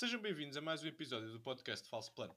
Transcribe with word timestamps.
Sejam 0.00 0.18
bem-vindos 0.18 0.56
a 0.56 0.62
mais 0.62 0.82
um 0.82 0.86
episódio 0.86 1.30
do 1.30 1.38
podcast 1.40 1.86
Falso 1.86 2.10
Plano. 2.14 2.34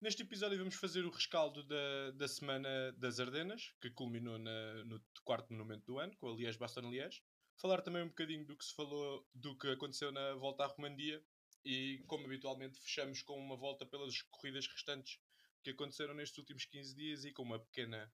Neste 0.00 0.22
episódio 0.22 0.56
vamos 0.56 0.74
fazer 0.74 1.04
o 1.04 1.10
rescaldo 1.10 1.62
da, 1.62 2.12
da 2.12 2.26
Semana 2.26 2.92
das 2.92 3.20
Ardenas, 3.20 3.74
que 3.78 3.90
culminou 3.90 4.38
na, 4.38 4.84
no 4.84 4.98
quarto 5.22 5.52
monumento 5.52 5.84
do 5.84 5.98
ano, 5.98 6.16
com 6.16 6.32
a 6.32 6.34
Liège-Bastogne-Liège. 6.34 7.22
Falar 7.60 7.82
também 7.82 8.02
um 8.02 8.08
bocadinho 8.08 8.46
do 8.46 8.56
que 8.56 8.64
se 8.64 8.74
falou, 8.74 9.28
do 9.34 9.54
que 9.58 9.68
aconteceu 9.68 10.10
na 10.12 10.32
volta 10.36 10.64
à 10.64 10.66
Romandia 10.66 11.22
e, 11.62 12.02
como 12.06 12.24
habitualmente, 12.24 12.80
fechamos 12.80 13.20
com 13.20 13.38
uma 13.38 13.54
volta 13.54 13.84
pelas 13.84 14.22
corridas 14.22 14.66
restantes 14.66 15.20
que 15.62 15.72
aconteceram 15.72 16.14
nestes 16.14 16.38
últimos 16.38 16.64
15 16.64 16.96
dias 16.96 17.24
e 17.26 17.32
com 17.32 17.42
uma 17.42 17.58
pequena 17.58 18.10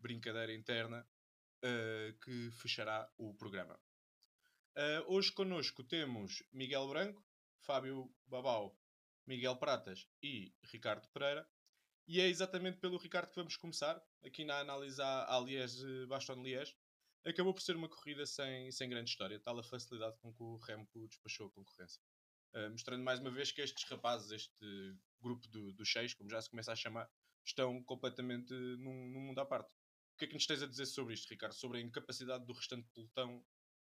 brincadeira 0.00 0.52
interna 0.52 1.08
uh, 1.64 2.18
que 2.18 2.50
fechará 2.60 3.08
o 3.16 3.32
programa. 3.34 3.78
Uh, 4.76 5.14
hoje 5.14 5.30
connosco 5.30 5.84
temos 5.84 6.42
Miguel 6.52 6.88
Branco, 6.88 7.24
Fábio 7.62 8.12
Babau, 8.26 8.76
Miguel 9.26 9.56
Pratas 9.56 10.06
e 10.22 10.52
Ricardo 10.64 11.08
Pereira. 11.08 11.48
E 12.06 12.20
é 12.20 12.28
exatamente 12.28 12.78
pelo 12.78 12.98
Ricardo 12.98 13.30
que 13.30 13.36
vamos 13.36 13.56
começar, 13.56 14.02
aqui 14.24 14.44
na 14.44 14.58
análise 14.58 15.00
à, 15.00 15.40
Liège-Bastogne-Liège. 15.40 16.76
Acabou 17.24 17.54
por 17.54 17.62
ser 17.62 17.76
uma 17.76 17.88
corrida 17.88 18.26
sem, 18.26 18.70
sem 18.72 18.88
grande 18.88 19.10
história, 19.10 19.38
tal 19.38 19.58
a 19.58 19.62
facilidade 19.62 20.16
com 20.18 20.34
que 20.34 20.42
o 20.42 20.56
Remco 20.56 21.06
despachou 21.06 21.46
a 21.46 21.50
concorrência. 21.50 22.02
Uh, 22.54 22.70
mostrando 22.70 23.04
mais 23.04 23.20
uma 23.20 23.30
vez 23.30 23.52
que 23.52 23.62
estes 23.62 23.84
rapazes, 23.84 24.30
este 24.32 24.96
grupo 25.20 25.46
dos 25.48 25.74
do 25.74 25.86
seis, 25.86 26.12
como 26.12 26.28
já 26.28 26.42
se 26.42 26.50
começa 26.50 26.72
a 26.72 26.76
chamar, 26.76 27.08
estão 27.46 27.82
completamente 27.84 28.52
num, 28.52 29.08
num 29.08 29.20
mundo 29.20 29.38
à 29.38 29.46
parte. 29.46 29.70
O 30.14 30.18
que 30.18 30.24
é 30.24 30.28
que 30.28 30.34
nos 30.34 30.46
tens 30.46 30.62
a 30.62 30.66
dizer 30.66 30.86
sobre 30.86 31.14
isto, 31.14 31.30
Ricardo? 31.30 31.54
Sobre 31.54 31.78
a 31.78 31.80
incapacidade 31.80 32.44
do 32.44 32.52
restante 32.52 32.88
pelotão 32.92 33.44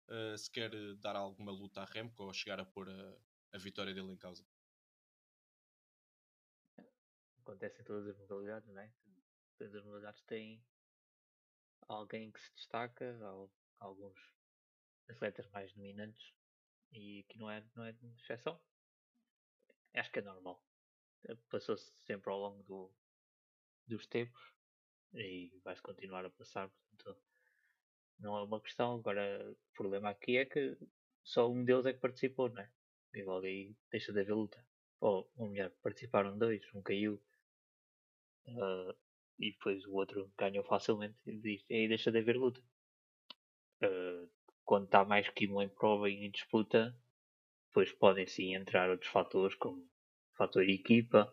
uh, 0.09 0.38
se 0.38 0.52
quer 0.52 0.71
dar 0.96 1.16
alguma 1.16 1.52
luta 1.52 1.82
a 1.82 1.85
Remco 1.85 2.23
ou 2.23 2.34
chegar 2.34 2.59
a 2.59 2.66
pôr 2.66 2.90
a, 2.90 3.18
a 3.53 3.57
vitória 3.57 3.93
dele 3.93 4.11
em 4.11 4.17
causa? 4.17 4.45
Acontece 7.41 7.81
em 7.81 7.85
todas 7.85 8.07
as 8.07 8.17
modalidades, 8.17 8.67
não 8.70 8.81
é? 8.81 8.91
Todas 9.57 9.76
as 9.76 9.84
modalidades 9.84 10.21
têm 10.23 10.63
alguém 11.87 12.31
que 12.31 12.41
se 12.41 12.54
destaca, 12.55 13.17
alguns 13.79 14.20
atletas 15.09 15.48
mais 15.51 15.73
dominantes 15.73 16.34
e 16.91 17.23
que 17.29 17.37
não 17.37 17.49
é, 17.49 17.63
não 17.76 17.85
é 17.85 17.95
exceção. 18.17 18.59
Acho 19.93 20.11
que 20.11 20.20
é 20.20 20.21
normal. 20.21 20.63
Passou-se 21.49 21.91
sempre 22.05 22.29
ao 22.29 22.39
longo 22.39 22.63
do, 22.63 22.93
dos 23.87 24.05
tempos 24.07 24.41
e 25.13 25.51
vai-se 25.63 25.82
continuar 25.82 26.26
a 26.26 26.29
passar, 26.29 26.70
portanto 26.89 27.21
não 28.20 28.37
é 28.37 28.43
uma 28.43 28.61
questão. 28.61 28.95
Agora, 28.95 29.51
o 29.51 29.57
problema 29.73 30.09
aqui 30.09 30.37
é 30.37 30.45
que 30.45 30.77
só 31.23 31.49
um 31.49 31.63
deles 31.63 31.85
é 31.85 31.93
que 31.93 31.99
participou, 31.99 32.49
não 32.49 32.61
é? 32.61 32.71
E 33.18 33.23
logo 33.23 33.48
aí 33.48 33.76
deixa 33.91 34.13
de 34.13 34.20
haver 34.20 34.35
luta. 34.35 34.63
Ou, 35.01 35.27
ou 35.37 35.49
melhor, 35.49 35.71
participaram 35.82 36.37
dois, 36.37 36.62
um 36.76 36.84
caiu 36.84 37.15
uh, 38.48 38.93
e 39.40 39.51
depois 39.51 39.84
o 39.85 39.93
outro 39.93 40.32
ganhou 40.37 40.63
facilmente 40.63 41.18
e 41.26 41.63
aí 41.70 41.88
deixa 41.88 42.12
de 42.12 42.20
haver 42.20 42.38
luta. 42.38 42.62
Uh, 43.84 44.29
quando 44.63 44.85
está 44.85 45.04
mais 45.04 45.27
que 45.29 45.48
um 45.48 45.62
em 45.62 45.70
prova 45.70 46.10
e 46.10 46.26
em 46.26 46.29
disputa, 46.29 46.95
depois 47.70 47.91
podem 47.93 48.27
sim 48.27 48.54
entrar 48.54 48.90
outros 48.90 49.12
fatores, 49.12 49.55
como 49.55 49.90
fator 50.35 50.63
equipa, 50.63 51.32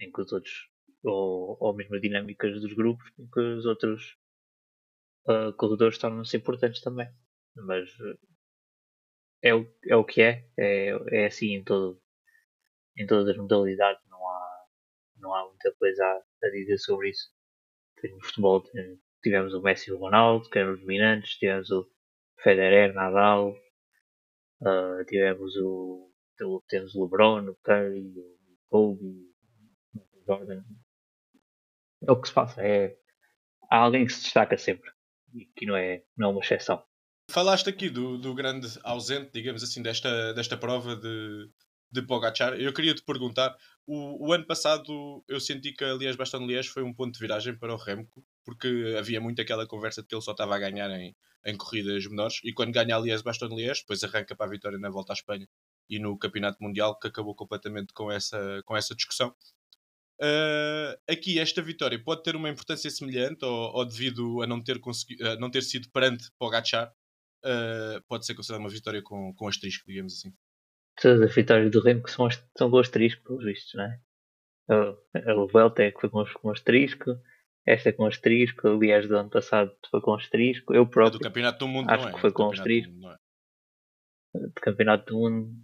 em 0.00 0.12
que 0.12 0.20
os 0.20 0.32
outros, 0.32 0.70
ou, 1.02 1.56
ou 1.60 1.74
mesmo 1.74 1.96
as 1.96 2.00
dinâmicas 2.00 2.60
dos 2.60 2.72
grupos, 2.74 3.10
em 3.18 3.28
que 3.28 3.40
os 3.40 3.66
outros 3.66 4.16
uh, 5.26 5.52
corredores 5.56 5.98
tornam-se 5.98 6.36
importantes 6.36 6.80
também. 6.80 7.08
Mas 7.56 7.90
é 9.42 9.54
o, 9.54 9.66
é 9.86 9.96
o 9.96 10.04
que 10.04 10.22
é, 10.22 10.48
é, 10.56 10.90
é 11.12 11.26
assim 11.26 11.54
em, 11.54 11.64
todo, 11.64 12.00
em 12.96 13.06
todas 13.06 13.28
as 13.28 13.36
modalidades, 13.36 14.02
não 14.08 14.26
há, 14.28 14.64
não 15.16 15.34
há 15.34 15.46
muita 15.46 15.72
coisa 15.74 16.04
a, 16.04 16.46
a 16.46 16.50
dizer 16.50 16.78
sobre 16.78 17.10
isso. 17.10 17.30
No 18.02 18.24
futebol 18.24 18.62
tivemos 19.22 19.54
o 19.54 19.62
Messi 19.62 19.90
e 19.90 19.92
o 19.92 19.98
Ronaldo, 19.98 20.48
que 20.48 20.58
eram 20.58 20.72
os 20.72 20.80
dominantes, 20.80 21.36
tivemos 21.38 21.70
o 21.70 21.90
Federer, 22.40 22.94
Nadal, 22.94 23.50
uh, 24.62 25.04
tivemos 25.06 25.56
o, 25.56 26.12
temos 26.68 26.94
o 26.94 27.04
LeBron, 27.04 27.48
o 27.48 27.56
Curry, 27.56 28.14
o 28.16 28.58
Kobe, 28.68 29.34
o 29.94 30.24
Jordan. 30.24 30.62
É 32.06 32.12
o 32.12 32.20
que 32.20 32.28
se 32.28 32.34
passa, 32.34 32.62
é, 32.62 32.96
há 33.70 33.78
alguém 33.78 34.06
que 34.06 34.12
se 34.12 34.22
destaca 34.22 34.56
sempre 34.56 34.88
e 35.34 35.46
que 35.46 35.66
não 35.66 35.76
é, 35.76 36.04
não 36.16 36.28
é 36.28 36.32
uma 36.32 36.40
exceção. 36.40 36.87
Falaste 37.30 37.68
aqui 37.68 37.90
do, 37.90 38.16
do 38.16 38.34
grande 38.34 38.66
ausente, 38.82 39.30
digamos 39.34 39.62
assim, 39.62 39.82
desta, 39.82 40.32
desta 40.32 40.56
prova 40.56 40.96
de, 40.96 41.50
de 41.92 42.02
Pogacar. 42.02 42.54
Eu 42.54 42.72
queria 42.72 42.94
te 42.94 43.02
perguntar: 43.02 43.54
o, 43.86 44.28
o 44.28 44.32
ano 44.32 44.46
passado 44.46 45.22
eu 45.28 45.38
senti 45.38 45.72
que 45.72 45.84
a 45.84 45.92
Liège-Bastogne-Liège 45.92 46.70
foi 46.70 46.82
um 46.82 46.94
ponto 46.94 47.12
de 47.12 47.20
viragem 47.20 47.54
para 47.58 47.74
o 47.74 47.76
Remco, 47.76 48.24
porque 48.46 48.96
havia 48.98 49.20
muito 49.20 49.42
aquela 49.42 49.66
conversa 49.66 50.00
de 50.00 50.08
que 50.08 50.14
ele 50.14 50.22
só 50.22 50.32
estava 50.32 50.56
a 50.56 50.58
ganhar 50.58 50.90
em, 50.90 51.14
em 51.44 51.56
corridas 51.56 52.06
menores, 52.06 52.40
e 52.42 52.52
quando 52.52 52.72
ganha 52.72 52.96
a 52.96 52.98
Liège-Bastogne-Liège, 52.98 53.80
depois 53.80 54.02
arranca 54.02 54.34
para 54.34 54.46
a 54.46 54.50
vitória 54.50 54.78
na 54.78 54.88
volta 54.88 55.12
à 55.12 55.14
Espanha 55.14 55.46
e 55.90 55.98
no 55.98 56.16
Campeonato 56.18 56.62
Mundial, 56.62 56.98
que 56.98 57.08
acabou 57.08 57.34
completamente 57.34 57.92
com 57.92 58.10
essa, 58.10 58.62
com 58.64 58.74
essa 58.74 58.94
discussão. 58.94 59.34
Uh, 60.20 60.98
aqui 61.08 61.38
esta 61.38 61.62
vitória 61.62 62.02
pode 62.02 62.22
ter 62.22 62.34
uma 62.34 62.48
importância 62.48 62.90
semelhante 62.90 63.44
ou, 63.44 63.76
ou 63.76 63.84
devido 63.84 64.42
a 64.42 64.46
não 64.46 64.62
ter, 64.62 64.80
a 65.22 65.36
não 65.36 65.50
ter 65.50 65.62
sido 65.62 65.90
perante 65.90 66.30
Pogacar 66.38 66.92
uh, 67.44 68.02
pode 68.08 68.26
ser 68.26 68.34
considerada 68.34 68.62
uma 68.62 68.70
vitória 68.70 69.02
com, 69.02 69.34
com 69.34 69.48
asterisco, 69.48 69.86
digamos 69.86 70.14
assim. 70.14 70.32
Todas 71.00 71.22
as 71.22 71.34
vitórias 71.34 71.70
do 71.70 71.80
Remo 71.80 72.06
são, 72.08 72.28
são 72.56 72.70
com 72.70 72.78
asterisco, 72.78 73.22
pelos 73.24 73.44
vistos, 73.44 73.74
não 73.74 73.84
é? 73.84 74.00
A 74.68 75.34
Vuelta 75.50 75.82
é 75.82 75.90
que 75.90 76.00
foi 76.00 76.10
com, 76.10 76.24
com 76.24 76.50
asterisco, 76.50 77.18
esta 77.66 77.90
é 77.90 77.92
com 77.92 78.06
asterisco, 78.06 78.66
aliás, 78.66 79.06
do 79.06 79.16
ano 79.16 79.30
passado 79.30 79.70
foi 79.90 80.00
com 80.00 80.14
asterisco. 80.14 80.74
Eu 80.74 80.86
próprio. 80.86 81.16
É 81.16 81.18
do 81.18 81.22
Campeonato 81.22 81.58
do 81.58 81.68
Mundo, 81.68 81.90
acho 81.90 82.08
é? 82.08 82.12
que 82.12 82.20
foi 82.20 82.32
com 82.32 82.50
asterisco. 82.50 82.92
Do, 82.92 83.08
é? 83.10 83.16
do 84.34 84.60
Campeonato 84.60 85.12
do 85.12 85.18
Mundo, 85.18 85.54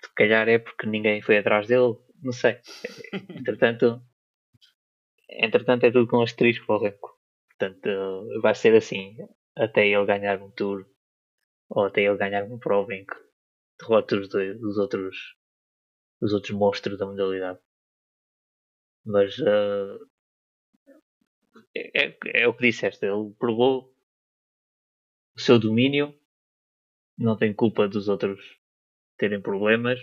se 0.00 0.14
calhar 0.14 0.48
é 0.48 0.58
porque 0.58 0.86
ninguém 0.86 1.20
foi 1.20 1.38
atrás 1.38 1.66
dele, 1.66 1.96
não 2.22 2.32
sei. 2.32 2.58
Entretanto, 3.30 4.00
entretanto 5.28 5.84
é 5.84 5.90
tudo 5.90 6.06
com 6.06 6.22
asterisco 6.22 6.66
para 6.66 6.76
o 6.76 6.82
Remco. 6.82 7.18
Portanto, 7.50 8.40
vai 8.40 8.54
ser 8.54 8.76
assim 8.76 9.16
até 9.58 9.86
ele 9.86 10.06
ganhar 10.06 10.40
um 10.42 10.50
tour 10.50 10.86
ou 11.68 11.84
até 11.84 12.02
ele 12.02 12.16
ganhar 12.16 12.44
uma 12.44 12.58
prova 12.58 12.94
em 12.94 13.04
que 13.04 13.14
derrota 13.78 14.16
os, 14.16 14.28
dois, 14.28 14.62
os 14.62 14.78
outros 14.78 15.36
os 16.20 16.32
outros 16.32 16.52
monstros 16.52 16.98
da 16.98 17.06
modalidade. 17.06 17.60
Mas 19.04 19.38
uh, 19.38 20.08
é, 21.74 22.16
é, 22.42 22.48
o 22.48 22.54
que 22.54 22.66
disseste, 22.66 23.04
ele 23.04 23.32
provou 23.38 23.94
o 25.36 25.40
seu 25.40 25.58
domínio, 25.58 26.18
não 27.16 27.36
tem 27.36 27.54
culpa 27.54 27.88
dos 27.88 28.08
outros 28.08 28.40
terem 29.16 29.40
problemas. 29.40 30.00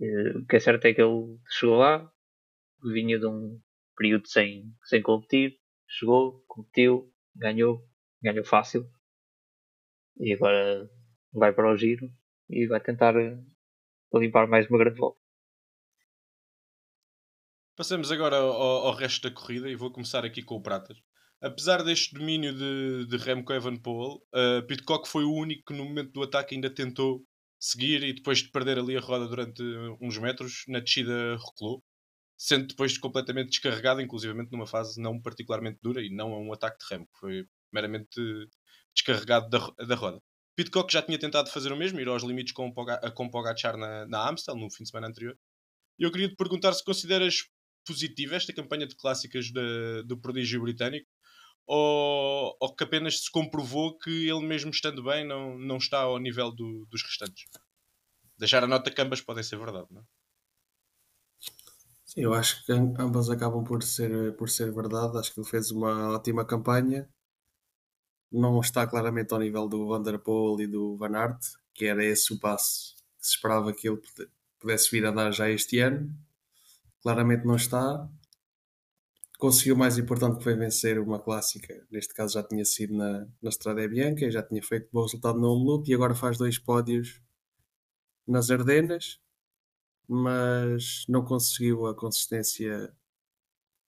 Uh, 0.00 0.38
o 0.38 0.46
que 0.46 0.56
é 0.56 0.60
certo 0.60 0.84
é 0.84 0.94
que 0.94 1.02
ele 1.02 1.38
chegou 1.50 1.76
lá, 1.76 2.12
vinha 2.82 3.18
de 3.18 3.26
um 3.26 3.60
período 3.96 4.28
sem, 4.28 4.72
sem 4.84 5.02
competir, 5.02 5.58
chegou, 5.88 6.44
competiu, 6.46 7.12
ganhou, 7.34 7.84
ganhou 8.22 8.44
fácil 8.44 8.90
e 10.18 10.32
agora 10.32 10.90
vai 11.32 11.52
para 11.52 11.72
o 11.72 11.76
giro 11.76 12.10
e 12.48 12.66
vai 12.66 12.80
tentar 12.80 13.16
eh, 13.16 13.38
limpar 14.14 14.48
mais 14.48 14.68
uma 14.68 14.78
grande 14.78 14.98
volta. 14.98 15.20
Passamos 17.76 18.10
agora 18.10 18.36
ao, 18.36 18.88
ao, 18.88 18.94
resto 18.94 19.28
da 19.28 19.34
corrida 19.34 19.70
e 19.70 19.76
vou 19.76 19.92
começar 19.92 20.24
aqui 20.24 20.42
com 20.42 20.56
o 20.56 20.62
Pratas. 20.62 20.98
Apesar 21.40 21.84
deste 21.84 22.12
domínio 22.12 22.52
de, 22.52 23.06
de 23.06 23.16
Remco 23.16 23.52
Evenepoel, 23.52 24.20
uh, 24.34 24.66
Pitcock 24.66 25.06
foi 25.06 25.22
o 25.22 25.32
único 25.32 25.66
que 25.66 25.74
no 25.74 25.84
momento 25.84 26.10
do 26.10 26.24
ataque 26.24 26.56
ainda 26.56 26.68
tentou 26.68 27.24
seguir 27.60 28.02
e 28.02 28.12
depois 28.12 28.38
de 28.38 28.50
perder 28.50 28.78
ali 28.78 28.96
a 28.96 29.00
roda 29.00 29.28
durante 29.28 29.62
uns 30.00 30.18
metros, 30.18 30.64
na 30.66 30.80
descida 30.80 31.36
reculou, 31.36 31.84
sendo 32.36 32.66
depois 32.66 32.98
completamente 32.98 33.50
descarregado, 33.50 34.00
inclusivamente 34.00 34.50
numa 34.50 34.66
fase 34.66 35.00
não 35.00 35.20
particularmente 35.20 35.78
dura 35.80 36.02
e 36.02 36.10
não 36.10 36.32
a 36.32 36.40
um 36.40 36.52
ataque 36.52 36.78
de 36.78 36.86
Remco. 36.92 37.10
Foi 37.20 37.46
meramente 37.72 38.20
descarregado 38.94 39.48
da, 39.48 39.86
da 39.86 39.94
roda. 39.94 40.20
Pitcock 40.56 40.92
já 40.92 41.00
tinha 41.00 41.18
tentado 41.18 41.50
fazer 41.50 41.70
o 41.72 41.76
mesmo, 41.76 42.00
ir 42.00 42.08
aos 42.08 42.24
limites 42.24 42.52
com, 42.52 42.72
com 43.14 43.30
Pogacar 43.30 43.76
na, 43.76 44.06
na 44.06 44.28
Amstel, 44.28 44.56
no 44.56 44.70
fim 44.70 44.82
de 44.82 44.90
semana 44.90 45.06
anterior. 45.06 45.38
E 45.98 46.02
eu 46.02 46.10
queria 46.10 46.28
te 46.28 46.34
perguntar 46.36 46.72
se 46.72 46.84
consideras 46.84 47.44
positiva 47.86 48.34
esta 48.34 48.52
campanha 48.52 48.86
de 48.86 48.96
clássicas 48.96 49.46
de, 49.46 50.02
do 50.04 50.20
prodígio 50.20 50.60
britânico 50.60 51.08
ou, 51.66 52.56
ou, 52.60 52.74
que 52.74 52.82
apenas 52.82 53.20
se 53.20 53.30
comprovou 53.30 53.96
que 53.98 54.28
ele 54.28 54.44
mesmo 54.44 54.70
estando 54.70 55.02
bem 55.02 55.26
não, 55.26 55.56
não 55.58 55.76
está 55.76 56.00
ao 56.00 56.18
nível 56.18 56.50
do, 56.50 56.86
dos 56.90 57.02
restantes. 57.02 57.44
Deixar 58.36 58.64
a 58.64 58.66
nota 58.66 58.90
que 58.90 59.00
ambas 59.00 59.20
podem 59.20 59.44
ser 59.44 59.58
verdade, 59.58 59.86
não 59.90 60.00
é? 60.00 60.04
Sim, 62.04 62.22
eu 62.22 62.32
acho 62.32 62.64
que 62.64 62.72
ambas 62.72 63.28
acabam 63.28 63.62
por 63.62 63.82
ser, 63.82 64.34
por 64.36 64.48
ser 64.48 64.72
verdade. 64.72 65.18
Acho 65.18 65.32
que 65.32 65.40
ele 65.40 65.48
fez 65.48 65.70
uma 65.70 66.14
ótima 66.14 66.44
campanha 66.44 67.08
não 68.30 68.60
está 68.60 68.86
claramente 68.86 69.32
ao 69.32 69.40
nível 69.40 69.68
do 69.68 69.86
Van 69.86 70.02
Der 70.02 70.18
Poel 70.18 70.60
e 70.60 70.66
do 70.66 70.96
Van 70.96 71.16
Aert, 71.16 71.40
que 71.74 71.86
era 71.86 72.04
esse 72.04 72.32
o 72.32 72.38
passo 72.38 72.96
que 73.18 73.26
se 73.26 73.34
esperava 73.36 73.72
que 73.72 73.88
ele 73.88 74.00
pudesse 74.58 74.90
vir 74.90 75.06
a 75.06 75.10
dar 75.10 75.30
já 75.32 75.50
este 75.50 75.78
ano. 75.78 76.14
Claramente 77.02 77.46
não 77.46 77.56
está. 77.56 78.08
Conseguiu 79.38 79.76
o 79.76 79.78
mais 79.78 79.96
importante 79.96 80.38
que 80.38 80.44
foi 80.44 80.54
vencer 80.56 80.98
uma 80.98 81.20
clássica, 81.20 81.86
neste 81.90 82.12
caso 82.12 82.34
já 82.34 82.42
tinha 82.42 82.64
sido 82.64 82.94
na, 82.96 83.26
na 83.40 83.48
Estrada 83.48 83.86
Bianca, 83.86 84.28
já 84.30 84.42
tinha 84.42 84.62
feito 84.62 84.88
bom 84.92 85.02
resultado 85.02 85.38
no 85.38 85.54
loop 85.54 85.88
e 85.88 85.94
agora 85.94 86.14
faz 86.14 86.36
dois 86.36 86.58
pódios 86.58 87.22
nas 88.26 88.50
Ardenas, 88.50 89.20
mas 90.08 91.04
não 91.08 91.24
conseguiu 91.24 91.86
a 91.86 91.94
consistência 91.94 92.92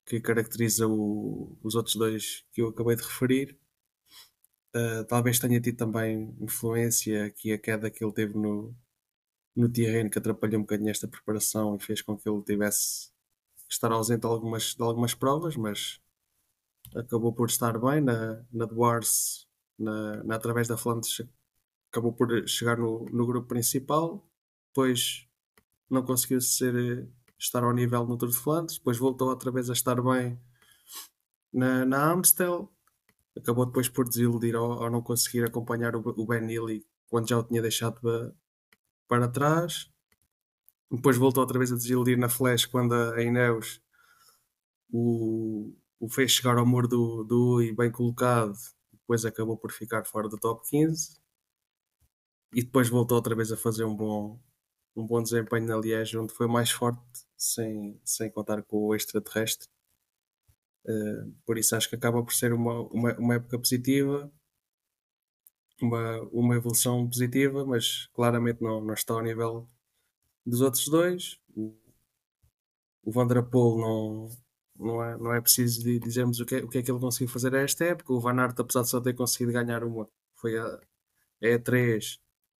que 0.07 0.21
caracteriza 0.21 0.89
o, 0.89 1.57
os 1.63 1.75
outros 1.75 1.97
dois 1.97 2.45
que 2.53 2.63
eu 2.63 2.69
acabei 2.69 2.97
de 2.97 3.03
referir. 3.03 3.60
Uh, 4.75 5.05
talvez 5.09 5.39
tenha 5.39 5.61
tido 5.61 5.77
também 5.77 6.37
influência 6.41 7.27
aqui 7.27 7.53
a 7.53 7.59
queda 7.59 7.91
que 7.91 8.05
ele 8.05 8.13
teve 8.13 8.39
no, 8.39 8.73
no 9.57 9.69
terreno 9.69 10.09
que 10.09 10.19
atrapalhou 10.19 10.59
um 10.59 10.63
bocadinho 10.63 10.91
esta 10.91 11.09
preparação 11.09 11.77
e 11.77 11.81
fez 11.81 12.03
com 12.03 12.17
que 12.17 12.29
ele 12.29 12.43
tivesse 12.43 13.11
que 13.67 13.75
estar 13.75 13.91
ausente 13.91 14.21
de 14.21 14.27
algumas, 14.27 14.75
de 14.75 14.83
algumas 14.83 15.15
provas, 15.15 15.57
mas 15.57 16.01
acabou 16.95 17.33
por 17.33 17.49
estar 17.49 17.79
bem 17.79 18.01
na, 18.01 18.45
na 18.53 18.65
Dwars, 18.65 19.47
na, 19.79 20.23
na, 20.25 20.37
através 20.37 20.69
da 20.69 20.77
Flandres, 20.77 21.21
acabou 21.91 22.13
por 22.13 22.49
chegar 22.49 22.79
no, 22.79 23.05
no 23.07 23.27
grupo 23.27 23.49
principal, 23.49 24.25
depois 24.69 25.27
não 25.89 26.05
conseguiu 26.05 26.41
ser, 26.41 27.09
estar 27.39 27.65
ao 27.65 27.73
nível 27.73 28.07
no 28.07 28.17
Tour 28.17 28.31
de 28.31 28.37
Flandres, 28.37 28.79
depois 28.79 28.99
voltou 28.99 29.29
outra 29.29 29.51
vez 29.51 29.69
a 29.69 29.73
estar 29.73 30.01
bem 30.01 30.39
na, 31.53 31.85
na 31.85 32.13
Amstel, 32.13 32.73
acabou 33.37 33.67
depois 33.67 33.89
por 33.89 34.09
desiludir 34.09 34.55
ao, 34.55 34.85
ao 34.85 34.91
não 34.91 35.03
conseguir 35.03 35.45
acompanhar 35.45 35.95
o, 35.97 36.01
o 36.01 36.27
Ben 36.27 36.41
Neely 36.41 36.85
quando 37.09 37.29
já 37.29 37.39
o 37.39 37.45
tinha 37.45 37.63
deixado 37.63 38.01
para, 38.01 38.35
para 39.09 39.29
trás. 39.29 39.91
Depois 40.91 41.17
voltou 41.17 41.43
outra 41.43 41.59
vez 41.59 41.73
a 41.73 41.77
desiludir 41.77 42.19
na 42.19 42.29
Flash 42.29 42.67
quando 42.67 42.95
a 42.95 43.23
Ineos 43.23 43.81
o, 44.93 45.73
o 45.99 46.09
fez 46.09 46.33
chegar 46.33 46.57
ao 46.59 46.67
muro 46.67 46.89
do, 46.89 47.25
do 47.25 47.55
Ui 47.57 47.73
bem 47.73 47.91
colocado. 47.91 48.57
Depois 48.93 49.25
acabou 49.25 49.57
por 49.57 49.73
ficar 49.73 50.05
fora 50.05 50.29
do 50.29 50.39
top 50.39 50.69
15. 50.69 51.21
E 52.53 52.63
depois 52.63 52.89
voltou 52.89 53.17
outra 53.17 53.35
vez 53.35 53.53
a 53.53 53.57
fazer 53.57 53.85
um 53.85 53.95
bom, 53.95 54.41
um 54.97 55.07
bom 55.07 55.23
desempenho 55.23 55.67
na 55.67 55.77
Liège, 55.77 56.19
onde 56.19 56.33
foi 56.33 56.49
mais 56.49 56.71
forte, 56.71 57.01
sem, 57.37 58.01
sem 58.05 58.31
contar 58.31 58.63
com 58.63 58.77
o 58.89 58.95
extraterrestre. 58.95 59.69
Uh, 60.87 61.33
por 61.45 61.59
isso 61.59 61.77
acho 61.77 61.89
que 61.89 61.97
acaba 61.97 62.23
por 62.23 62.33
ser 62.33 62.53
uma, 62.53 62.81
uma, 62.89 63.19
uma 63.19 63.35
época 63.35 63.59
positiva, 63.59 64.33
uma, 65.83 66.21
uma 66.33 66.57
evolução 66.57 67.07
positiva, 67.07 67.65
mas 67.65 68.07
claramente 68.15 68.63
não, 68.63 68.81
não 68.81 68.95
está 68.95 69.15
ao 69.15 69.23
nível 69.23 69.69
dos 70.45 70.61
outros 70.61 70.87
dois. 70.89 71.39
O, 71.55 71.75
o 73.03 73.13
Van 73.13 73.27
Der 73.27 73.43
Poel 73.43 73.79
não, 73.79 74.29
não, 74.79 75.05
é, 75.05 75.17
não 75.19 75.35
é 75.35 75.41
preciso 75.41 75.83
de 75.83 75.99
dizermos 75.99 76.41
o 76.41 76.47
que, 76.47 76.57
é, 76.57 76.65
o 76.65 76.69
que 76.69 76.79
é 76.79 76.83
que 76.83 76.91
ele 76.91 77.01
conseguiu 77.01 77.29
fazer 77.29 77.55
a 77.55 77.61
esta 77.61 77.85
época. 77.85 78.13
O 78.13 78.21
Van 78.21 78.39
Aert, 78.41 78.59
apesar 78.59 78.83
de 78.83 78.91
só 78.91 79.01
ter 79.01 79.15
conseguido 79.15 79.53
ganhar 79.53 79.85
uma, 79.85 80.09
foi 80.37 80.59
a 80.59 80.81
E3, 81.43 82.19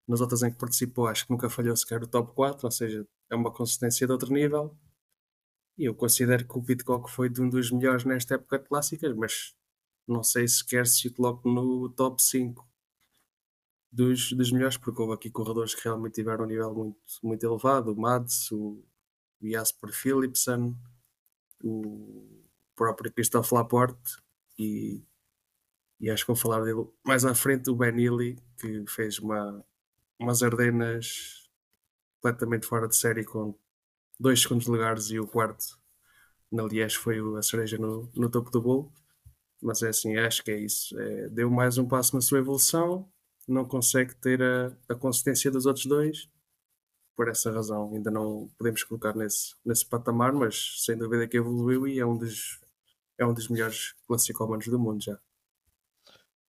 nas 0.09 0.21
outras 0.21 0.43
em 0.43 0.51
que 0.51 0.59
participou, 0.59 1.07
acho 1.07 1.27
que 1.27 1.33
nunca 1.33 1.49
falhou 1.49 1.77
sequer 1.77 2.03
o 2.03 2.07
top 2.07 2.35
4, 2.35 2.67
ou 2.67 2.71
seja, 2.71 3.07
é 3.31 3.35
uma 3.35 3.53
consistência 3.53 4.07
de 4.07 4.13
outro 4.13 4.33
nível. 4.33 4.77
Eu 5.83 5.95
considero 5.95 6.47
que 6.47 6.59
o 6.59 6.63
Pitcock 6.63 7.11
foi 7.11 7.31
de 7.31 7.41
um 7.41 7.49
dos 7.49 7.71
melhores 7.71 8.05
nesta 8.05 8.35
época 8.35 8.59
de 8.59 8.69
clássicas, 8.69 9.17
mas 9.17 9.57
não 10.07 10.23
sei 10.23 10.47
sequer 10.47 10.87
se 10.87 11.09
coloco 11.09 11.49
no 11.49 11.89
top 11.89 12.23
5 12.23 12.69
dos, 13.91 14.31
dos 14.33 14.53
melhores, 14.53 14.77
porque 14.77 15.01
houve 15.01 15.15
aqui 15.15 15.31
corredores 15.31 15.75
que 15.75 15.83
realmente 15.83 16.17
tiveram 16.17 16.45
um 16.45 16.49
nível 16.49 16.75
muito, 16.75 16.99
muito 17.23 17.47
elevado, 17.47 17.93
o 17.93 17.97
Mads, 17.99 18.53
o, 18.53 18.85
Jasper 19.43 19.91
Philipsen, 19.91 20.77
o 21.65 22.45
próprio 22.77 23.11
Christophe 23.11 23.55
Laporte 23.55 24.19
e, 24.59 25.03
e 25.99 26.11
acho 26.11 26.25
que 26.25 26.33
vou 26.33 26.37
falar 26.37 26.63
dele 26.63 26.87
mais 27.03 27.25
à 27.25 27.35
frente, 27.35 27.71
o 27.71 27.75
Ben 27.75 27.99
Ely, 27.99 28.37
que 28.59 28.85
fez 28.87 29.19
uma, 29.19 29.65
umas 30.19 30.43
Ardenas 30.43 31.49
completamente 32.21 32.67
fora 32.67 32.87
de 32.87 32.97
série 32.97 33.25
com 33.25 33.59
dois 34.21 34.43
segundos 34.43 34.69
lugares 34.69 35.11
e 35.11 35.19
o 35.19 35.27
quarto 35.27 35.81
na 36.53 36.63
Liège 36.63 36.97
foi 36.97 37.19
a 37.37 37.43
cereja 37.43 37.79
no, 37.79 38.09
no 38.15 38.31
topo 38.31 38.51
do 38.51 38.63
bolo. 38.63 38.93
Mas 39.61 39.83
é 39.83 39.89
assim, 39.89 40.17
acho 40.17 40.45
que 40.45 40.51
é 40.51 40.59
isso. 40.59 40.99
É, 40.99 41.29
deu 41.29 41.51
mais 41.51 41.79
um 41.79 41.89
passo 41.89 42.15
na 42.15 42.21
sua 42.21 42.39
evolução 42.39 43.11
não 43.51 43.65
consegue 43.65 44.15
ter 44.15 44.43
a, 44.43 44.73
a 44.89 44.95
consistência 44.95 45.51
dos 45.51 45.67
outros 45.67 45.87
dois. 45.87 46.29
Por 47.17 47.29
essa 47.29 47.51
razão, 47.51 47.93
ainda 47.93 48.11
não 48.11 48.49
podemos 48.57 48.83
colocar 48.85 49.15
nesse, 49.15 49.55
nesse 49.65 49.85
patamar, 49.85 50.33
mas 50.33 50.83
sem 50.85 50.97
dúvida 50.97 51.29
que 51.29 51.37
evoluiu 51.37 51.87
e 51.87 51.99
é 51.99 52.07
um 52.07 52.17
dos, 52.17 52.61
é 53.19 53.27
um 53.27 53.35
dos 53.35 53.49
melhores 53.49 53.95
classicómanos 54.07 54.67
do 54.69 54.79
mundo 54.79 55.03
já. 55.03 55.19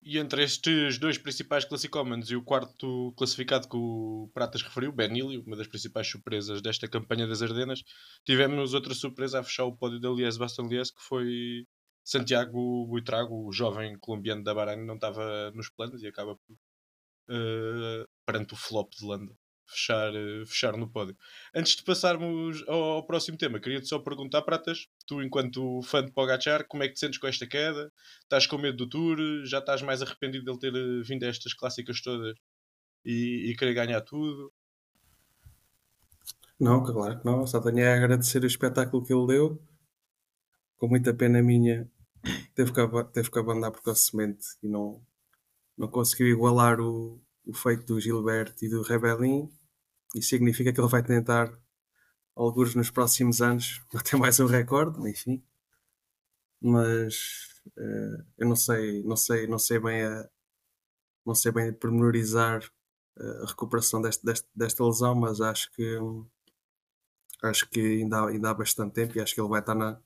E 0.03 0.17
entre 0.17 0.43
estes 0.43 0.97
dois 0.97 1.17
principais 1.19 1.63
classicómanos 1.63 2.31
e 2.31 2.35
o 2.35 2.43
quarto 2.43 3.13
classificado 3.15 3.69
que 3.69 3.77
o 3.77 4.31
Pratas 4.33 4.63
referiu, 4.63 4.91
Benilio, 4.91 5.43
uma 5.45 5.55
das 5.55 5.67
principais 5.67 6.07
surpresas 6.07 6.59
desta 6.59 6.87
campanha 6.87 7.27
das 7.27 7.41
Ardenas, 7.43 7.83
tivemos 8.25 8.73
outra 8.73 8.95
surpresa 8.95 9.39
a 9.39 9.43
fechar 9.43 9.65
o 9.65 9.77
pódio 9.77 9.99
da 9.99 10.09
Lies 10.09 10.37
Baston 10.37 10.67
Lies, 10.67 10.89
que 10.89 11.01
foi 11.03 11.67
Santiago 12.03 12.87
Buitrago, 12.87 13.47
o 13.47 13.51
jovem 13.51 13.95
colombiano 13.99 14.43
da 14.43 14.55
Bahrein, 14.55 14.83
não 14.85 14.95
estava 14.95 15.51
nos 15.51 15.69
planos 15.69 16.01
e 16.01 16.07
acaba 16.07 16.35
por 16.35 16.53
uh, 17.29 18.07
perante 18.25 18.53
o 18.53 18.57
flop 18.57 18.91
de 18.93 19.05
Landa. 19.05 19.40
Fechar, 19.71 20.13
uh, 20.13 20.45
fechar 20.45 20.75
no 20.77 20.89
pódio. 20.89 21.15
Antes 21.55 21.75
de 21.75 21.83
passarmos 21.83 22.63
ao, 22.67 22.83
ao 22.83 23.05
próximo 23.05 23.37
tema, 23.37 23.59
queria-te 23.59 23.87
só 23.87 23.99
perguntar, 23.99 24.41
Pratas, 24.41 24.87
tu, 25.07 25.21
enquanto 25.21 25.81
fã 25.83 26.03
de 26.03 26.11
Pogachar, 26.11 26.67
como 26.67 26.83
é 26.83 26.87
que 26.87 26.95
te 26.95 26.99
sentes 26.99 27.19
com 27.19 27.27
esta 27.27 27.47
queda? 27.47 27.91
Estás 28.23 28.45
com 28.45 28.57
medo 28.57 28.77
do 28.77 28.89
Tour? 28.89 29.17
Já 29.45 29.59
estás 29.59 29.81
mais 29.81 30.01
arrependido 30.01 30.45
de 30.45 30.51
ele 30.51 30.59
ter 30.59 30.75
eh, 30.75 31.03
vindo 31.03 31.23
a 31.23 31.27
estas 31.27 31.53
clássicas 31.53 32.01
todas 32.01 32.35
e, 33.05 33.51
e 33.51 33.55
querer 33.55 33.73
ganhar 33.73 34.01
tudo? 34.01 34.51
Não, 36.59 36.83
claro 36.83 37.19
que 37.19 37.25
não. 37.25 37.47
Só 37.47 37.59
tenho 37.59 37.87
a 37.87 37.95
agradecer 37.95 38.43
o 38.43 38.47
espetáculo 38.47 39.03
que 39.03 39.13
ele 39.13 39.27
deu. 39.27 39.61
Com 40.77 40.87
muita 40.87 41.13
pena 41.13 41.41
minha, 41.41 41.89
teve 42.55 42.71
que, 42.71 43.03
teve 43.13 43.31
que 43.31 43.39
abandonar 43.39 43.71
precocemente 43.71 44.45
e 44.61 44.67
não, 44.67 45.01
não 45.77 45.87
conseguiu 45.87 46.27
igualar 46.27 46.79
o, 46.79 47.19
o 47.45 47.53
feito 47.53 47.85
do 47.85 47.99
Gilberto 47.99 48.63
e 48.63 48.69
do 48.69 48.81
Rebelin. 48.81 49.49
Isso 50.15 50.29
significa 50.29 50.73
que 50.73 50.79
ele 50.79 50.89
vai 50.89 51.03
tentar, 51.03 51.51
alguns 52.35 52.75
nos 52.75 52.89
próximos 52.91 53.41
anos, 53.41 53.81
bater 53.93 54.17
mais 54.17 54.39
um 54.39 54.45
recorde, 54.45 55.09
enfim. 55.09 55.43
Mas 56.61 57.15
uh, 57.77 58.25
eu 58.37 58.47
não 58.47 58.55
sei, 58.55 59.03
não 59.03 59.15
sei, 59.15 59.47
não 59.47 59.59
sei 59.59 59.79
bem 59.79 60.03
a, 60.03 60.29
não 61.25 61.35
sei 61.35 61.51
bem 61.51 61.73
pormenorizar 61.73 62.63
eh, 63.17 63.41
a 63.43 63.45
recuperação 63.47 64.01
deste, 64.01 64.25
deste, 64.25 64.47
desta 64.55 64.85
lesão, 64.85 65.15
mas 65.15 65.41
acho 65.41 65.71
que 65.73 65.97
acho 67.43 67.69
que 67.69 67.79
ainda 67.79 68.19
há, 68.19 68.29
ainda 68.29 68.49
há 68.49 68.53
bastante 68.53 68.93
tempo 68.93 69.17
e 69.17 69.21
acho 69.21 69.33
que 69.33 69.41
ele 69.41 69.49
vai 69.49 69.59
estar 69.61 69.75
na, 69.75 69.99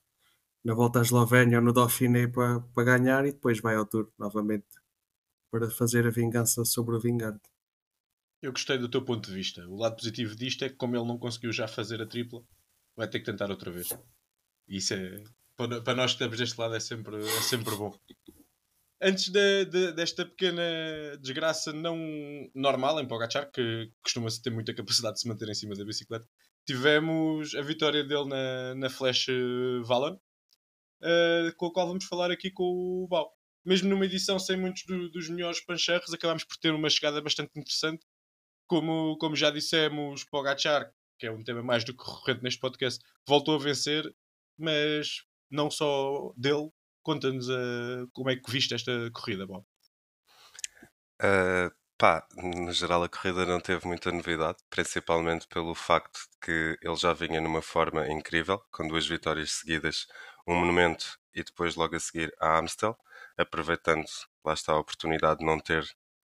na 0.63 0.73
volta 0.73 0.99
à 0.99 1.01
Eslovénia 1.03 1.59
ou 1.59 1.63
no 1.63 1.73
Dauphiné 1.73 2.27
para, 2.27 2.61
para 2.61 2.83
ganhar 2.83 3.25
e 3.25 3.31
depois 3.31 3.59
vai 3.61 3.75
ao 3.75 3.85
Tour 3.85 4.11
novamente 4.17 4.67
para 5.51 5.69
fazer 5.69 6.07
a 6.07 6.11
vingança 6.11 6.65
sobre 6.65 6.95
o 6.95 6.99
vingante. 6.99 7.54
Eu 8.45 8.51
gostei 8.51 8.77
do 8.77 8.87
teu 8.87 9.03
ponto 9.03 9.27
de 9.27 9.33
vista. 9.33 9.67
O 9.67 9.75
lado 9.75 9.95
positivo 9.95 10.35
disto 10.35 10.63
é 10.63 10.69
que, 10.69 10.75
como 10.75 10.95
ele 10.95 11.07
não 11.07 11.17
conseguiu 11.17 11.51
já 11.51 11.67
fazer 11.67 11.99
a 11.99 12.05
tripla, 12.05 12.43
vai 12.95 13.07
ter 13.09 13.17
que 13.17 13.25
tentar 13.25 13.49
outra 13.49 13.71
vez. 13.71 13.89
Isso 14.67 14.93
é. 14.93 15.23
Para 15.57 15.95
nós 15.95 16.11
que 16.11 16.17
estamos 16.17 16.37
deste 16.37 16.59
lado 16.59 16.75
é 16.75 16.79
sempre, 16.79 17.17
é 17.17 17.41
sempre 17.41 17.75
bom. 17.75 17.91
Antes 19.01 19.29
de, 19.29 19.65
de, 19.65 19.91
desta 19.93 20.27
pequena 20.27 20.61
desgraça 21.19 21.73
não 21.73 21.97
normal 22.53 22.99
em 22.99 23.07
Pogachar, 23.07 23.49
que 23.51 23.91
costuma-se 24.03 24.43
ter 24.43 24.51
muita 24.51 24.75
capacidade 24.75 25.15
de 25.15 25.21
se 25.21 25.27
manter 25.27 25.49
em 25.49 25.55
cima 25.55 25.73
da 25.73 25.83
bicicleta, 25.83 26.27
tivemos 26.67 27.55
a 27.55 27.63
vitória 27.63 28.03
dele 28.03 28.25
na, 28.25 28.75
na 28.75 28.89
Flash 28.91 29.25
Valon, 29.85 30.13
uh, 30.13 31.55
com 31.57 31.65
a 31.65 31.73
qual 31.73 31.87
vamos 31.87 32.05
falar 32.05 32.29
aqui 32.29 32.51
com 32.51 32.63
o 32.63 33.07
Bau 33.07 33.35
mesmo 33.65 33.89
numa 33.89 34.05
edição 34.05 34.37
sem 34.37 34.55
muitos 34.55 34.83
do, 34.85 35.09
dos 35.09 35.27
melhores 35.27 35.59
pancherros, 35.59 36.13
acabámos 36.13 36.43
por 36.43 36.55
ter 36.57 36.71
uma 36.71 36.89
chegada 36.89 37.19
bastante 37.19 37.59
interessante. 37.59 38.05
Como, 38.67 39.17
como 39.17 39.35
já 39.35 39.49
dissemos, 39.51 40.23
Pogachar, 40.23 40.91
que 41.19 41.27
é 41.27 41.31
um 41.31 41.43
tema 41.43 41.61
mais 41.61 41.83
do 41.83 41.95
que 41.95 42.03
recorrente 42.03 42.43
neste 42.43 42.59
podcast, 42.59 43.03
voltou 43.27 43.55
a 43.55 43.59
vencer, 43.59 44.13
mas 44.57 45.23
não 45.49 45.69
só 45.69 46.33
dele. 46.35 46.69
Conta-nos 47.03 47.47
uh, 47.49 48.09
como 48.13 48.31
é 48.31 48.35
que 48.35 48.51
viste 48.51 48.73
esta 48.73 48.91
corrida, 49.11 49.45
Bob. 49.45 49.63
Uh, 51.21 51.71
pá, 51.97 52.27
no 52.35 52.71
geral 52.73 53.03
a 53.03 53.09
corrida 53.09 53.45
não 53.45 53.59
teve 53.59 53.87
muita 53.87 54.11
novidade, 54.11 54.57
principalmente 54.69 55.47
pelo 55.47 55.75
facto 55.75 56.17
de 56.17 56.37
que 56.41 56.77
ele 56.81 56.95
já 56.95 57.13
vinha 57.13 57.39
numa 57.39 57.61
forma 57.61 58.07
incrível, 58.11 58.59
com 58.71 58.87
duas 58.87 59.07
vitórias 59.07 59.51
seguidas, 59.51 60.07
um 60.47 60.55
monumento 60.55 61.19
e 61.33 61.43
depois 61.43 61.75
logo 61.75 61.95
a 61.95 61.99
seguir 61.99 62.33
a 62.39 62.57
Amstel 62.57 62.97
aproveitando, 63.37 64.05
lá 64.43 64.53
está 64.53 64.73
a 64.73 64.79
oportunidade 64.79 65.39
de 65.39 65.45
não 65.45 65.59
ter 65.59 65.85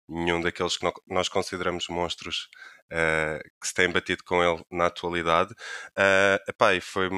nenhum 0.08 0.40
daqueles 0.40 0.76
que 0.76 0.90
nós 1.06 1.28
consideramos 1.28 1.88
monstros 1.88 2.48
uh, 2.92 3.42
que 3.60 3.68
se 3.68 3.74
têm 3.74 3.90
batido 3.90 4.24
com 4.24 4.42
ele 4.42 4.64
na 4.70 4.86
atualidade. 4.86 5.52
Uh, 5.96 6.38
epá, 6.48 6.74
e 6.74 6.80
foi, 6.80 7.08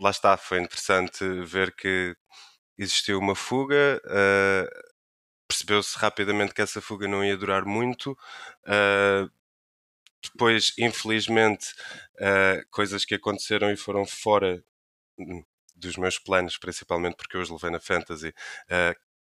lá 0.00 0.10
está, 0.10 0.36
foi 0.36 0.60
interessante 0.60 1.24
ver 1.44 1.74
que 1.74 2.16
existiu 2.76 3.18
uma 3.18 3.34
fuga, 3.34 4.00
uh, 4.06 4.88
percebeu-se 5.48 5.98
rapidamente 5.98 6.54
que 6.54 6.62
essa 6.62 6.80
fuga 6.80 7.08
não 7.08 7.24
ia 7.24 7.36
durar 7.36 7.64
muito. 7.64 8.12
Uh, 8.66 9.30
depois, 10.22 10.72
infelizmente, 10.78 11.66
uh, 12.20 12.64
coisas 12.70 13.04
que 13.04 13.14
aconteceram 13.14 13.70
e 13.72 13.76
foram 13.76 14.04
fora 14.04 14.62
hum, 15.18 15.44
dos 15.76 15.96
meus 15.96 16.18
planos, 16.18 16.58
principalmente 16.58 17.16
porque 17.16 17.36
eu 17.36 17.40
os 17.42 17.50
levei 17.50 17.70
na 17.70 17.80
Fantasy, 17.80 18.34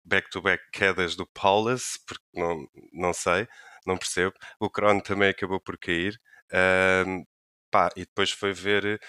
back-to-back 0.06 0.62
-back 0.62 0.70
quedas 0.72 1.16
do 1.16 1.26
Paulus, 1.26 1.98
porque 2.06 2.24
não, 2.34 2.66
não 2.92 3.12
sei, 3.12 3.48
não 3.86 3.96
percebo. 3.98 4.34
O 4.60 4.70
Crono 4.70 5.02
também 5.02 5.30
acabou 5.30 5.60
por 5.60 5.78
cair. 5.78 6.20
Uh, 6.52 7.26
pá, 7.70 7.90
e 7.96 8.00
depois 8.00 8.30
foi 8.30 8.52
ver 8.52 9.00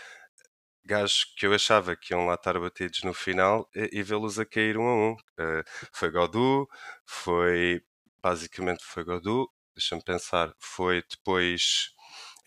gajos 0.85 1.25
que 1.37 1.45
eu 1.45 1.53
achava 1.53 1.95
que 1.95 2.13
iam 2.13 2.25
lá 2.25 2.35
estar 2.35 2.59
batidos 2.59 3.03
no 3.03 3.13
final 3.13 3.69
e, 3.75 3.89
e 3.99 4.03
vê-los 4.03 4.39
a 4.39 4.45
cair 4.45 4.77
um 4.77 4.87
a 4.87 4.95
um. 4.95 5.13
Uh, 5.13 5.63
foi 5.93 6.09
Godu, 6.11 6.67
foi 7.05 7.81
basicamente 8.21 8.83
foi 8.83 9.03
Godu, 9.03 9.47
deixa-me 9.75 10.03
pensar, 10.03 10.53
foi 10.59 11.03
depois 11.09 11.91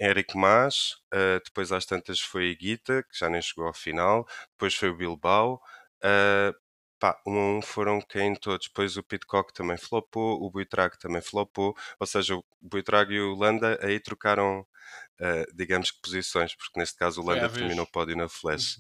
Eric 0.01 0.37
Mas, 0.37 0.93
uh, 1.15 1.41
depois 1.45 1.73
às 1.73 1.87
tantas 1.87 2.21
foi 2.21 2.55
Guita, 2.57 3.03
que 3.05 3.19
já 3.19 3.29
nem 3.29 3.43
chegou 3.43 3.67
ao 3.67 3.75
final, 3.75 4.27
depois 4.53 4.75
foi 4.75 4.91
o 4.91 4.97
Bilbao. 4.97 5.61
Uh, 6.03 6.55
pá, 7.01 7.21
um 7.27 7.39
a 7.39 7.59
um 7.59 7.63
foram 7.63 8.01
caindo 8.01 8.39
todos. 8.39 8.69
Depois 8.69 8.97
o 8.97 9.03
Pitcock 9.03 9.53
também 9.53 9.77
flopou, 9.77 10.41
o 10.43 10.51
Buitrago 10.51 10.99
também 10.99 11.23
flopou, 11.23 11.75
ou 11.99 12.07
seja, 12.07 12.37
o 12.37 12.45
Buitrago 12.61 13.13
e 13.13 13.21
o 13.21 13.35
Landa 13.35 13.79
aí 13.83 13.99
trocaram 13.99 14.61
uh, 14.61 15.57
digamos 15.57 15.91
que 15.91 16.01
posições, 16.03 16.55
porque 16.55 16.79
neste 16.79 16.97
caso 16.97 17.23
o 17.23 17.25
Landa 17.25 17.49
terminou 17.49 17.85
o 17.85 17.91
pódio 17.91 18.17
na 18.17 18.29
flash. 18.29 18.79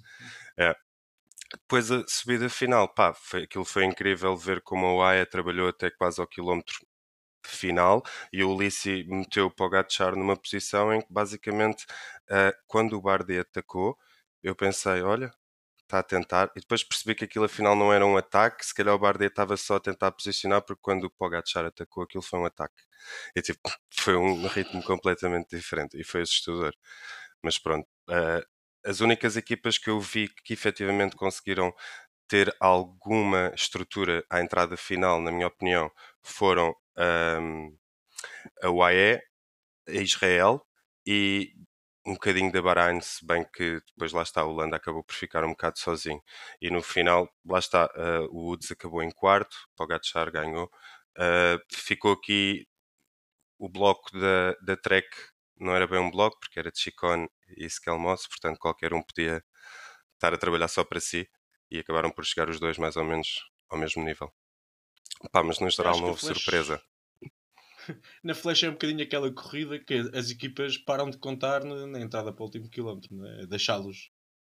é. 0.59 0.75
Depois 1.53 1.91
a 1.91 2.05
subida 2.07 2.49
final, 2.49 2.89
pá, 2.95 3.13
foi, 3.13 3.43
aquilo 3.45 3.65
foi 3.65 3.85
incrível 3.85 4.37
ver 4.37 4.61
como 4.63 5.03
a 5.03 5.11
Aya 5.11 5.27
trabalhou 5.27 5.69
até 5.69 5.91
quase 5.91 6.21
ao 6.21 6.27
quilómetro 6.27 6.77
final 7.45 8.03
e 8.33 8.45
o 8.45 8.55
Ulissi 8.55 9.05
meteu 9.09 9.47
o 9.47 9.51
Pogacar 9.51 10.15
numa 10.15 10.37
posição 10.37 10.93
em 10.93 11.01
que 11.01 11.13
basicamente 11.13 11.85
uh, 12.31 12.53
quando 12.67 12.97
o 12.97 13.01
Bardet 13.01 13.41
atacou 13.41 13.99
eu 14.43 14.55
pensei, 14.55 15.03
olha, 15.03 15.31
está 15.91 15.99
a 15.99 16.03
tentar, 16.03 16.51
e 16.57 16.61
depois 16.61 16.85
percebi 16.85 17.15
que 17.15 17.25
aquilo 17.25 17.45
afinal 17.45 17.75
não 17.77 17.93
era 17.93 18.07
um 18.07 18.17
ataque, 18.17 18.65
se 18.65 18.75
calhar 18.75 18.95
o 18.95 18.99
Bardet 18.99 19.31
estava 19.31 19.57
só 19.57 19.77
a 19.77 19.81
tentar 19.81 20.13
posicionar, 20.13 20.63
porque 20.63 20.81
quando 20.83 21.05
o 21.05 21.11
Pogacar 21.11 21.65
atacou 21.67 22.05
aquilo 22.05 22.23
foi 22.23 22.39
um 22.39 22.45
ataque. 22.47 22.83
E 23.37 23.43
tipo, 23.43 23.61
foi 23.93 24.17
um 24.17 24.47
ritmo 24.47 24.83
completamente 24.85 25.57
diferente 25.57 26.01
e 26.01 26.05
foi 26.05 26.23
assustador. 26.23 26.73
Mas 27.43 27.59
pronto, 27.59 27.87
uh, 28.09 28.43
as 28.85 29.01
únicas 29.01 29.37
equipas 29.37 29.79
que 29.79 29.91
eu 29.91 30.01
vi 30.01 30.29
que 30.45 30.55
efetivamente 30.55 31.17
conseguiram 31.17 31.73
ter 32.29 32.55
alguma 32.61 33.53
estrutura 33.55 34.25
à 34.31 34.41
entrada 34.41 34.77
final, 34.77 35.21
na 35.21 35.33
minha 35.33 35.49
opinião, 35.49 35.91
foram 36.23 36.75
um, 36.97 37.77
a 38.63 38.71
UAE, 38.71 39.21
a 39.89 39.93
Israel 39.93 40.65
e 41.07 41.53
um 42.07 42.15
bocadinho 42.15 42.51
da 42.51 42.63
Bahrein, 42.63 43.01
se 43.01 43.25
bem 43.25 43.45
que 43.45 43.81
depois 43.93 44.13
lá 44.13 44.23
está, 44.23 44.41
a 44.41 44.45
Holanda 44.45 44.77
acabou 44.77 45.05
por 45.05 45.15
ficar 45.15 45.45
um 45.45 45.51
bocado 45.51 45.79
sozinho. 45.79 46.23
E 46.61 46.71
no 46.71 46.83
final, 46.83 47.29
lá 47.45 47.59
está, 47.59 47.87
uh, 47.87 48.27
o 48.31 48.49
Woods 48.49 48.71
acabou 48.71 49.03
em 49.03 49.11
quarto, 49.11 49.57
Pogacar 49.77 50.31
ganhou. 50.31 50.71
Uh, 51.19 51.61
ficou 51.71 52.13
aqui 52.13 52.67
o 53.59 53.69
bloco 53.69 54.11
da, 54.19 54.55
da 54.63 54.77
Trek, 54.77 55.09
não 55.59 55.75
era 55.77 55.87
bem 55.87 56.01
um 56.01 56.11
bloco, 56.11 56.39
porque 56.41 56.59
era 56.59 56.73
de 56.73 56.81
Chicone 56.81 57.29
e 57.57 57.67
Skelmos, 57.67 58.27
portanto 58.27 58.59
qualquer 58.59 58.95
um 58.95 59.03
podia 59.03 59.45
estar 60.15 60.33
a 60.33 60.39
trabalhar 60.39 60.69
só 60.69 60.83
para 60.83 61.01
si 61.01 61.29
e 61.71 61.79
acabaram 61.79 62.11
por 62.11 62.25
chegar 62.25 62.49
os 62.49 62.59
dois 62.59 62.79
mais 62.79 62.97
ou 62.97 63.05
menos 63.05 63.51
ao 63.69 63.79
mesmo 63.79 64.03
nível. 64.03 64.33
Pá, 65.31 65.43
mas 65.43 65.61
no 65.61 65.69
geral 65.71 65.99
não 66.01 66.09
houve 66.09 66.21
surpresa. 66.21 66.83
na 68.23 68.35
Flash 68.35 68.65
é 68.65 68.69
um 68.69 68.73
bocadinho 68.73 69.03
aquela 69.03 69.33
corrida 69.33 69.79
que 69.79 69.95
as 70.15 70.31
equipas 70.31 70.77
param 70.79 71.11
de 71.11 71.19
contar 71.19 71.65
na, 71.65 72.01
entrada 72.01 72.33
para 72.33 72.43
o 72.43 72.47
último 72.47 72.69
quilómetro, 72.69 73.25
é? 73.27 73.47
deixá-los 73.47 74.11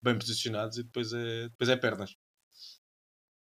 bem 0.03 0.19
posicionados 0.19 0.79
e 0.79 0.83
depois 0.83 1.13
é, 1.13 1.49
depois 1.49 1.69
é 1.69 1.77
pernas. 1.77 2.17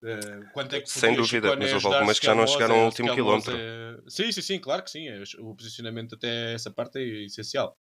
Uh, 0.02 0.52
quanto 0.52 0.74
é 0.76 0.82
que 0.82 0.90
Sem 0.90 1.16
dúvida, 1.16 1.56
mas 1.56 1.72
houve 1.72 1.86
algumas 1.86 2.18
que 2.18 2.26
já 2.26 2.34
não 2.34 2.46
chegaram 2.46 2.76
ao 2.76 2.86
último 2.86 3.14
quilómetro. 3.14 3.56
É... 3.56 3.96
Sim, 4.06 4.30
sim, 4.30 4.42
sim, 4.42 4.58
claro 4.58 4.82
que 4.84 4.90
sim. 4.90 5.08
É, 5.08 5.22
o 5.38 5.54
posicionamento 5.54 6.14
até 6.14 6.52
essa 6.52 6.70
parte 6.70 6.98
é 6.98 7.24
essencial. 7.24 7.74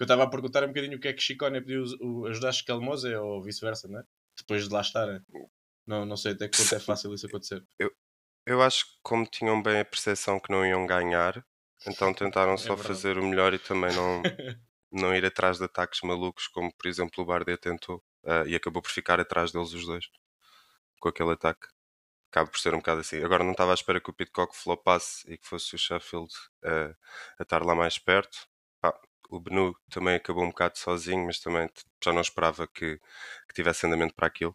Eu 0.00 0.04
estava 0.04 0.22
a 0.22 0.30
perguntar 0.30 0.64
um 0.64 0.68
bocadinho 0.68 0.96
o 0.96 1.00
que 1.00 1.08
é 1.08 1.12
que 1.12 1.22
Chicone 1.22 1.60
pediu 1.60 1.84
ajudar 2.28 2.52
Scalmose 2.52 3.14
ou 3.16 3.42
vice-versa, 3.42 3.86
não 3.88 3.98
é? 3.98 4.04
Depois 4.38 4.66
de 4.66 4.72
lá 4.72 4.80
estar. 4.80 5.22
Não, 5.86 6.06
não 6.06 6.16
sei 6.16 6.32
até 6.32 6.48
que 6.48 6.56
ponto 6.56 6.74
é 6.74 6.80
fácil 6.80 7.12
isso 7.12 7.26
acontecer. 7.26 7.62
Eu, 7.78 7.90
eu 8.48 8.62
acho 8.62 8.86
que 8.86 8.92
como 9.02 9.26
tinham 9.26 9.62
bem 9.62 9.80
a 9.80 9.84
percepção 9.84 10.40
que 10.40 10.50
não 10.50 10.64
iam 10.66 10.86
ganhar, 10.86 11.44
então 11.86 12.14
tentaram 12.14 12.54
é 12.54 12.56
só 12.56 12.74
é 12.74 12.76
fazer 12.76 13.18
o 13.18 13.24
melhor 13.24 13.52
e 13.54 13.58
também 13.58 13.94
não, 13.94 14.22
não 14.90 15.14
ir 15.14 15.24
atrás 15.24 15.58
de 15.58 15.64
ataques 15.64 16.00
malucos, 16.02 16.48
como 16.48 16.72
por 16.74 16.86
exemplo 16.88 17.22
o 17.22 17.26
Bardet 17.26 17.60
tentou, 17.60 18.02
uh, 18.24 18.46
e 18.46 18.56
acabou 18.56 18.82
por 18.82 18.90
ficar 18.90 19.20
atrás 19.20 19.52
deles 19.52 19.72
os 19.72 19.86
dois, 19.86 20.08
com 21.00 21.08
aquele 21.08 21.32
ataque. 21.32 21.68
Acaba 22.30 22.50
por 22.50 22.58
ser 22.60 22.74
um 22.74 22.78
bocado 22.78 23.00
assim. 23.00 23.22
Agora 23.24 23.44
não 23.44 23.52
estava 23.52 23.72
à 23.72 23.74
espera 23.74 24.00
que 24.00 24.10
o 24.10 24.12
Pitcock 24.14 24.54
flopasse 24.56 25.30
e 25.32 25.38
que 25.38 25.46
fosse 25.46 25.74
o 25.74 25.78
Sheffield 25.78 26.32
uh, 26.64 26.94
a 27.38 27.42
estar 27.42 27.64
lá 27.64 27.74
mais 27.74 27.98
perto. 27.98 28.48
O 29.30 29.40
Benu 29.40 29.74
também 29.90 30.14
acabou 30.16 30.42
um 30.44 30.48
bocado 30.48 30.78
sozinho, 30.78 31.26
mas 31.26 31.38
também 31.40 31.68
já 32.02 32.12
não 32.12 32.20
esperava 32.22 32.66
que, 32.66 32.98
que 33.48 33.54
tivesse 33.54 33.86
andamento 33.86 34.14
para 34.14 34.26
aquilo. 34.26 34.54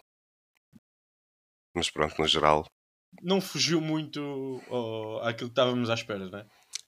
Mas 1.75 1.89
pronto, 1.89 2.19
no 2.19 2.27
geral, 2.27 2.65
não 3.21 3.39
fugiu 3.39 3.79
muito 3.79 4.61
ao, 4.69 5.21
àquilo 5.23 5.49
que 5.49 5.53
estávamos 5.53 5.89
à 5.89 5.93
espera, 5.93 6.29
não 6.29 6.39
é? 6.39 6.45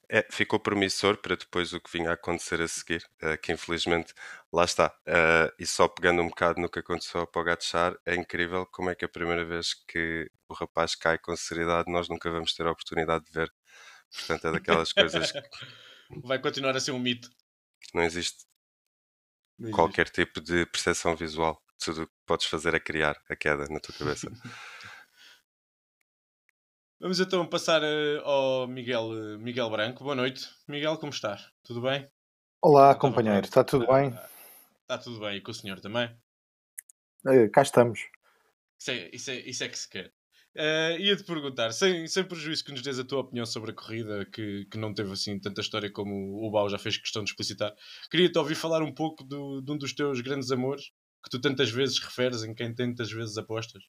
É, 0.08 0.26
ficou 0.30 0.60
promissor 0.60 1.18
para 1.18 1.36
depois 1.36 1.74
o 1.74 1.80
que 1.80 1.92
vinha 1.92 2.12
a 2.12 2.14
acontecer 2.14 2.62
a 2.62 2.68
seguir, 2.68 3.04
uh, 3.24 3.38
que 3.42 3.52
infelizmente 3.52 4.14
lá 4.54 4.64
está. 4.64 4.96
Uh, 5.08 5.52
e 5.58 5.66
só 5.66 5.88
pegando 5.88 6.22
um 6.22 6.28
bocado 6.28 6.62
no 6.62 6.70
que 6.70 6.80
aconteceu 6.80 7.22
ao 7.22 7.28
Pogacar, 7.28 7.98
é 8.06 8.16
incrível 8.16 8.68
como 8.68 8.92
é 8.92 8.96
que 8.96 9.04
a 9.04 9.10
primeira 9.10 9.44
vez 9.44 9.74
que 9.74 10.30
o 10.48 10.54
rapaz 10.54 10.96
cai 10.96 11.18
com 11.18 11.36
seriedade 11.36 11.92
nós 11.92 12.08
nunca 12.08 12.30
vamos 12.30 12.54
ter 12.54 12.68
a 12.68 12.72
oportunidade 12.72 13.26
de 13.26 13.32
ver. 13.32 13.52
Portanto, 14.14 14.48
é 14.48 14.52
daquelas 14.52 14.94
coisas 14.94 15.32
que... 15.32 15.42
Vai 16.24 16.38
continuar 16.40 16.76
a 16.76 16.80
ser 16.80 16.92
um 16.92 17.00
mito. 17.00 17.30
Não 17.92 18.04
existe 18.04 18.46
não 19.58 19.72
qualquer 19.72 20.08
tipo 20.08 20.40
de 20.40 20.66
percepção 20.68 21.16
visual. 21.16 21.60
Tudo 21.84 22.04
o 22.04 22.08
que 22.08 22.14
podes 22.28 22.46
fazer 22.46 22.76
é 22.76 22.80
criar 22.80 23.20
a 23.28 23.36
queda 23.36 23.68
na 23.70 23.80
tua 23.80 23.96
cabeça. 23.96 24.30
Vamos 26.98 27.20
então 27.20 27.46
passar 27.46 27.82
uh, 27.84 28.22
ao 28.24 28.68
Miguel, 28.68 29.10
uh, 29.10 29.38
Miguel 29.38 29.70
Branco. 29.70 30.02
Boa 30.02 30.16
noite. 30.16 30.48
Miguel, 30.66 30.98
como 30.98 31.12
estás? 31.12 31.52
Tudo 31.62 31.82
bem? 31.82 32.10
Olá, 32.62 32.96
companheiro. 32.96 33.46
Está 33.46 33.66
tudo 33.66 33.86
bem? 33.86 34.08
Está, 34.08 34.30
está 34.82 34.98
tudo 35.00 35.20
bem. 35.20 35.36
E 35.36 35.42
com 35.42 35.52
o 35.52 35.54
senhor 35.54 35.82
também? 35.82 36.10
Uh, 37.28 37.52
cá 37.52 37.64
estamos. 37.64 38.00
Isso 38.80 38.92
é, 38.92 39.10
isso 39.14 39.30
é, 39.30 39.40
isso 39.42 39.64
é 39.66 39.68
que 39.68 39.78
se 39.78 39.90
quer. 39.90 40.14
Uh, 40.56 40.98
Ia-te 40.98 41.26
perguntar, 41.26 41.74
sem, 41.74 42.08
sem 42.08 42.24
prejuízo 42.24 42.64
que 42.64 42.72
nos 42.72 42.82
dês 42.82 42.98
a 42.98 43.04
tua 43.04 43.20
opinião 43.20 43.46
sobre 43.46 43.72
a 43.72 43.74
corrida, 43.74 44.26
que, 44.32 44.66
que 44.72 44.78
não 44.78 44.94
teve 44.94 45.12
assim 45.12 45.38
tanta 45.38 45.60
história 45.60 45.92
como 45.92 46.48
o 46.48 46.50
Bau 46.50 46.70
já 46.70 46.80
fez 46.80 46.96
questão 46.96 47.26
de 47.26 47.30
explicitar, 47.30 47.74
queria-te 48.10 48.38
ouvir 48.38 48.56
falar 48.56 48.82
um 48.82 48.94
pouco 48.94 49.22
do, 49.22 49.60
de 49.62 49.70
um 49.70 49.78
dos 49.78 49.94
teus 49.94 50.22
grandes 50.22 50.50
amores, 50.50 50.92
que 51.22 51.30
tu 51.30 51.42
tantas 51.42 51.70
vezes 51.70 52.00
referes, 52.00 52.42
em 52.44 52.54
quem 52.56 52.74
tantas 52.74 53.12
vezes 53.12 53.38
apostas 53.38 53.84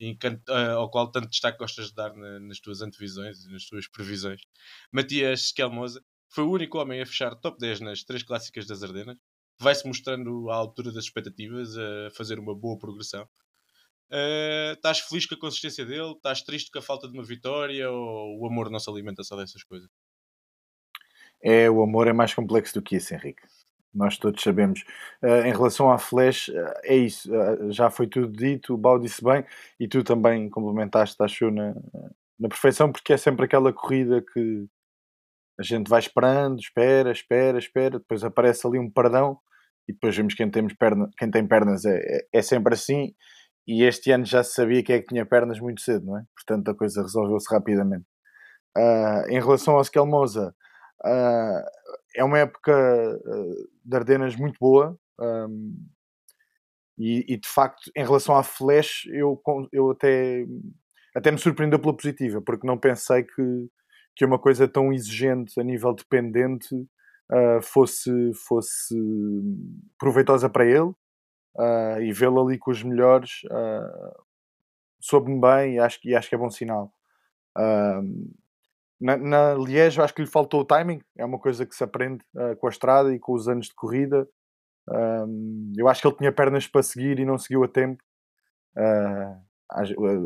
e 0.00 0.12
uh, 0.12 0.52
ao 0.76 0.90
qual 0.90 1.10
tanto 1.10 1.28
destaque 1.28 1.58
gostas 1.58 1.88
de 1.88 1.94
dar 1.94 2.14
na, 2.14 2.38
nas 2.40 2.60
tuas 2.60 2.80
antevisões 2.80 3.44
e 3.44 3.50
nas 3.50 3.66
tuas 3.66 3.88
previsões. 3.88 4.42
Matias 4.92 5.46
Esquelmosa 5.46 6.02
foi 6.28 6.44
o 6.44 6.50
único 6.50 6.78
homem 6.78 7.00
a 7.00 7.06
fechar 7.06 7.34
top 7.34 7.58
10 7.58 7.80
nas 7.80 8.04
três 8.04 8.22
clássicas 8.22 8.66
das 8.66 8.82
Ardenas. 8.82 9.16
Vai-se 9.60 9.86
mostrando 9.86 10.50
à 10.50 10.54
altura 10.54 10.92
das 10.92 11.04
expectativas, 11.04 11.76
a 11.76 12.10
fazer 12.14 12.38
uma 12.38 12.54
boa 12.54 12.78
progressão. 12.78 13.28
Uh, 14.10 14.72
estás 14.72 15.00
feliz 15.00 15.26
com 15.26 15.34
a 15.34 15.40
consistência 15.40 15.84
dele? 15.84 16.12
Estás 16.12 16.42
triste 16.42 16.70
com 16.70 16.78
a 16.78 16.82
falta 16.82 17.08
de 17.08 17.14
uma 17.14 17.24
vitória? 17.24 17.90
Ou 17.90 18.40
o 18.40 18.46
amor 18.46 18.70
não 18.70 18.78
se 18.78 18.88
alimenta 18.88 19.24
só 19.24 19.36
dessas 19.36 19.64
coisas? 19.64 19.90
É, 21.42 21.68
o 21.68 21.82
amor 21.82 22.06
é 22.06 22.12
mais 22.12 22.34
complexo 22.34 22.74
do 22.74 22.82
que 22.82 22.96
isso, 22.96 23.14
Henrique 23.14 23.42
nós 23.94 24.16
todos 24.18 24.42
sabemos. 24.42 24.84
Uh, 25.22 25.46
em 25.46 25.52
relação 25.52 25.90
à 25.90 25.98
Flash, 25.98 26.48
uh, 26.48 26.72
é 26.84 26.96
isso, 26.96 27.30
uh, 27.32 27.70
já 27.72 27.90
foi 27.90 28.06
tudo 28.06 28.30
dito, 28.32 28.74
o 28.74 28.78
Bau 28.78 28.98
disse 28.98 29.22
bem 29.22 29.44
e 29.78 29.88
tu 29.88 30.04
também 30.04 30.48
complementaste, 30.48 31.16
achou, 31.22 31.50
na, 31.50 31.74
na 32.38 32.48
perfeição, 32.48 32.92
porque 32.92 33.12
é 33.12 33.16
sempre 33.16 33.44
aquela 33.44 33.72
corrida 33.72 34.22
que 34.22 34.66
a 35.58 35.62
gente 35.62 35.88
vai 35.88 35.98
esperando, 36.00 36.60
espera, 36.60 37.10
espera, 37.10 37.58
espera, 37.58 37.98
depois 37.98 38.22
aparece 38.22 38.66
ali 38.66 38.78
um 38.78 38.90
perdão 38.90 39.38
e 39.88 39.92
depois 39.92 40.16
vemos 40.16 40.34
quem, 40.34 40.50
temos 40.50 40.74
perna, 40.74 41.10
quem 41.18 41.30
tem 41.30 41.46
pernas 41.46 41.84
é, 41.84 41.98
é, 41.98 42.28
é 42.32 42.42
sempre 42.42 42.74
assim 42.74 43.14
e 43.66 43.82
este 43.82 44.10
ano 44.12 44.24
já 44.24 44.44
se 44.44 44.54
sabia 44.54 44.82
que 44.82 44.92
é 44.92 45.00
que 45.00 45.08
tinha 45.08 45.26
pernas 45.26 45.58
muito 45.60 45.80
cedo, 45.82 46.06
não 46.06 46.18
é? 46.18 46.24
Portanto 46.34 46.70
a 46.70 46.74
coisa 46.74 47.02
resolveu-se 47.02 47.52
rapidamente. 47.52 48.06
Em 49.28 49.40
relação 49.40 49.74
ao 49.74 49.82
Skelmosa, 49.82 50.54
é 52.18 52.24
uma 52.24 52.38
época 52.38 52.72
uh, 52.72 53.68
de 53.84 53.96
Ardenas 53.96 54.36
muito 54.36 54.58
boa. 54.60 54.98
Um, 55.20 55.88
e, 56.98 57.24
e, 57.32 57.36
de 57.36 57.48
facto, 57.48 57.90
em 57.96 58.04
relação 58.04 58.36
à 58.36 58.42
Flash, 58.42 59.06
eu, 59.06 59.40
eu 59.72 59.90
até, 59.92 60.44
até 61.14 61.30
me 61.30 61.38
surpreendeu 61.38 61.78
pela 61.78 61.96
positiva, 61.96 62.42
porque 62.42 62.66
não 62.66 62.76
pensei 62.76 63.22
que, 63.22 63.68
que 64.16 64.24
uma 64.24 64.38
coisa 64.38 64.66
tão 64.66 64.92
exigente 64.92 65.60
a 65.60 65.62
nível 65.62 65.94
dependente 65.94 66.74
uh, 66.74 67.62
fosse, 67.62 68.10
fosse 68.46 68.96
proveitosa 69.98 70.50
para 70.50 70.66
ele. 70.66 70.92
Uh, 71.56 72.00
e 72.02 72.12
vê-lo 72.12 72.46
ali 72.46 72.56
com 72.56 72.70
os 72.70 72.84
melhores 72.84 73.40
uh, 73.46 74.24
soube-me 75.00 75.40
bem 75.40 75.74
e 75.74 75.78
acho, 75.80 75.98
e 76.04 76.14
acho 76.14 76.28
que 76.28 76.34
é 76.34 76.38
bom 76.38 76.50
sinal. 76.50 76.92
Uh, 77.56 78.32
na, 79.00 79.16
na 79.16 79.54
Liège, 79.54 80.00
acho 80.00 80.14
que 80.14 80.22
lhe 80.22 80.28
faltou 80.28 80.60
o 80.60 80.64
timing, 80.64 81.00
é 81.16 81.24
uma 81.24 81.38
coisa 81.38 81.64
que 81.64 81.74
se 81.74 81.84
aprende 81.84 82.24
uh, 82.34 82.56
com 82.56 82.66
a 82.66 82.70
estrada 82.70 83.14
e 83.14 83.18
com 83.18 83.32
os 83.32 83.48
anos 83.48 83.66
de 83.66 83.74
corrida. 83.74 84.28
Uh, 84.88 85.72
eu 85.76 85.88
acho 85.88 86.00
que 86.00 86.08
ele 86.08 86.16
tinha 86.16 86.32
pernas 86.32 86.66
para 86.66 86.82
seguir 86.82 87.18
e 87.18 87.24
não 87.24 87.38
seguiu 87.38 87.62
a 87.64 87.68
tempo. 87.68 88.02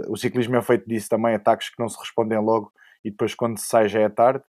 o 0.08 0.16
ciclismo 0.16 0.56
é 0.56 0.62
feito 0.62 0.88
disso 0.88 1.08
também, 1.08 1.34
ataques 1.34 1.68
que 1.68 1.80
não 1.80 1.88
se 1.88 1.98
respondem 1.98 2.38
logo 2.38 2.72
e 3.04 3.10
depois 3.10 3.34
quando 3.34 3.58
se 3.58 3.66
sai 3.66 3.88
já 3.88 4.00
é 4.00 4.08
tarde. 4.08 4.44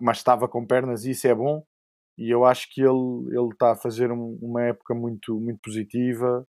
mas 0.00 0.18
estava 0.18 0.48
com 0.48 0.66
pernas 0.66 1.04
e 1.04 1.10
isso 1.10 1.26
é 1.28 1.34
bom. 1.34 1.64
E 2.18 2.30
eu 2.30 2.44
acho 2.44 2.68
que 2.72 2.80
ele, 2.80 3.28
ele 3.28 3.48
está 3.52 3.72
a 3.72 3.76
fazer 3.76 4.10
um, 4.10 4.38
uma 4.40 4.62
época 4.62 4.94
muito, 4.94 5.38
muito 5.38 5.60
positiva. 5.62 6.46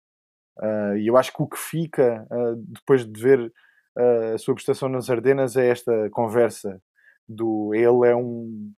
Uh, 0.59 0.97
e 0.97 1.07
eu 1.07 1.17
acho 1.17 1.33
que 1.33 1.41
o 1.41 1.47
que 1.47 1.57
fica 1.57 2.27
uh, 2.29 2.55
depois 2.55 3.05
de 3.05 3.21
ver 3.21 3.39
uh, 3.39 3.51
a 3.97 4.37
sua 4.37 4.55
prestação 4.55 4.89
nas 4.89 5.09
Ardenas 5.09 5.55
é 5.55 5.69
esta 5.69 6.09
conversa 6.11 6.81
do 7.27 7.73
ele 7.73 8.09
é 8.09 8.15
um 8.15 8.73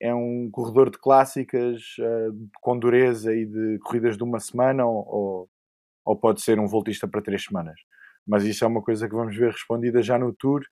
é 0.00 0.14
um 0.14 0.48
corredor 0.52 0.90
de 0.90 0.98
clássicas 0.98 1.82
com 2.60 2.78
dureza 2.78 3.34
e 3.34 3.44
de 3.44 3.78
corridas 3.80 4.16
de 4.16 4.22
uma 4.22 4.38
semana 4.38 4.86
ou, 4.86 5.04
ou, 5.08 5.50
ou, 6.04 6.16
pode 6.16 6.40
ser 6.40 6.60
um 6.60 6.68
voltista 6.68 7.08
para 7.08 7.20
três 7.20 7.44
semanas. 7.44 7.80
Mas 8.24 8.44
isso 8.44 8.64
é 8.64 8.68
uma 8.68 8.80
coisa 8.80 9.08
que 9.08 9.14
vamos 9.14 9.36
ver 9.36 9.50
respondida 9.50 10.00
já 10.00 10.16
no 10.16 10.32
Tour. 10.32 10.62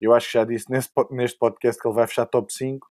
Eu 0.00 0.12
acho 0.12 0.26
que 0.26 0.32
já 0.32 0.44
disse 0.44 0.68
neste, 0.68 0.90
neste 1.12 1.38
podcast 1.38 1.80
que 1.80 1.86
ele 1.86 1.94
vai 1.94 2.08
fechar 2.08 2.26
top 2.26 2.52
5 2.52 2.84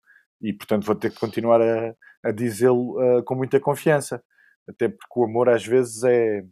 e 0.43 0.53
portanto 0.53 0.86
vou 0.86 0.95
ter 0.95 1.12
que 1.12 1.19
continuar 1.19 1.59
a, 1.59 1.95
a 2.24 2.31
dizê-lo 2.31 3.24
com 3.25 3.33
muita 3.33 3.59
confiança. 3.59 4.24
Até 4.69 4.89
porque 4.89 5.19
o 5.19 5.24
amor 5.25 5.50
às 5.50 5.65
vezes 5.65 6.03
é 6.03 6.43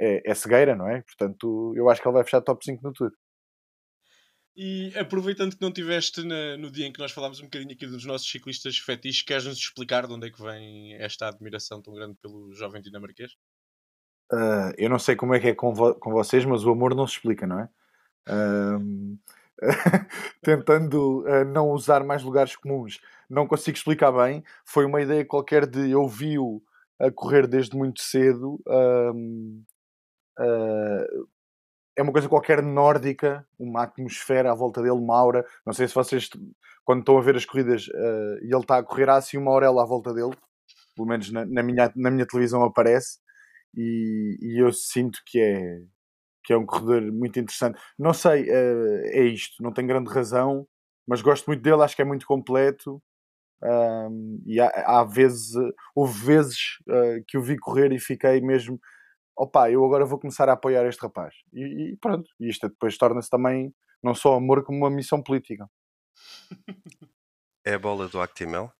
é, 0.00 0.30
é 0.30 0.34
cegueira, 0.34 0.74
não 0.74 0.88
é? 0.88 1.02
Portanto, 1.02 1.74
eu 1.76 1.90
acho 1.90 2.00
que 2.00 2.08
ele 2.08 2.14
vai 2.14 2.24
fechar 2.24 2.40
top 2.40 2.64
5 2.64 2.82
no 2.82 2.92
Tour. 2.92 3.12
E 4.56 4.92
aproveitando 4.98 5.56
que 5.56 5.62
não 5.62 5.72
tiveste 5.72 6.22
na, 6.24 6.56
no 6.56 6.70
dia 6.70 6.86
em 6.86 6.92
que 6.92 6.98
nós 6.98 7.12
falámos 7.12 7.40
um 7.40 7.44
bocadinho 7.44 7.72
aqui 7.72 7.86
dos 7.86 8.04
nossos 8.04 8.28
ciclistas 8.28 8.78
fetiches, 8.78 9.22
queres-nos 9.22 9.58
explicar 9.58 10.06
de 10.06 10.12
onde 10.12 10.26
é 10.26 10.30
que 10.30 10.42
vem 10.42 10.94
esta 10.94 11.28
admiração 11.28 11.80
tão 11.80 11.94
grande 11.94 12.16
pelo 12.20 12.52
jovem 12.52 12.82
dinamarquês? 12.82 13.32
Uh, 14.32 14.72
eu 14.76 14.88
não 14.88 14.98
sei 14.98 15.16
como 15.16 15.34
é 15.34 15.40
que 15.40 15.48
é 15.48 15.54
com, 15.54 15.74
vo 15.74 15.94
com 15.94 16.10
vocês, 16.10 16.44
mas 16.44 16.64
o 16.64 16.70
amor 16.70 16.94
não 16.94 17.06
se 17.06 17.14
explica, 17.14 17.46
não 17.46 17.60
é? 17.60 17.68
Uh, 18.28 19.18
tentando 20.42 21.24
uh, 21.26 21.44
não 21.44 21.70
usar 21.70 22.04
mais 22.04 22.22
lugares 22.22 22.56
comuns, 22.56 23.00
não 23.28 23.46
consigo 23.46 23.76
explicar 23.76 24.12
bem. 24.12 24.44
Foi 24.64 24.84
uma 24.84 25.00
ideia 25.00 25.24
qualquer 25.24 25.66
de 25.66 25.90
eu 25.90 26.06
vi-o 26.08 26.62
a 26.98 27.10
correr 27.10 27.46
desde 27.46 27.76
muito 27.76 28.02
cedo. 28.02 28.60
Uh, 30.40 31.28
é 31.96 32.02
uma 32.02 32.12
coisa 32.12 32.28
qualquer 32.28 32.62
nórdica, 32.62 33.46
uma 33.58 33.82
atmosfera 33.82 34.50
à 34.50 34.54
volta 34.54 34.80
dele, 34.80 34.94
uma 34.94 35.18
aura. 35.18 35.44
Não 35.66 35.72
sei 35.72 35.86
se 35.86 35.94
vocês, 35.94 36.30
quando 36.84 37.00
estão 37.00 37.18
a 37.18 37.20
ver 37.20 37.36
as 37.36 37.44
corridas 37.44 37.88
uh, 37.88 38.38
e 38.42 38.46
ele 38.46 38.60
está 38.60 38.78
a 38.78 38.82
correr, 38.82 39.08
há 39.10 39.16
assim 39.16 39.36
uma 39.36 39.50
aurela 39.50 39.82
à 39.82 39.86
volta 39.86 40.14
dele, 40.14 40.34
pelo 40.96 41.06
menos 41.06 41.30
na, 41.30 41.44
na 41.44 41.62
minha, 41.62 41.92
na 41.94 42.10
minha 42.10 42.26
televisão 42.26 42.64
aparece, 42.64 43.18
e, 43.76 44.38
e, 44.40 44.58
eu 44.58 44.72
sinto 44.72 45.20
que 45.26 45.38
é, 45.38 45.80
que 46.42 46.52
é 46.52 46.56
um 46.56 46.66
corredor 46.66 47.02
muito 47.12 47.38
interessante. 47.38 47.78
Não 47.98 48.12
sei, 48.12 48.44
uh, 48.50 49.00
é 49.06 49.24
isto, 49.24 49.62
não 49.62 49.72
tenho 49.72 49.88
grande 49.88 50.10
razão, 50.10 50.66
mas 51.06 51.22
gosto 51.22 51.46
muito 51.46 51.62
dele, 51.62 51.82
acho 51.82 51.94
que 51.94 52.02
é 52.02 52.04
muito 52.04 52.26
completo. 52.26 53.02
Um, 53.62 54.42
e 54.46 54.58
há, 54.58 54.68
há, 54.86 55.04
vezes, 55.04 55.52
houve 55.94 56.18
vezes 56.24 56.78
uh, 56.88 57.22
que 57.28 57.36
o 57.36 57.42
vi 57.42 57.58
correr 57.58 57.92
e 57.92 57.98
fiquei 57.98 58.40
mesmo 58.40 58.80
opá, 59.36 59.70
eu 59.70 59.84
agora 59.84 60.04
vou 60.04 60.18
começar 60.18 60.48
a 60.48 60.52
apoiar 60.52 60.86
este 60.86 61.00
rapaz. 61.00 61.34
E, 61.52 61.92
e 61.92 61.96
pronto, 61.96 62.30
e 62.38 62.48
isto 62.48 62.68
depois 62.68 62.96
torna-se 62.96 63.30
também 63.30 63.74
não 64.02 64.14
só 64.14 64.34
amor 64.34 64.64
como 64.64 64.78
uma 64.78 64.90
missão 64.90 65.22
política. 65.22 65.70
É 67.64 67.74
a 67.74 67.78
bola 67.78 68.08
do 68.08 68.20
Actimel? 68.20 68.72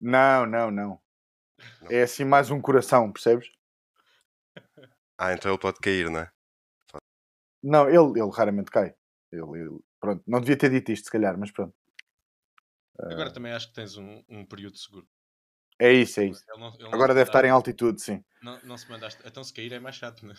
Não, 0.00 0.46
não, 0.46 0.70
não, 0.70 1.00
não. 1.80 1.90
É 1.90 2.02
assim 2.02 2.24
mais 2.24 2.50
um 2.50 2.60
coração, 2.60 3.12
percebes? 3.12 3.50
Ah, 5.18 5.32
então 5.34 5.50
ele 5.50 5.60
pode 5.60 5.78
cair, 5.80 6.08
não 6.10 6.20
é? 6.20 6.32
Não, 7.62 7.88
ele, 7.88 8.20
ele 8.20 8.30
raramente 8.32 8.70
cai. 8.70 8.94
Ele, 9.30 9.58
ele, 9.58 9.80
pronto, 10.00 10.22
não 10.26 10.40
devia 10.40 10.56
ter 10.56 10.70
dito 10.70 10.90
isto, 10.90 11.04
se 11.04 11.10
calhar, 11.10 11.38
mas 11.38 11.50
pronto. 11.50 11.74
Agora 12.98 13.28
uh... 13.28 13.32
também 13.32 13.52
acho 13.52 13.68
que 13.68 13.74
tens 13.74 13.96
um, 13.96 14.24
um 14.28 14.44
período 14.46 14.78
seguro. 14.78 15.06
É 15.80 15.90
isso, 15.90 16.20
é 16.20 16.26
isso. 16.26 16.44
Ele 16.46 16.60
não, 16.60 16.74
ele 16.74 16.82
não 16.82 16.92
Agora 16.92 17.14
deve 17.14 17.30
estar 17.30 17.42
em 17.42 17.48
altitude, 17.48 18.02
sim. 18.02 18.22
Não, 18.42 18.60
não 18.64 18.76
se 18.76 18.86
mandaste. 18.90 19.22
Então 19.24 19.42
se 19.42 19.52
cair 19.52 19.72
é 19.72 19.80
mais 19.80 19.96
chato, 19.96 20.26
não 20.26 20.34
é? 20.34 20.36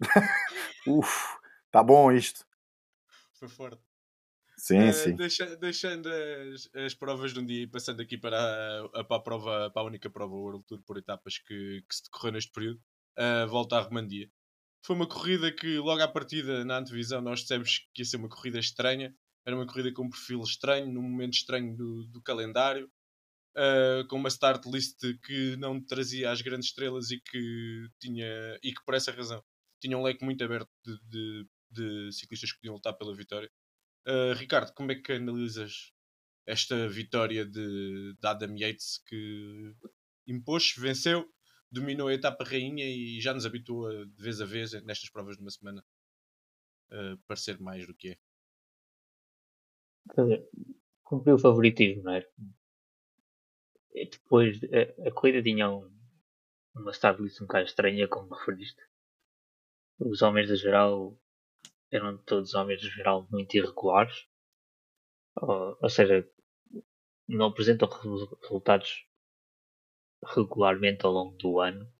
Uf, 0.86 1.38
tá 1.72 1.82
bom 1.82 2.12
isto. 2.12 2.46
Foi 3.34 3.48
forte. 3.48 3.82
Sim, 4.56 4.88
uh, 4.88 4.92
sim. 4.92 5.16
Deixa, 5.16 5.56
deixando 5.56 6.08
as, 6.08 6.70
as, 6.72 6.94
provas 6.94 7.32
de 7.32 7.40
um 7.40 7.44
dia 7.44 7.64
e 7.64 7.66
passando 7.66 8.00
aqui 8.00 8.16
para 8.16 8.38
a, 8.94 9.02
para 9.02 9.16
a, 9.16 9.20
prova, 9.20 9.70
para 9.72 9.82
a 9.82 9.84
única 9.84 10.08
prova 10.08 10.36
World 10.36 10.64
Tour 10.68 10.80
por 10.86 10.98
etapas 10.98 11.38
que, 11.38 11.82
que 11.88 11.94
se 11.94 12.04
decorreu 12.04 12.32
neste 12.32 12.52
período, 12.52 12.80
uh, 13.18 13.48
volta 13.48 13.76
à 13.76 13.80
Romandia. 13.80 14.30
Foi 14.84 14.94
uma 14.94 15.08
corrida 15.08 15.50
que 15.50 15.78
logo 15.78 16.00
à 16.00 16.06
partida 16.06 16.64
na 16.64 16.78
antevisão 16.78 17.20
nós 17.20 17.40
dissemos 17.40 17.88
que 17.92 18.02
ia 18.02 18.06
ser 18.06 18.18
uma 18.18 18.28
corrida 18.28 18.60
estranha. 18.60 19.12
Era 19.44 19.56
uma 19.56 19.66
corrida 19.66 19.92
com 19.92 20.04
um 20.04 20.10
perfil 20.10 20.40
estranho, 20.42 20.92
num 20.92 21.02
momento 21.02 21.34
estranho 21.34 21.76
do, 21.76 22.04
do 22.04 22.22
calendário 22.22 22.88
uh, 23.56 24.06
com 24.08 24.16
uma 24.16 24.28
start 24.28 24.64
list 24.66 25.00
que 25.24 25.56
não 25.56 25.80
trazia 25.84 26.30
as 26.30 26.42
grandes 26.42 26.68
estrelas 26.68 27.10
e 27.10 27.20
que 27.20 27.88
tinha 28.00 28.58
e 28.62 28.72
que 28.72 28.84
por 28.84 28.94
essa 28.94 29.12
razão 29.12 29.42
tinha 29.80 29.96
um 29.98 30.02
leque 30.02 30.24
muito 30.24 30.42
aberto 30.44 30.70
de, 30.84 30.98
de, 31.08 31.46
de 31.70 32.12
ciclistas 32.12 32.52
que 32.52 32.58
podiam 32.58 32.74
lutar 32.74 32.96
pela 32.96 33.16
vitória. 33.16 33.50
Uh, 34.06 34.32
Ricardo, 34.34 34.72
como 34.74 34.92
é 34.92 34.94
que 34.94 35.12
analisas 35.12 35.92
esta 36.46 36.88
vitória 36.88 37.44
de, 37.44 38.14
de 38.14 38.26
Adam 38.26 38.56
Yates 38.56 39.00
que 39.06 39.74
impôs, 40.26 40.74
venceu, 40.76 41.28
dominou 41.70 42.08
a 42.08 42.14
etapa 42.14 42.44
rainha 42.44 42.84
e 42.84 43.20
já 43.20 43.32
nos 43.32 43.46
habituou 43.46 44.06
de 44.06 44.22
vez 44.22 44.40
a 44.40 44.44
vez 44.44 44.72
nestas 44.84 45.10
provas 45.10 45.36
de 45.36 45.42
uma 45.42 45.50
semana 45.50 45.84
a 46.90 47.16
parecer 47.26 47.58
mais 47.60 47.86
do 47.86 47.94
que 47.94 48.10
é? 48.10 48.16
Cumpriu 51.04 51.36
o 51.36 51.38
favoritismo, 51.38 52.02
não 52.02 52.14
é? 52.14 52.26
Depois 53.94 54.60
a, 54.64 55.08
a 55.08 55.12
corrida 55.12 55.42
tinha 55.42 55.70
um, 55.70 55.90
uma 56.74 56.92
stabilidade 56.92 57.42
um 57.42 57.46
bocado 57.46 57.66
estranha, 57.66 58.08
como 58.08 58.34
referiste. 58.34 58.82
Os 59.98 60.22
homens 60.22 60.48
da 60.48 60.56
geral 60.56 61.16
eram 61.90 62.16
todos 62.18 62.54
homens 62.54 62.80
de 62.80 62.88
geral 62.88 63.26
muito 63.30 63.54
irregulares, 63.54 64.26
ou, 65.36 65.78
ou 65.80 65.88
seja, 65.88 66.28
não 67.28 67.46
apresentam 67.46 67.88
resultados 67.88 69.06
regularmente 70.24 71.04
ao 71.04 71.12
longo 71.12 71.36
do 71.36 71.60
ano, 71.60 71.92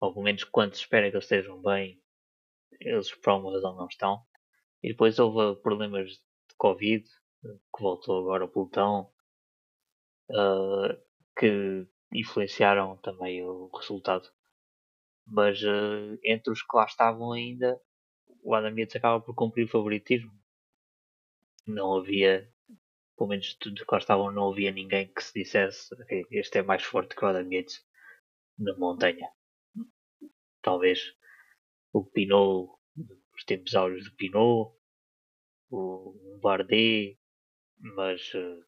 ou 0.00 0.12
pelo 0.12 0.24
menos 0.24 0.44
quando 0.44 0.74
se 0.74 0.80
espera 0.80 1.10
que 1.10 1.16
eles 1.16 1.24
estejam 1.24 1.60
bem, 1.62 2.00
eles 2.80 3.14
por 3.14 3.30
alguma 3.30 3.54
razão 3.54 3.74
não 3.76 3.86
estão. 3.86 4.22
E 4.82 4.88
depois 4.88 5.18
houve 5.18 5.60
problemas 5.60 6.10
de 6.10 6.54
Covid, 6.56 7.08
que 7.42 7.82
voltou 7.82 8.20
agora 8.20 8.44
ao 8.44 8.48
pelotão. 8.48 9.12
Uh, 10.30 11.07
que 11.38 11.86
influenciaram 12.12 12.96
também 12.98 13.42
o 13.44 13.70
resultado. 13.74 14.28
Mas 15.26 15.62
uh, 15.62 16.18
entre 16.24 16.52
os 16.52 16.62
que 16.62 16.76
lá 16.76 16.84
estavam 16.84 17.32
ainda, 17.32 17.80
o 18.42 18.54
Adam 18.54 18.76
Yates 18.76 18.96
acaba 18.96 19.20
por 19.20 19.34
cumprir 19.34 19.64
o 19.64 19.68
favoritismo. 19.68 20.32
Não 21.66 21.98
havia, 21.98 22.50
pelo 23.16 23.28
menos 23.28 23.54
todos 23.54 23.82
que 23.82 23.92
lá 23.92 23.98
estavam, 23.98 24.32
não 24.32 24.50
havia 24.50 24.72
ninguém 24.72 25.12
que 25.12 25.22
se 25.22 25.34
dissesse 25.34 25.94
este 26.30 26.58
é 26.58 26.62
mais 26.62 26.82
forte 26.82 27.14
que 27.14 27.24
o 27.24 27.28
Adam 27.28 27.52
Yates 27.52 27.84
na 28.58 28.76
montanha. 28.76 29.30
Talvez 30.62 31.14
o 31.92 32.04
Pinot, 32.04 32.70
os 33.34 33.44
tempos 33.44 33.74
áureos 33.74 34.04
do 34.04 34.16
Pinot, 34.16 34.74
o 35.70 36.38
Bardet, 36.42 37.18
mas 37.78 38.32
uh, 38.34 38.67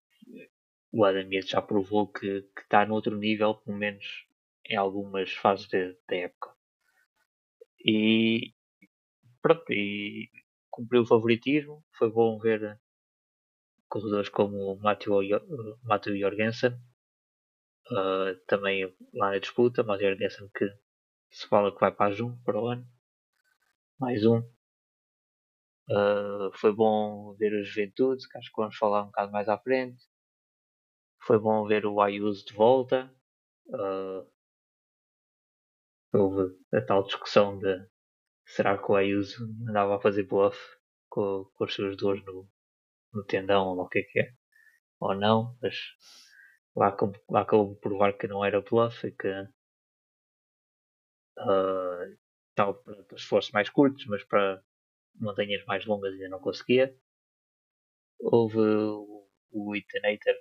o 0.92 1.04
Adam 1.04 1.28
já 1.46 1.62
provou 1.62 2.08
que, 2.08 2.48
está 2.58 2.84
no 2.84 2.94
outro 2.94 3.16
nível, 3.16 3.54
pelo 3.54 3.76
menos 3.76 4.26
em 4.66 4.76
algumas 4.76 5.32
fases 5.32 5.68
da 5.68 6.16
época. 6.16 6.54
E 7.84 8.54
pronto, 9.40 9.72
e 9.72 10.30
cumpriu 10.70 11.02
o 11.02 11.06
favoritismo. 11.06 11.84
Foi 11.92 12.10
bom 12.10 12.38
ver 12.38 12.78
corredores 13.88 14.28
como 14.28 14.72
o 14.72 14.80
Matthew 14.80 16.18
Jorgensen, 16.18 16.72
uh, 17.90 18.36
também 18.46 18.84
lá 19.14 19.30
na 19.30 19.38
disputa. 19.38 19.82
Matthew 19.82 20.10
Jorgensen 20.10 20.48
que 20.54 20.70
se 21.30 21.46
fala 21.46 21.72
que 21.72 21.80
vai 21.80 21.92
para 21.92 22.10
a 22.10 22.12
Jun 22.12 22.36
para 22.44 22.60
o 22.60 22.66
ano. 22.66 22.86
Mais 23.98 24.24
um. 24.24 24.38
Uh, 25.88 26.50
foi 26.54 26.72
bom 26.72 27.34
ver 27.34 27.52
a 27.52 27.62
juventude, 27.62 28.28
que 28.28 28.38
acho 28.38 28.50
que 28.50 28.56
vamos 28.56 28.76
falar 28.76 29.02
um 29.02 29.06
bocado 29.06 29.32
mais 29.32 29.48
à 29.48 29.58
frente. 29.58 30.09
Foi 31.22 31.38
bom 31.38 31.66
ver 31.66 31.86
o 31.86 32.00
Ayuso 32.00 32.44
de 32.46 32.54
volta. 32.54 33.12
Uh, 33.68 34.26
houve 36.12 36.56
a 36.72 36.80
tal 36.80 37.04
discussão 37.04 37.58
de 37.58 37.86
será 38.46 38.76
que 38.78 38.90
o 38.90 38.96
Ayuso 38.96 39.44
andava 39.68 39.96
a 39.96 40.00
fazer 40.00 40.24
bluff 40.24 40.58
com, 41.08 41.44
com 41.54 41.64
as 41.64 41.72
suas 41.74 41.96
dores 41.96 42.24
no, 42.24 42.48
no 43.12 43.24
tendão 43.24 43.68
ou 43.68 43.80
o 43.80 43.88
que 43.88 44.00
é 44.00 44.02
que 44.02 44.20
é, 44.20 44.32
ou 45.00 45.14
não, 45.14 45.56
mas 45.62 45.76
lá, 46.76 46.96
lá 47.28 47.42
acabou 47.42 47.74
por 47.76 47.80
provar 47.90 48.12
que 48.16 48.26
não 48.26 48.44
era 48.44 48.60
bluff 48.60 49.06
e 49.06 49.12
que 49.12 49.28
uh, 51.38 52.18
tal 52.54 52.74
para 52.82 53.16
esforços 53.16 53.52
mais 53.52 53.70
curtos, 53.70 54.04
mas 54.06 54.24
para 54.24 54.62
montanhas 55.14 55.64
mais 55.66 55.84
longas 55.86 56.12
ainda 56.14 56.28
não 56.28 56.40
conseguia. 56.40 56.94
Houve 58.20 58.58
o, 59.50 59.74
Itenator 59.76 60.34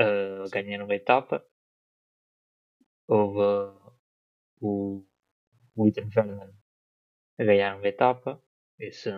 uh, 0.00 0.50
ganhar 0.50 0.82
uma 0.82 0.94
etapa. 0.94 1.44
Houve 3.06 3.38
uh, 3.38 3.92
o, 4.60 5.06
o 5.76 5.88
Ethan 5.88 6.08
Vernon 6.08 6.52
a 7.38 7.44
ganhar 7.44 7.76
uma 7.76 7.88
etapa. 7.88 8.42
Isso 8.78 9.10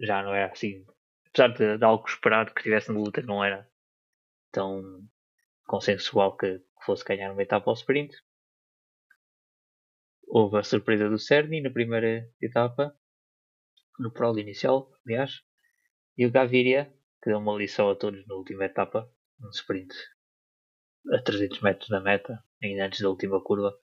já 0.00 0.22
não 0.22 0.34
era 0.34 0.52
assim. 0.52 0.84
Apesar 1.28 1.48
de, 1.48 1.78
de 1.78 1.84
algo 1.84 2.06
esperado 2.06 2.54
que 2.54 2.62
tivesse 2.62 2.92
na 2.92 2.98
luta, 2.98 3.22
não 3.22 3.44
era 3.44 3.68
tão 4.52 5.06
consensual 5.66 6.36
que, 6.36 6.58
que 6.58 6.84
fosse 6.84 7.04
ganhar 7.04 7.32
uma 7.32 7.42
etapa 7.42 7.70
ao 7.70 7.74
sprint. 7.74 8.14
Houve 10.26 10.58
a 10.58 10.62
surpresa 10.62 11.08
do 11.08 11.18
Cerny 11.18 11.60
na 11.60 11.70
primeira 11.70 12.28
etapa, 12.40 12.96
no 13.98 14.12
prol 14.12 14.38
inicial, 14.38 14.90
aliás, 15.06 15.42
e 16.16 16.26
o 16.26 16.30
Gaviria, 16.30 16.92
que 17.22 17.30
deu 17.30 17.38
uma 17.38 17.56
lição 17.56 17.90
a 17.90 17.94
todos 17.94 18.26
na 18.26 18.34
última 18.34 18.64
etapa, 18.64 19.08
um 19.40 19.50
sprint 19.50 19.94
a 21.12 21.22
300 21.22 21.60
metros 21.60 21.88
da 21.88 22.00
meta, 22.00 22.42
ainda 22.62 22.86
antes 22.86 23.00
da 23.00 23.08
última 23.08 23.40
curva. 23.42 23.78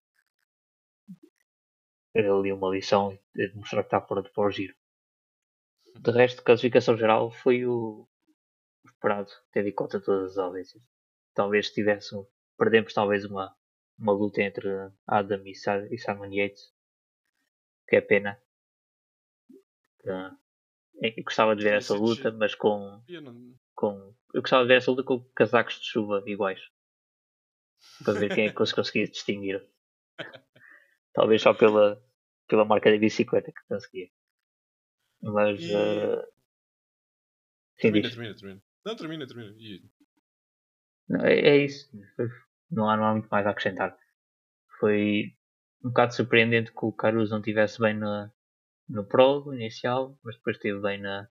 Ali 2.15 2.51
uma 2.51 2.69
lição 2.69 3.17
de 3.33 3.53
mostrar 3.55 3.83
que 3.83 3.87
está 3.87 4.01
fora 4.01 4.21
de 4.21 4.29
pôr 4.31 4.51
giro. 4.51 4.75
De 5.95 6.11
resto, 6.11 6.43
classificação 6.43 6.97
geral 6.97 7.31
foi 7.31 7.65
o 7.65 8.07
esperado, 8.85 9.31
tendo 9.51 9.69
em 9.69 9.73
conta 9.73 9.99
todas 9.99 10.31
as 10.31 10.37
ausências. 10.37 10.83
Talvez 11.33 11.71
tivesse, 11.71 12.15
perdemos 12.57 12.93
talvez 12.93 13.23
uma, 13.23 13.55
uma 13.97 14.11
luta 14.11 14.41
entre 14.41 14.67
Adam 15.07 15.45
e, 15.45 15.51
e 15.51 15.97
Simon 15.97 16.33
Yates, 16.33 16.73
que 17.87 17.95
é 17.95 18.01
pena. 18.01 18.41
Uh, 20.03 20.37
eu 21.01 21.23
gostava 21.23 21.55
de 21.55 21.63
ver 21.63 21.75
essa 21.75 21.95
luta, 21.95 22.31
mas 22.31 22.55
com, 22.55 23.01
com. 23.73 24.13
Eu 24.33 24.41
gostava 24.41 24.63
de 24.63 24.67
ver 24.67 24.77
essa 24.77 24.91
luta 24.91 25.03
com 25.03 25.23
casacos 25.33 25.79
de 25.79 25.85
chuva 25.85 26.23
iguais 26.25 26.61
para 28.03 28.19
ver 28.19 28.33
quem 28.33 28.47
é 28.47 28.53
que 28.53 28.65
se 28.65 28.75
conseguia 28.75 29.07
distinguir. 29.07 29.65
Talvez 31.13 31.41
só 31.41 31.53
pela, 31.53 32.01
pela 32.47 32.65
marca 32.65 32.91
da 32.91 32.97
bicicleta 32.97 33.51
que 33.51 33.67
conseguia. 33.67 34.09
Mas. 35.21 35.61
E... 35.61 35.75
Uh... 35.75 36.21
Sim, 37.79 37.91
termina, 37.91 38.09
termina, 38.09 38.35
termina. 38.35 38.63
Não, 38.85 38.95
termina, 38.95 39.27
termina. 39.27 39.55
E... 39.57 39.83
Não, 41.09 41.25
é, 41.25 41.39
é, 41.39 41.57
isso. 41.57 41.89
Não 42.69 42.89
há, 42.89 42.95
não 42.95 43.05
há 43.05 43.11
muito 43.13 43.27
mais 43.29 43.45
a 43.45 43.49
acrescentar. 43.49 43.97
Foi 44.79 45.35
um 45.83 45.89
bocado 45.89 46.13
surpreendente 46.13 46.71
que 46.71 46.85
o 46.85 46.93
Caruso 46.93 47.31
não 47.31 47.39
estivesse 47.39 47.79
bem 47.79 47.93
no, 47.95 48.31
no 48.87 49.05
prólogo 49.05 49.53
inicial, 49.53 50.17
mas 50.23 50.35
depois 50.35 50.55
esteve 50.55 50.79
bem 50.79 50.99
na 50.99 51.29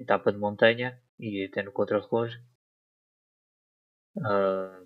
etapa 0.00 0.32
de 0.32 0.38
montanha 0.38 1.00
e 1.18 1.44
até 1.44 1.62
no 1.62 1.72
contra-relógio. 1.72 2.40
Uh, 4.16 4.85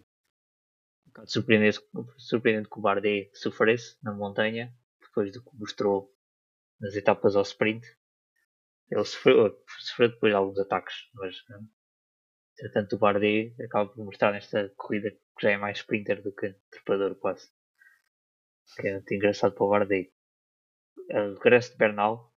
bocado 1.11 1.31
surpreendente, 1.31 1.81
surpreendente 2.17 2.69
que 2.69 2.79
o 2.79 2.83
Bardet 2.83 3.31
sofresse 3.35 3.97
na 4.03 4.13
montanha, 4.13 4.75
depois 5.01 5.33
do 5.33 5.43
que 5.43 5.57
mostrou 5.57 6.15
nas 6.81 6.95
etapas 6.95 7.37
ao 7.37 7.43
sprint. 7.43 7.87
Ele 8.91 9.05
sofreu, 9.05 9.63
sofreu 9.79 10.11
depois 10.11 10.35
alguns 10.35 10.59
ataques, 10.59 10.95
mas 11.15 11.37
entretanto 12.59 12.97
o 12.97 12.99
Bardet 12.99 13.55
acaba 13.63 13.91
por 13.91 14.05
mostrar 14.05 14.33
nesta 14.33 14.69
corrida 14.77 15.11
que 15.11 15.43
já 15.43 15.51
é 15.51 15.57
mais 15.57 15.79
sprinter 15.79 16.23
do 16.23 16.33
que 16.33 16.55
trepador 16.71 17.15
quase. 17.17 17.51
Que 18.77 18.89
é 18.89 18.93
muito 18.93 19.15
engraçado 19.15 19.55
para 19.55 19.65
o 19.65 19.71
Bardet. 19.71 20.13
Uh, 21.11 21.35
regresso 21.35 21.73
de 21.73 21.79
Bernal. 21.79 22.33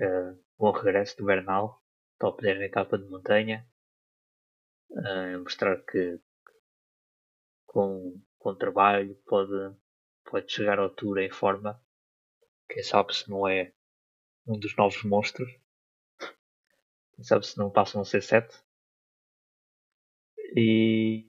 Uh, 0.00 0.42
bom 0.58 0.72
regresso 0.72 1.16
de 1.16 1.24
Bernal. 1.24 1.80
Top 2.18 2.42
10 2.42 2.58
na 2.58 2.64
etapa 2.64 2.98
de 2.98 3.08
montanha. 3.08 3.68
Uh, 4.90 5.38
mostrar 5.40 5.76
que 5.84 6.20
com, 7.74 8.22
com 8.38 8.54
trabalho 8.54 9.16
pode, 9.26 9.76
pode 10.24 10.50
chegar 10.50 10.78
à 10.78 10.82
altura 10.82 11.24
em 11.24 11.30
forma. 11.30 11.82
Quem 12.70 12.84
sabe 12.84 13.12
se 13.14 13.28
não 13.28 13.48
é 13.48 13.74
um 14.46 14.56
dos 14.56 14.76
novos 14.76 15.02
monstros. 15.02 15.50
Quem 17.14 17.24
sabe 17.24 17.44
se 17.44 17.58
não 17.58 17.72
passam 17.72 18.00
a 18.00 18.04
ser 18.04 18.22
sete. 18.22 18.56
E, 20.56 21.26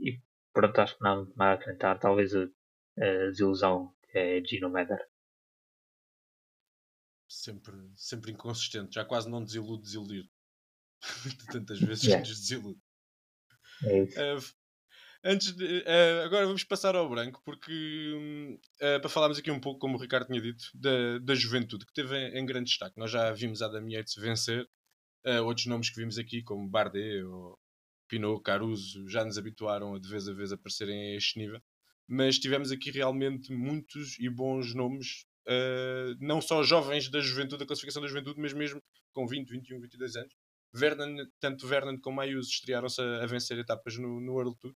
e 0.00 0.20
pronto, 0.52 0.80
acho 0.80 0.96
que 0.96 1.04
não 1.04 1.10
há 1.10 1.16
muito 1.16 1.36
mais 1.36 1.52
a 1.52 1.54
acrescentar. 1.54 2.00
Talvez 2.00 2.34
a, 2.34 2.42
a 2.42 3.26
desilusão 3.30 3.94
que 4.10 4.18
é 4.18 4.44
Gino 4.44 4.68
Meder. 4.68 5.08
Sempre, 7.28 7.74
sempre 7.94 8.32
inconsistente, 8.32 8.94
já 8.94 9.04
quase 9.04 9.30
não 9.30 9.44
desilude 9.44 9.82
desiludir. 9.82 10.28
Tantas 11.52 11.78
vezes 11.78 12.04
yeah. 12.04 12.24
que 12.24 12.28
nos 12.28 12.40
desilude. 12.40 12.80
É. 13.84 14.34
Uh, 14.34 14.58
Antes 15.24 15.52
de, 15.52 15.64
uh, 15.80 16.24
agora 16.24 16.46
vamos 16.46 16.62
passar 16.62 16.94
ao 16.94 17.08
branco, 17.08 17.42
porque 17.44 18.56
uh, 18.76 19.00
para 19.00 19.08
falarmos 19.08 19.38
aqui 19.38 19.50
um 19.50 19.58
pouco, 19.58 19.80
como 19.80 19.96
o 19.96 20.00
Ricardo 20.00 20.28
tinha 20.28 20.40
dito, 20.40 20.64
da, 20.74 21.18
da 21.18 21.34
juventude, 21.34 21.84
que 21.84 21.92
teve 21.92 22.16
em, 22.16 22.38
em 22.38 22.46
grande 22.46 22.70
destaque. 22.70 22.96
Nós 22.96 23.10
já 23.10 23.32
vimos 23.32 23.60
a 23.60 23.66
Yates 23.66 24.14
vencer, 24.14 24.64
uh, 25.26 25.42
outros 25.44 25.66
nomes 25.66 25.90
que 25.90 25.96
vimos 25.96 26.18
aqui, 26.18 26.42
como 26.42 26.68
Bardet 26.68 27.24
ou 27.24 27.58
Pinot, 28.08 28.40
Caruso, 28.42 29.08
já 29.08 29.24
nos 29.24 29.36
habituaram 29.36 29.94
a 29.94 29.98
de 29.98 30.08
vez 30.08 30.28
a 30.28 30.32
vez 30.32 30.52
a 30.52 30.54
aparecerem 30.54 31.14
a 31.14 31.16
este 31.16 31.38
nível. 31.38 31.60
Mas 32.06 32.38
tivemos 32.38 32.70
aqui 32.70 32.90
realmente 32.90 33.52
muitos 33.52 34.18
e 34.20 34.30
bons 34.30 34.74
nomes, 34.74 35.26
não 36.20 36.40
só 36.40 36.62
jovens 36.62 37.10
da 37.10 37.20
juventude, 37.20 37.58
da 37.58 37.66
classificação 37.66 38.00
da 38.00 38.08
juventude, 38.08 38.40
mas 38.40 38.54
mesmo 38.54 38.82
com 39.12 39.26
20, 39.26 39.46
21, 39.50 39.80
22 39.80 40.16
anos. 40.16 40.34
Vernon, 40.72 41.26
tanto 41.38 41.66
Vernon 41.66 41.98
como 42.00 42.20
Ayuso 42.22 42.48
estrearam-se 42.48 43.02
a, 43.02 43.26
vencer 43.26 43.58
etapas 43.58 43.98
no, 43.98 44.20
no 44.20 44.32
World 44.32 44.56
Tour 44.58 44.74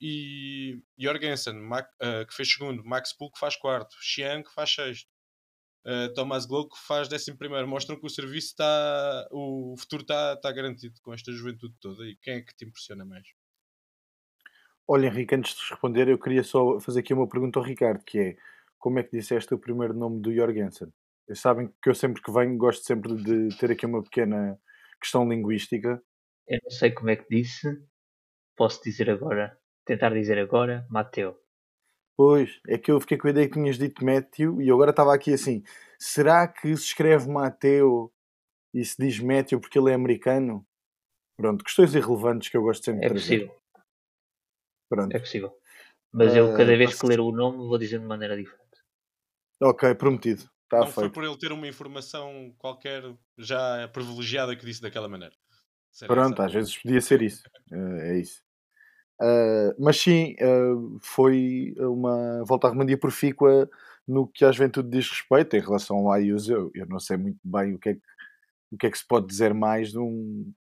e 0.00 0.82
Jorgensen, 0.98 1.54
Mac, 1.54 1.88
uh, 1.96 2.26
que 2.26 2.34
fez 2.34 2.50
segundo, 2.50 2.82
Max 2.84 3.12
que 3.12 3.38
faz 3.38 3.54
quarto, 3.56 3.94
Xiang 4.00 4.42
que 4.42 4.54
faz 4.54 4.72
sexto, 4.72 5.08
uh, 5.84 6.12
Thomas 6.14 6.46
Glow 6.46 6.68
que 6.68 6.78
faz 6.78 7.08
décimo 7.08 7.36
primeiro. 7.36 7.68
Mostram 7.68 7.98
que 7.98 8.06
o 8.06 8.10
serviço 8.10 8.48
está, 8.48 9.28
o 9.30 9.74
futuro 9.78 10.02
está, 10.02 10.34
está 10.34 10.50
garantido 10.50 10.98
com 11.02 11.12
esta 11.12 11.30
juventude 11.32 11.74
toda. 11.80 12.04
E 12.04 12.16
quem 12.16 12.36
é 12.36 12.40
que 12.40 12.56
te 12.56 12.64
impressiona 12.64 13.04
mais? 13.04 13.26
Olha, 14.88 15.06
Henrique, 15.06 15.34
antes 15.34 15.54
de 15.54 15.70
responder, 15.70 16.08
eu 16.08 16.18
queria 16.18 16.42
só 16.42 16.80
fazer 16.80 17.00
aqui 17.00 17.12
uma 17.12 17.28
pergunta 17.28 17.58
ao 17.58 17.64
Ricardo, 17.64 18.02
que 18.02 18.18
é 18.18 18.36
como 18.78 18.98
é 18.98 19.02
que 19.02 19.16
disseste 19.16 19.52
o 19.52 19.58
primeiro 19.58 19.92
nome 19.92 20.22
do 20.22 20.34
Jorgensen? 20.34 20.88
Vocês 21.26 21.40
sabem 21.40 21.72
que 21.80 21.90
eu 21.90 21.94
sempre 21.94 22.22
que 22.22 22.32
venho 22.32 22.56
gosto 22.56 22.84
sempre 22.84 23.14
de 23.14 23.56
ter 23.58 23.70
aqui 23.70 23.84
uma 23.84 24.02
pequena 24.02 24.58
questão 25.00 25.28
linguística. 25.28 26.02
Eu 26.48 26.58
não 26.64 26.70
sei 26.70 26.90
como 26.90 27.10
é 27.10 27.16
que 27.16 27.26
disse, 27.30 27.68
posso 28.56 28.82
dizer 28.82 29.10
agora 29.10 29.59
tentar 29.90 30.10
dizer 30.10 30.38
agora 30.38 30.86
Mateu. 30.88 31.36
Pois, 32.16 32.60
é 32.68 32.78
que 32.78 32.92
eu 32.92 33.00
fiquei 33.00 33.18
com 33.18 33.26
a 33.26 33.30
ideia 33.30 33.48
que 33.48 33.54
tinhas 33.54 33.76
dito 33.76 34.04
Matthew 34.04 34.62
e 34.62 34.70
agora 34.70 34.90
estava 34.90 35.12
aqui 35.12 35.32
assim: 35.32 35.64
será 35.98 36.46
que 36.46 36.76
se 36.76 36.84
escreve 36.84 37.28
Mateu 37.28 38.12
e 38.72 38.84
se 38.84 38.96
diz 38.96 39.18
Matthew 39.18 39.58
porque 39.60 39.78
ele 39.78 39.90
é 39.90 39.94
americano? 39.94 40.64
Pronto, 41.36 41.64
questões 41.64 41.94
irrelevantes 41.94 42.48
que 42.48 42.56
eu 42.56 42.62
gosto 42.62 42.84
sempre 42.84 43.06
é 43.06 43.08
de 43.08 43.14
trazer. 43.14 43.46
Possível. 43.46 43.60
Pronto. 44.88 45.16
É 45.16 45.18
possível. 45.18 45.56
Mas 46.12 46.36
eu, 46.36 46.56
cada 46.56 46.76
vez 46.76 47.00
que 47.00 47.06
ler 47.06 47.20
o 47.20 47.32
nome, 47.32 47.58
vou 47.58 47.78
dizer 47.78 47.98
de 47.98 48.04
maneira 48.04 48.36
diferente. 48.36 48.60
Ok, 49.62 49.94
prometido. 49.94 50.42
Está 50.64 50.78
Não 50.80 50.84
feito. 50.86 50.94
foi 50.94 51.10
por 51.10 51.24
ele 51.24 51.38
ter 51.38 51.52
uma 51.52 51.66
informação 51.66 52.54
qualquer 52.58 53.02
já 53.38 53.88
privilegiada 53.88 54.54
que 54.54 54.64
disse 54.64 54.82
daquela 54.82 55.08
maneira. 55.08 55.34
Será 55.90 56.14
Pronto, 56.14 56.42
às 56.42 56.52
vezes 56.52 56.76
podia 56.76 57.00
ser 57.00 57.22
isso. 57.22 57.42
É 57.72 58.18
isso. 58.18 58.42
Uh, 59.20 59.74
mas 59.78 59.98
sim, 59.98 60.34
uh, 60.40 60.98
foi 61.02 61.74
uma 61.78 62.42
volta 62.44 62.66
à 62.66 62.70
Romandia 62.70 62.96
profícua 62.96 63.68
no 64.08 64.26
que 64.26 64.44
a 64.44 64.52
juventude 64.52 64.88
diz 64.88 65.08
respeito 65.10 65.56
em 65.56 65.60
relação 65.60 65.98
ao 65.98 66.12
Ayuso. 66.12 66.52
Eu, 66.52 66.70
eu 66.74 66.86
não 66.86 66.98
sei 66.98 67.16
muito 67.16 67.38
bem 67.44 67.74
o 67.74 67.78
que, 67.78 67.90
é 67.90 67.94
que, 67.94 68.00
o 68.72 68.78
que 68.78 68.86
é 68.86 68.90
que 68.90 68.98
se 68.98 69.06
pode 69.06 69.26
dizer 69.26 69.52
mais 69.54 69.90
de 69.90 69.98
um, 69.98 70.52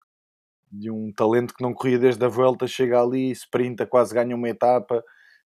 de 0.71 0.91
um 0.91 1.11
talento 1.13 1.53
que 1.53 1.63
não 1.63 1.73
corria 1.73 1.99
desde 1.99 2.23
a 2.25 2.27
volta, 2.27 2.67
chega 2.67 3.01
ali, 3.01 3.31
sprinta, 3.31 3.87
quase 3.87 4.13
ganha 4.13 4.35
uma 4.35 4.49
etapa 4.49 5.03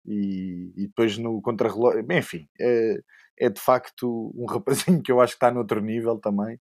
e, 0.05 0.71
e 0.77 0.87
depois 0.87 1.17
no 1.17 1.41
contrarrelógio. 1.41 2.05
Enfim, 2.11 2.47
é, 2.59 2.99
é 3.39 3.49
de 3.49 3.59
facto 3.59 4.31
um 4.35 4.45
rapazinho 4.45 5.01
que 5.03 5.11
eu 5.11 5.19
acho 5.21 5.33
que 5.33 5.37
está 5.37 5.51
noutro 5.51 5.81
nível 5.81 6.17
também. 6.19 6.59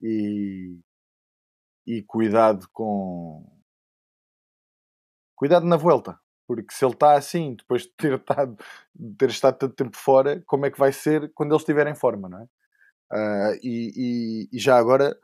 E, 0.00 0.78
e 1.86 2.02
cuidado 2.02 2.68
com 2.72 3.44
cuidado 5.34 5.66
na 5.66 5.76
volta, 5.76 6.18
porque 6.46 6.72
se 6.72 6.84
ele 6.84 6.94
está 6.94 7.14
assim, 7.14 7.54
depois 7.54 7.82
de 7.82 7.92
ter 7.96 8.14
estado, 8.14 8.56
de 8.94 9.16
ter 9.16 9.30
estado 9.30 9.58
tanto 9.58 9.74
tempo 9.74 9.96
fora, 9.96 10.42
como 10.46 10.66
é 10.66 10.70
que 10.70 10.78
vai 10.78 10.92
ser 10.92 11.32
quando 11.34 11.52
ele 11.52 11.60
estiver 11.60 11.86
em 11.86 11.94
forma, 11.94 12.28
não 12.28 12.40
é? 12.40 12.46
Uh, 13.12 13.58
e, 13.62 13.92
e, 13.94 14.56
e, 14.56 14.58
já 14.58 14.78
agora, 14.78 15.14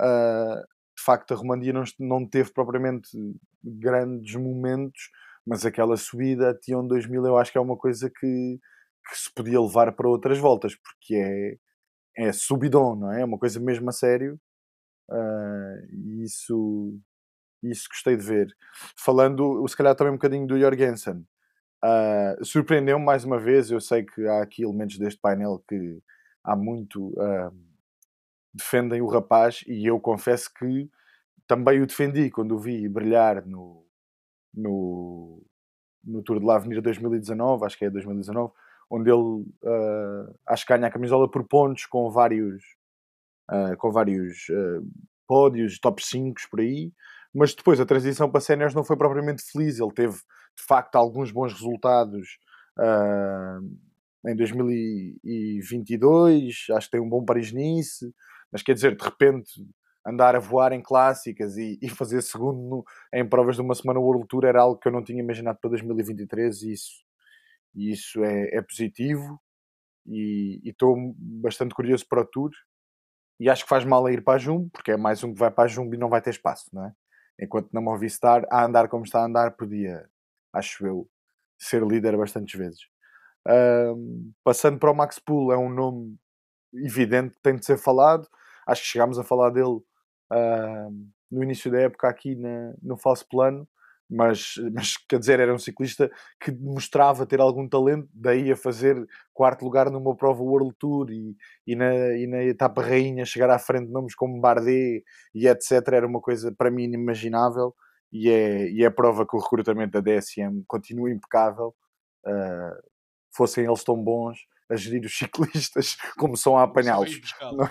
uh, 0.00 0.60
de 0.96 1.02
facto, 1.04 1.32
a 1.32 1.36
Romandia 1.36 1.72
não, 1.72 1.84
não 2.00 2.28
teve 2.28 2.52
propriamente 2.52 3.08
grandes 3.62 4.34
momentos, 4.34 5.10
mas 5.46 5.64
aquela 5.64 5.96
subida 5.96 6.50
a 6.50 6.54
Tion 6.58 6.86
2000 6.86 7.24
eu 7.24 7.38
acho 7.38 7.52
que 7.52 7.58
é 7.58 7.60
uma 7.60 7.76
coisa 7.76 8.10
que, 8.10 8.58
que 9.08 9.16
se 9.16 9.32
podia 9.32 9.60
levar 9.60 9.92
para 9.92 10.08
outras 10.08 10.38
voltas, 10.38 10.74
porque 10.74 11.14
é, 11.14 12.26
é 12.28 12.32
subidão, 12.32 12.96
não 12.96 13.12
é? 13.12 13.20
É 13.20 13.24
uma 13.24 13.38
coisa 13.38 13.60
mesmo 13.60 13.88
a 13.88 13.92
sério. 13.92 14.40
Uh, 15.08 15.86
e 15.92 16.24
isso 16.24 16.98
isso 17.62 17.88
gostei 17.88 18.16
de 18.16 18.24
ver. 18.24 18.56
Falando, 18.96 19.66
se 19.68 19.76
calhar 19.76 19.94
também 19.94 20.12
um 20.12 20.16
bocadinho 20.16 20.46
do 20.46 20.58
Jorgensen, 20.58 21.26
uh, 21.84 22.44
surpreendeu-me 22.44 23.04
mais 23.04 23.24
uma 23.24 23.38
vez. 23.38 23.70
Eu 23.70 23.80
sei 23.80 24.04
que 24.04 24.26
há 24.26 24.42
aqui 24.42 24.62
elementos 24.62 24.98
deste 24.98 25.20
painel 25.20 25.62
que 25.68 26.00
há 26.44 26.54
muito 26.54 27.08
uh, 27.08 27.54
defendem 28.52 29.02
o 29.02 29.06
rapaz, 29.06 29.62
e 29.66 29.86
eu 29.86 30.00
confesso 30.00 30.52
que 30.54 30.90
também 31.46 31.80
o 31.80 31.86
defendi 31.86 32.30
quando 32.30 32.52
o 32.52 32.58
vi 32.58 32.88
brilhar 32.88 33.46
no, 33.46 33.86
no, 34.54 35.42
no 36.02 36.22
Tour 36.22 36.40
de 36.40 36.46
l'Avenir 36.46 36.80
2019, 36.80 37.66
acho 37.66 37.78
que 37.78 37.84
é 37.84 37.90
2019, 37.90 38.52
onde 38.90 39.10
ele 39.10 39.20
uh, 39.20 40.38
acho 40.46 40.64
que 40.64 40.72
ganha 40.72 40.86
a 40.86 40.90
camisola 40.90 41.30
por 41.30 41.44
pontos 41.44 41.86
com 41.86 42.10
vários, 42.10 42.62
uh, 43.50 43.76
com 43.76 43.90
vários 43.90 44.48
uh, 44.48 44.86
pódios, 45.26 45.78
top 45.78 46.04
5 46.04 46.40
por 46.50 46.60
aí 46.60 46.92
mas 47.36 47.54
depois 47.54 47.78
a 47.78 47.84
transição 47.84 48.30
para 48.30 48.40
séniores 48.40 48.74
não 48.74 48.82
foi 48.82 48.96
propriamente 48.96 49.42
feliz. 49.42 49.78
Ele 49.78 49.92
teve, 49.92 50.14
de 50.14 50.64
facto, 50.66 50.96
alguns 50.96 51.30
bons 51.30 51.52
resultados 51.52 52.38
uh, 52.78 53.60
em 54.26 54.34
2022. 54.34 56.64
Acho 56.70 56.86
que 56.86 56.92
tem 56.92 57.00
um 57.00 57.10
bom 57.10 57.26
Paris-Nice, 57.26 58.10
mas 58.50 58.62
quer 58.62 58.72
dizer, 58.72 58.96
de 58.96 59.04
repente, 59.04 59.52
andar 60.06 60.34
a 60.34 60.38
voar 60.38 60.72
em 60.72 60.80
clássicas 60.80 61.58
e, 61.58 61.78
e 61.82 61.90
fazer 61.90 62.22
segundo 62.22 62.82
em 63.12 63.28
provas 63.28 63.56
de 63.56 63.62
uma 63.62 63.74
semana 63.74 64.00
World 64.00 64.26
Tour 64.28 64.46
era 64.46 64.62
algo 64.62 64.80
que 64.80 64.88
eu 64.88 64.92
não 64.92 65.04
tinha 65.04 65.22
imaginado 65.22 65.58
para 65.60 65.68
2023 65.68 66.62
e 66.62 66.72
isso, 66.72 67.04
e 67.74 67.90
isso 67.90 68.24
é, 68.24 68.56
é 68.56 68.62
positivo. 68.62 69.38
E 70.06 70.62
estou 70.64 70.96
bastante 71.18 71.74
curioso 71.74 72.06
para 72.08 72.22
o 72.22 72.24
Tour 72.24 72.50
e 73.38 73.50
acho 73.50 73.64
que 73.64 73.68
faz 73.68 73.84
mal 73.84 74.06
a 74.06 74.12
ir 74.12 74.24
para 74.24 74.36
a 74.36 74.38
Jumbo, 74.38 74.70
porque 74.72 74.92
é 74.92 74.96
mais 74.96 75.22
um 75.22 75.34
que 75.34 75.38
vai 75.38 75.50
para 75.50 75.64
a 75.64 75.68
Jumbo 75.68 75.94
e 75.94 75.98
não 75.98 76.08
vai 76.08 76.22
ter 76.22 76.30
espaço, 76.30 76.70
não 76.72 76.86
é? 76.86 76.94
Enquanto 77.40 77.72
na 77.72 77.80
Movistar, 77.80 78.46
a 78.50 78.64
andar 78.64 78.88
como 78.88 79.04
está 79.04 79.20
a 79.20 79.26
andar, 79.26 79.52
podia, 79.52 80.08
acho 80.52 80.86
eu, 80.86 81.08
ser 81.58 81.82
líder 81.82 82.16
bastantes 82.16 82.58
vezes. 82.58 82.80
Um, 83.48 84.32
passando 84.42 84.78
para 84.78 84.90
o 84.90 84.94
Max 84.94 85.18
Pool, 85.18 85.52
é 85.52 85.56
um 85.56 85.68
nome 85.68 86.16
evidente 86.72 87.34
que 87.34 87.42
tem 87.42 87.56
de 87.56 87.64
ser 87.64 87.78
falado. 87.78 88.28
Acho 88.66 88.82
que 88.82 88.88
chegámos 88.88 89.18
a 89.18 89.24
falar 89.24 89.50
dele 89.50 89.80
uh, 90.32 91.10
no 91.30 91.42
início 91.42 91.70
da 91.70 91.80
época 91.80 92.08
aqui 92.08 92.34
na, 92.34 92.74
no 92.82 92.96
falso 92.96 93.26
plano 93.28 93.68
mas, 94.08 94.54
mas 94.72 94.96
quer 94.96 95.18
dizer, 95.18 95.40
era 95.40 95.54
um 95.54 95.58
ciclista 95.58 96.10
que 96.40 96.52
mostrava 96.52 97.26
ter 97.26 97.40
algum 97.40 97.68
talento, 97.68 98.08
daí 98.14 98.52
a 98.52 98.56
fazer 98.56 99.04
quarto 99.34 99.64
lugar 99.64 99.90
numa 99.90 100.16
prova 100.16 100.42
World 100.42 100.74
Tour 100.78 101.10
e, 101.10 101.36
e, 101.66 101.74
na, 101.74 102.16
e 102.16 102.26
na 102.26 102.42
etapa 102.44 102.82
rainha 102.82 103.24
chegar 103.24 103.50
à 103.50 103.58
frente 103.58 103.86
de 103.86 103.92
nomes 103.92 104.14
como 104.14 104.40
Bardet 104.40 105.04
e 105.34 105.48
etc. 105.48 105.72
Era 105.92 106.06
uma 106.06 106.20
coisa 106.20 106.54
para 106.56 106.70
mim 106.70 106.84
inimaginável 106.84 107.74
e 108.12 108.30
é, 108.30 108.70
e 108.70 108.84
é 108.84 108.90
prova 108.90 109.26
que 109.26 109.36
o 109.36 109.40
recrutamento 109.40 110.00
da 110.00 110.00
DSM 110.00 110.62
continua 110.66 111.10
impecável. 111.10 111.74
Uh, 112.24 112.96
fossem 113.36 113.64
eles 113.66 113.84
tão 113.84 114.02
bons 114.02 114.38
a 114.70 114.76
gerir 114.76 115.04
os 115.04 115.14
ciclistas 115.18 115.96
como 116.16 116.36
são 116.36 116.56
a 116.56 116.62
apanhá-los. 116.62 117.20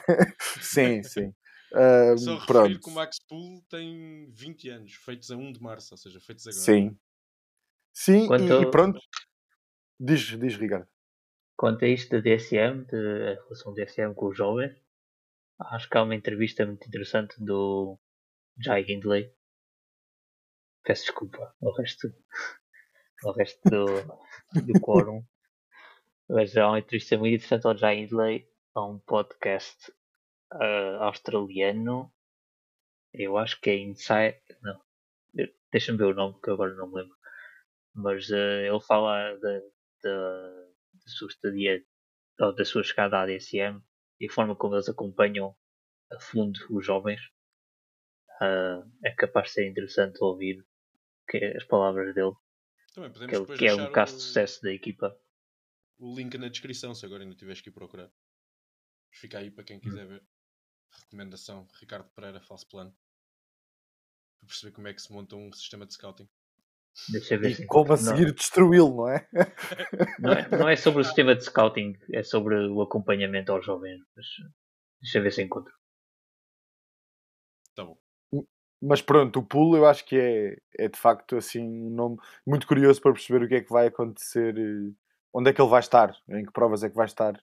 É? 0.09 0.25
Sim, 0.61 1.03
sim. 1.03 1.33
Uh, 1.75 2.17
Só 2.17 2.37
referir 2.37 2.79
que 2.79 2.89
o 2.89 2.93
Max 2.93 3.19
Pool 3.19 3.61
tem 3.69 4.31
20 4.31 4.69
anos, 4.69 4.93
feitos 4.93 5.29
a 5.29 5.35
1 5.35 5.51
de 5.51 5.61
março, 5.61 5.93
ou 5.93 5.97
seja, 5.97 6.21
feitos 6.21 6.47
agora. 6.47 6.61
Sim. 6.61 6.97
Sim, 7.93 8.27
Quanto... 8.27 8.43
e, 8.43 8.61
e, 8.61 8.71
pronto. 8.71 8.99
Diz, 9.99 10.21
diz, 10.39 10.55
Ricardo. 10.55 10.87
Quanto 11.57 11.83
a 11.83 11.87
isto 11.87 12.11
da 12.11 12.21
DSM, 12.21 12.85
de, 12.85 12.97
a 12.97 13.43
relação 13.43 13.73
DSM 13.73 14.13
com 14.13 14.27
os 14.27 14.37
jovens, 14.37 14.73
acho 15.59 15.89
que 15.89 15.97
há 15.97 16.03
uma 16.03 16.15
entrevista 16.15 16.65
muito 16.65 16.87
interessante 16.87 17.35
do 17.43 17.99
Jai 18.57 18.85
Hindley. 18.87 19.33
Peço 20.83 21.03
desculpa 21.03 21.55
ao 21.61 21.73
resto, 21.73 22.13
ao 23.23 23.33
resto 23.33 23.59
do, 23.69 23.85
do 24.61 24.73
quórum. 24.79 25.25
Mas 26.29 26.55
há 26.55 26.69
uma 26.69 26.79
entrevista 26.79 27.17
muito 27.17 27.35
interessante 27.35 27.67
ao 27.67 27.77
Jai 27.77 27.99
Hindley 27.99 28.47
a 28.73 28.85
um 28.85 28.97
podcast 28.99 29.91
uh, 30.53 31.03
australiano. 31.03 32.11
Eu 33.13 33.37
acho 33.37 33.59
que 33.61 33.69
é 33.69 33.77
Inside. 33.77 34.41
Não. 34.61 34.81
Deixa-me 35.71 35.97
ver 35.97 36.05
o 36.05 36.13
nome 36.13 36.39
que 36.41 36.49
agora 36.49 36.73
não 36.75 36.87
me 36.87 37.01
lembro. 37.01 37.15
Mas 37.93 38.29
uh, 38.29 38.35
ele 38.35 38.79
fala 38.81 39.37
da, 39.37 39.61
sua 41.05 41.27
estadia 41.27 41.83
ou 42.39 42.53
da 42.53 42.65
sua 42.65 42.83
chegada 42.83 43.21
à 43.21 43.25
DSM 43.25 43.81
e 44.19 44.27
a 44.27 44.31
forma 44.31 44.55
como 44.55 44.75
eles 44.75 44.89
acompanham 44.89 45.55
a 46.11 46.19
fundo 46.19 46.59
os 46.69 46.85
jovens. 46.85 47.21
Uh, 48.41 48.83
é 49.03 49.11
capaz 49.11 49.47
de 49.47 49.53
ser 49.53 49.69
interessante 49.69 50.21
ouvir 50.21 50.65
que, 51.29 51.37
as 51.37 51.63
palavras 51.63 52.13
dele. 52.13 52.33
que, 52.93 53.57
que 53.57 53.67
é 53.67 53.73
um 53.73 53.91
caso 53.91 54.15
o, 54.15 54.17
de 54.17 54.23
sucesso 54.23 54.61
da 54.61 54.73
equipa. 54.73 55.17
O 55.97 56.13
link 56.15 56.37
na 56.37 56.49
descrição, 56.49 56.93
se 56.93 57.05
agora 57.05 57.23
ainda 57.23 57.35
tiveres 57.35 57.61
que 57.61 57.69
ir 57.69 57.73
procurar. 57.73 58.11
Fica 59.11 59.39
aí 59.39 59.49
para 59.49 59.63
quem 59.63 59.77
hum. 59.77 59.81
quiser 59.81 60.05
hum. 60.05 60.09
ver. 60.09 60.23
Recomendação: 60.91 61.67
Ricardo 61.79 62.09
Pereira, 62.15 62.41
falso 62.41 62.67
plano. 62.67 62.95
Para 64.39 64.47
perceber 64.47 64.71
como 64.73 64.87
é 64.87 64.93
que 64.93 65.01
se 65.01 65.11
monta 65.11 65.35
um 65.35 65.51
sistema 65.51 65.85
de 65.85 65.93
scouting. 65.93 66.29
Deixa 67.09 67.37
ver 67.37 67.59
e 67.59 67.65
como 67.65 67.91
a 67.91 67.97
seguir 67.97 68.33
destruí-lo, 68.33 68.95
não 68.95 69.09
é? 69.09 69.27
não 70.19 70.31
é? 70.31 70.49
Não 70.49 70.69
é 70.69 70.75
sobre 70.77 71.01
o 71.01 71.03
sistema 71.03 71.35
de 71.35 71.43
scouting, 71.43 71.97
é 72.13 72.23
sobre 72.23 72.55
o 72.67 72.81
acompanhamento 72.81 73.51
aos 73.51 73.65
jovens. 73.65 73.99
Mas 74.15 74.25
deixa 75.01 75.21
ver 75.21 75.31
se 75.31 75.43
encontro. 75.43 75.73
Tá 77.75 77.83
bom. 77.83 77.97
Mas 78.81 79.01
pronto, 79.01 79.39
o 79.39 79.45
pool 79.45 79.75
eu 79.75 79.85
acho 79.85 80.05
que 80.05 80.17
é, 80.17 80.57
é 80.77 80.87
de 80.87 80.97
facto 80.97 81.35
assim 81.35 81.61
um 81.61 81.89
nome 81.89 82.17
muito 82.45 82.67
curioso 82.67 83.01
para 83.01 83.13
perceber 83.13 83.43
o 83.43 83.47
que 83.47 83.55
é 83.55 83.61
que 83.61 83.71
vai 83.71 83.87
acontecer, 83.87 84.57
eh, 84.57 84.93
onde 85.33 85.49
é 85.49 85.53
que 85.53 85.61
ele 85.61 85.69
vai 85.69 85.79
estar, 85.79 86.15
em 86.29 86.45
que 86.45 86.51
provas 86.51 86.83
é 86.83 86.89
que 86.89 86.95
vai 86.95 87.05
estar 87.05 87.41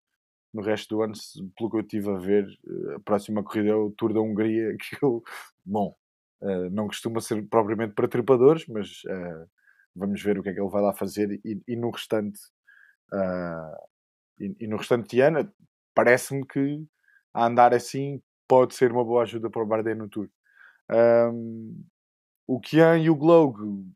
no 0.52 0.62
resto 0.62 0.96
do 0.96 1.02
ano, 1.02 1.14
pelo 1.56 1.70
que 1.70 1.76
eu 1.76 1.80
estive 1.80 2.10
a 2.10 2.18
ver, 2.18 2.46
eh, 2.46 2.94
a 2.96 3.00
próxima 3.00 3.42
corrida 3.42 3.70
é 3.70 3.74
o 3.74 3.90
Tour 3.90 4.12
da 4.12 4.20
Hungria, 4.20 4.76
que 4.78 5.02
eu, 5.02 5.22
bom, 5.64 5.96
uh, 6.42 6.70
não 6.70 6.86
costuma 6.86 7.20
ser 7.20 7.42
propriamente 7.48 7.94
para 7.94 8.08
trepadores, 8.08 8.66
mas 8.66 9.02
uh, 9.04 9.48
vamos 9.96 10.22
ver 10.22 10.38
o 10.38 10.42
que 10.42 10.50
é 10.50 10.54
que 10.54 10.60
ele 10.60 10.70
vai 10.70 10.82
lá 10.82 10.92
fazer 10.92 11.40
e, 11.44 11.62
e 11.66 11.76
no 11.76 11.90
restante 11.90 12.40
e, 14.40 14.56
e, 14.60 14.66
no 14.66 14.78
restante 14.78 15.20
ano 15.20 15.52
parece-me 15.94 16.46
que 16.46 16.82
a 17.34 17.46
andar 17.46 17.74
assim 17.74 18.22
pode 18.48 18.74
ser 18.74 18.90
uma 18.90 19.04
boa 19.04 19.22
ajuda 19.22 19.50
para 19.50 19.62
o 19.62 19.66
Bardet 19.66 19.94
no 19.94 20.08
Tour. 20.08 20.28
Um, 20.90 21.84
o 22.46 22.60
Kian 22.60 22.98
e 22.98 23.10
o 23.10 23.16
Glogue 23.16 23.86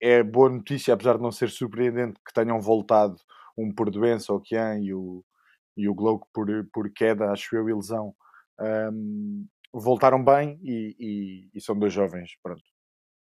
é 0.00 0.22
boa 0.22 0.48
notícia, 0.48 0.94
apesar 0.94 1.16
de 1.16 1.22
não 1.22 1.32
ser 1.32 1.50
surpreendente 1.50 2.20
que 2.24 2.32
tenham 2.32 2.60
voltado 2.60 3.16
um 3.56 3.72
por 3.74 3.90
doença, 3.90 4.32
o 4.32 4.40
Kian 4.40 4.78
e 4.78 4.94
o, 4.94 5.24
e 5.78 5.88
o 5.88 5.94
Globo 5.94 6.26
por, 6.34 6.48
por 6.72 6.90
queda, 6.92 7.30
acho 7.30 7.54
eu, 7.54 7.64
lesão, 7.64 8.14
um, 8.60 9.46
voltaram 9.72 10.22
bem 10.22 10.58
e, 10.62 10.96
e, 10.98 11.50
e, 11.54 11.60
são 11.60 11.78
dois 11.78 11.92
jovens, 11.92 12.32
pronto, 12.42 12.62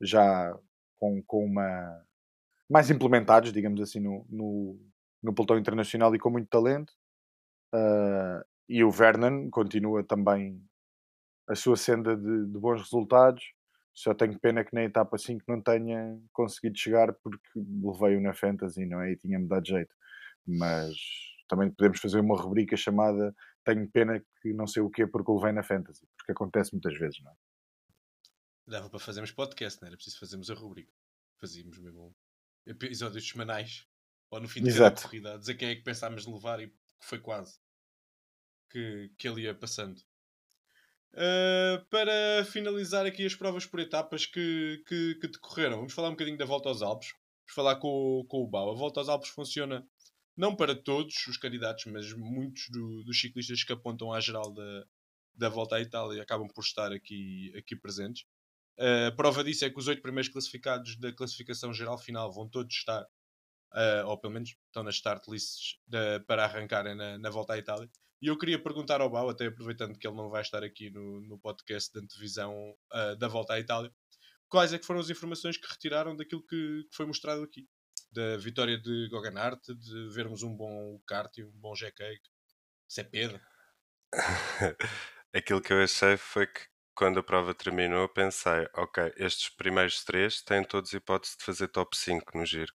já 0.03 0.53
com, 0.99 1.23
com 1.23 1.45
uma 1.45 2.05
mais 2.69 2.91
implementados, 2.91 3.53
digamos 3.53 3.81
assim, 3.81 4.01
no, 4.01 4.27
no, 4.29 4.79
no 5.23 5.35
pelotão 5.35 5.59
internacional 5.59 6.15
e 6.15 6.19
com 6.19 6.31
muito 6.31 6.49
talento. 6.49 6.93
Uh, 7.75 8.45
e 8.69 8.85
o 8.85 8.91
Vernon 8.91 9.51
continua 9.51 10.05
também 10.05 10.63
a 11.49 11.55
sua 11.57 11.77
senda 11.77 12.17
de, 12.17 12.47
de 12.47 12.59
bons 12.59 12.81
resultados. 12.81 13.45
Só 13.93 14.15
tenho 14.15 14.39
pena 14.39 14.65
que 14.65 14.75
na 14.75 14.85
etapa 14.85 15.19
5 15.19 15.45
não 15.49 15.61
tenha 15.61 16.17
conseguido 16.33 16.79
chegar 16.79 17.13
porque 17.13 17.41
levei-o 17.57 18.21
na 18.21 18.33
Fantasy, 18.33 18.87
não 18.87 19.01
é? 19.01 19.13
E 19.13 19.17
tinha-me 19.17 19.49
dado 19.49 19.67
jeito. 19.67 19.93
Mas 20.47 20.95
também 21.51 21.69
podemos 21.69 21.99
fazer 21.99 22.21
uma 22.21 22.41
rubrica 22.41 22.77
chamada 22.77 23.35
Tenho 23.65 23.91
pena 23.91 24.25
que 24.41 24.53
não 24.53 24.69
sei 24.69 24.83
o 24.83 24.89
quê 24.89 25.05
porque 25.07 25.31
o 25.31 25.37
levei 25.37 25.53
na 25.53 25.65
Fantasy, 25.65 26.07
porque 26.17 26.31
acontece 26.31 26.73
muitas 26.73 26.97
vezes, 26.97 27.21
não 27.23 27.33
é? 27.33 27.35
Dava 28.69 28.89
para 28.89 29.01
fazermos 29.01 29.33
podcast, 29.33 29.83
não 29.83 29.89
era 29.89 29.97
preciso 29.97 30.21
fazermos 30.21 30.49
a 30.49 30.55
rubrica. 30.55 30.93
Fazíamos 31.39 31.77
mesmo 31.79 32.15
episódios 32.65 33.29
semanais 33.29 33.89
ou 34.31 34.41
no 34.41 34.49
fim 34.49 34.63
de 34.63 34.73
cada 34.73 34.93
corrida 34.93 35.35
a 35.35 35.37
dizer 35.39 35.57
quem 35.57 35.71
é 35.71 35.75
que 35.75 35.83
pensámos 35.83 36.25
levar 36.25 36.61
e 36.61 36.73
foi 37.01 37.19
quase 37.19 37.59
que, 38.71 39.11
que 39.19 39.29
ele 39.29 39.43
ia 39.43 39.55
passando. 39.55 40.01
Uh, 41.13 41.85
para 41.91 42.45
finalizar 42.45 43.05
aqui 43.05 43.27
as 43.27 43.35
provas 43.35 43.67
por 43.67 43.81
etapas 43.81 44.25
que, 44.25 44.85
que, 44.87 45.17
que 45.17 45.27
decorreram, 45.27 45.79
vamos 45.79 45.93
falar 45.93 46.09
um 46.09 46.13
bocadinho 46.13 46.39
da 46.39 46.45
volta 46.45 46.69
aos 46.69 46.81
Alpes. 46.81 47.09
Vamos 47.09 47.55
falar 47.55 47.77
com, 47.81 48.25
com 48.29 48.45
o 48.45 48.47
Bau. 48.47 48.71
A 48.71 48.75
volta 48.75 49.01
aos 49.01 49.09
Alpes 49.09 49.31
funciona 49.31 49.85
não 50.37 50.55
para 50.57 50.75
todos 50.75 51.27
os 51.27 51.37
candidatos, 51.37 51.85
mas 51.87 52.13
muitos 52.15 52.69
do- 52.71 53.05
dos 53.05 53.21
ciclistas 53.21 53.63
que 53.65 53.73
apontam 53.73 54.13
à 54.13 54.21
geral 54.21 54.53
da, 54.53 54.85
da 55.35 55.49
volta 55.49 55.77
à 55.77 55.81
Itália 55.81 56.23
acabam 56.23 56.49
por 56.49 56.63
estar 56.63 56.93
aqui, 56.93 57.53
aqui 57.57 57.77
presentes. 57.77 58.25
Uh, 58.79 59.15
prova 59.17 59.45
disso 59.45 59.65
é 59.65 59.71
que 59.71 59.79
os 59.79 59.89
oito 59.89 60.01
primeiros 60.03 60.31
classificados 60.33 60.97
da 60.99 61.13
classificação 61.13 61.73
geral 61.75 61.99
final 61.99 62.33
vão 62.33 62.49
todos 62.49 62.75
estar, 62.75 63.03
uh, 63.03 64.07
ou 64.07 64.19
pelo 64.19 64.33
menos 64.33 64.55
estão 64.67 64.83
nas 64.83 64.95
start 64.95 65.27
lists 65.29 65.79
da- 65.87 66.21
para 66.27 66.45
arrancarem 66.45 66.95
na, 66.95 67.19
na 67.19 67.31
volta 67.31 67.53
à 67.55 67.59
Itália. 67.59 67.91
E 68.23 68.27
eu 68.29 68.39
queria 68.39 68.63
perguntar 68.63 69.01
ao 69.01 69.11
Bau, 69.11 69.29
até 69.31 69.47
aproveitando 69.47 69.99
que 69.99 70.07
ele 70.07 70.17
não 70.17 70.29
vai 70.31 70.43
estar 70.43 70.63
aqui 70.63 70.91
no, 70.91 71.21
no 71.23 71.39
podcast 71.39 71.93
de 71.93 72.01
antevisão 72.05 72.55
uh, 72.93 73.17
da 73.17 73.29
volta 73.29 73.55
à 73.55 73.61
Itália, 73.61 73.93
quais 74.49 74.73
é 74.73 74.79
que 74.79 74.87
foram 74.87 75.01
as 75.01 75.11
informações 75.11 75.57
que 75.57 75.67
retiraram 75.67 76.17
daquilo 76.17 76.43
que, 76.47 76.85
que 76.91 76.97
foi 76.97 77.07
mostrado 77.07 77.43
aqui? 77.43 77.67
Da 78.13 78.37
vitória 78.37 78.77
de 78.77 79.09
Goganart, 79.09 79.61
de 79.67 80.09
vermos 80.13 80.43
um 80.43 80.57
bom 80.57 81.01
kart 81.07 81.37
e 81.39 81.45
um 81.45 81.53
bom 81.53 81.75
G-Cake, 81.75 82.29
Cepeda. 82.89 83.41
Aquilo 85.33 85.63
que 85.63 85.73
eu 85.73 85.83
achei 85.83 86.17
foi 86.17 86.47
que 86.47 86.67
quando 86.95 87.21
a 87.21 87.23
prova 87.23 87.55
terminou, 87.55 88.09
pensei: 88.09 88.67
ok, 88.75 89.13
estes 89.17 89.49
primeiros 89.49 90.05
três 90.05 90.43
têm 90.43 90.65
todos 90.65 90.93
hipótese 90.93 91.39
de 91.39 91.45
fazer 91.45 91.69
top 91.69 91.97
5 91.97 92.37
no 92.37 92.45
giro. 92.45 92.73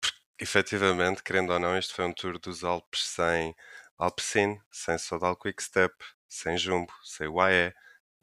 Porque, 0.00 0.18
efetivamente, 0.38 1.22
querendo 1.22 1.52
ou 1.52 1.58
não, 1.58 1.76
este 1.76 1.94
foi 1.94 2.04
um 2.04 2.12
tour 2.12 2.38
dos 2.38 2.62
Alpes 2.64 3.02
sem 3.04 3.54
Alpecin, 3.98 4.60
sem 4.70 4.98
Sodal 4.98 5.36
Quickstep, 5.36 5.94
sem 6.28 6.56
Jumbo, 6.58 6.92
sem 7.02 7.28
UAE 7.28 7.72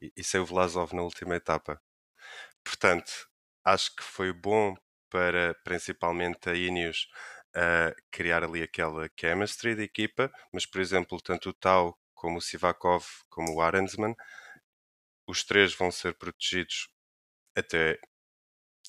e, 0.00 0.12
e 0.16 0.24
sem 0.24 0.40
o 0.40 0.46
Vlasov 0.46 0.92
na 0.94 1.02
última 1.02 1.36
etapa. 1.36 1.80
Portanto, 2.64 3.28
acho 3.64 3.94
que 3.96 4.02
foi 4.02 4.32
bom 4.32 4.76
para 5.12 5.54
principalmente 5.62 6.48
a 6.48 6.54
Ineos 6.54 7.06
uh, 7.54 7.94
criar 8.10 8.42
ali 8.42 8.62
aquela 8.62 9.08
chemistry 9.18 9.76
de 9.76 9.82
equipa, 9.82 10.32
mas 10.52 10.64
por 10.64 10.80
exemplo, 10.80 11.20
tanto 11.20 11.50
o 11.50 11.52
Tau 11.52 11.98
como 12.14 12.38
o 12.38 12.40
Sivakov 12.40 13.04
como 13.28 13.54
o 13.54 13.60
Arensman, 13.60 14.14
os 15.26 15.44
três 15.44 15.74
vão 15.74 15.90
ser 15.90 16.14
protegidos 16.14 16.88
até 17.56 17.98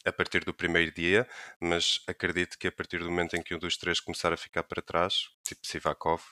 a 0.05 0.11
partir 0.11 0.43
do 0.45 0.53
primeiro 0.53 0.91
dia, 0.93 1.27
mas 1.61 2.01
acredito 2.07 2.57
que 2.57 2.67
a 2.67 2.71
partir 2.71 2.99
do 2.99 3.09
momento 3.09 3.35
em 3.35 3.43
que 3.43 3.55
um 3.55 3.59
dos 3.59 3.77
três 3.77 3.99
começar 3.99 4.33
a 4.33 4.37
ficar 4.37 4.63
para 4.63 4.81
trás, 4.81 5.29
tipo 5.45 5.65
Sivakov, 5.65 6.23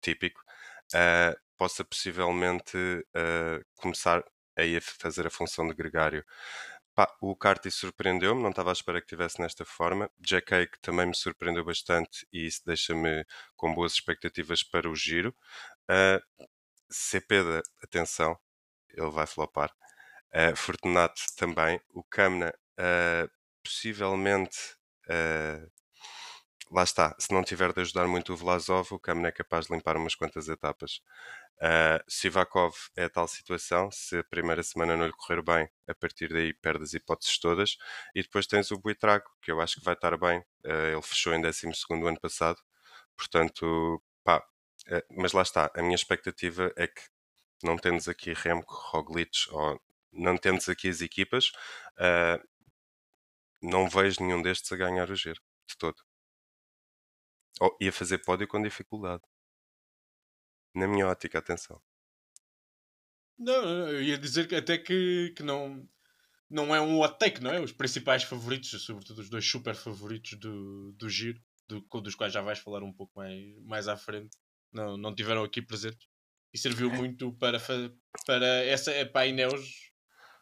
típico, 0.00 0.42
uh, 0.94 1.38
possa 1.56 1.84
possivelmente 1.84 2.76
uh, 2.76 3.64
começar 3.76 4.24
a 4.58 4.80
fazer 4.80 5.26
a 5.26 5.30
função 5.30 5.68
de 5.68 5.74
gregário. 5.74 6.24
Pá, 6.98 7.08
o 7.20 7.36
Carty 7.36 7.70
surpreendeu-me, 7.70 8.42
não 8.42 8.50
estava 8.50 8.70
à 8.70 8.72
espera 8.72 9.00
que 9.00 9.06
tivesse 9.06 9.40
nesta 9.40 9.64
forma. 9.64 10.10
Jack 10.18 10.48
Cake 10.48 10.80
também 10.80 11.06
me 11.06 11.14
surpreendeu 11.14 11.64
bastante 11.64 12.26
e 12.32 12.44
isso 12.44 12.60
deixa-me 12.66 13.24
com 13.54 13.72
boas 13.72 13.92
expectativas 13.92 14.64
para 14.64 14.90
o 14.90 14.96
giro. 14.96 15.32
Uh, 15.88 16.44
Cepeda, 16.90 17.62
atenção, 17.80 18.36
ele 18.90 19.10
vai 19.10 19.28
flopar. 19.28 19.72
Uh, 20.34 20.56
Fortunato 20.56 21.22
também. 21.36 21.80
O 21.90 22.02
Camna, 22.02 22.52
uh, 22.80 23.30
possivelmente, 23.62 24.58
uh, 25.06 25.70
lá 26.70 26.82
está, 26.82 27.14
se 27.18 27.32
não 27.32 27.42
tiver 27.42 27.72
de 27.72 27.80
ajudar 27.80 28.06
muito 28.06 28.32
o 28.32 28.36
Vlasov, 28.36 28.92
o 28.92 28.98
Camna 28.98 29.28
é 29.28 29.32
capaz 29.32 29.66
de 29.66 29.74
limpar 29.74 29.96
umas 29.96 30.14
quantas 30.14 30.48
etapas. 30.48 31.02
Uh, 31.56 32.02
Sivakov 32.08 32.74
é 32.96 33.04
a 33.04 33.10
tal 33.10 33.26
situação, 33.26 33.90
se 33.90 34.18
a 34.18 34.24
primeira 34.24 34.62
semana 34.62 34.96
não 34.96 35.06
lhe 35.06 35.12
correr 35.12 35.42
bem, 35.42 35.68
a 35.88 35.94
partir 35.94 36.28
daí 36.28 36.54
perde 36.54 36.84
as 36.84 36.94
hipóteses 36.94 37.38
todas. 37.38 37.76
E 38.14 38.22
depois 38.22 38.46
tens 38.46 38.70
o 38.70 38.78
Buitrago, 38.78 39.28
que 39.42 39.50
eu 39.50 39.60
acho 39.60 39.78
que 39.78 39.84
vai 39.84 39.94
estar 39.94 40.16
bem. 40.18 40.40
Uh, 40.64 40.92
ele 40.92 41.02
fechou 41.02 41.34
em 41.34 41.40
12 41.40 41.66
ano 41.90 42.20
passado, 42.20 42.58
portanto, 43.16 44.02
pá. 44.24 44.38
Uh, 44.88 45.02
mas 45.16 45.32
lá 45.32 45.42
está, 45.42 45.70
a 45.74 45.82
minha 45.82 45.96
expectativa 45.96 46.72
é 46.76 46.86
que 46.86 47.02
não 47.62 47.76
temos 47.76 48.08
aqui 48.08 48.32
Remco, 48.32 48.74
Roglic 48.92 49.48
ou 49.50 49.80
não 50.12 50.36
temos 50.36 50.68
aqui 50.68 50.88
as 50.88 51.00
equipas, 51.02 51.52
não 53.62 53.88
vejo 53.88 54.22
nenhum 54.22 54.42
destes 54.42 54.70
a 54.72 54.76
ganhar 54.76 55.10
o 55.10 55.16
giro, 55.16 55.40
de 55.66 55.76
todo. 55.76 56.07
Oh, 57.60 57.76
e 57.80 57.88
a 57.88 57.92
fazer 57.92 58.18
pódio 58.18 58.46
com 58.46 58.62
dificuldade. 58.62 59.22
Na 60.74 60.86
minha 60.86 61.06
ótica, 61.06 61.38
atenção. 61.38 61.80
Não, 63.38 63.88
eu 63.88 64.02
ia 64.02 64.18
dizer 64.18 64.48
que 64.48 64.54
até 64.54 64.76
que, 64.76 65.32
que 65.36 65.42
não, 65.42 65.88
não 66.50 66.74
é 66.74 66.80
um 66.80 67.00
hot 67.00 67.18
take, 67.18 67.40
não 67.40 67.52
é? 67.52 67.60
Os 67.60 67.72
principais 67.72 68.22
favoritos, 68.22 68.70
sobretudo 68.82 69.20
os 69.20 69.30
dois 69.30 69.48
super 69.48 69.74
favoritos 69.74 70.38
do, 70.38 70.92
do 70.92 71.08
giro, 71.08 71.40
do, 71.68 71.80
dos 72.00 72.14
quais 72.14 72.32
já 72.32 72.40
vais 72.40 72.58
falar 72.58 72.82
um 72.82 72.92
pouco 72.92 73.12
mais, 73.16 73.56
mais 73.64 73.88
à 73.88 73.96
frente, 73.96 74.36
não, 74.72 74.96
não 74.96 75.14
tiveram 75.14 75.44
aqui 75.44 75.62
presentes. 75.62 76.08
E 76.52 76.58
serviu 76.58 76.90
muito 76.90 77.32
para, 77.34 77.60
para 78.26 78.46
essa 78.64 79.04
para 79.06 79.20
a 79.20 79.26
Ineos 79.26 79.92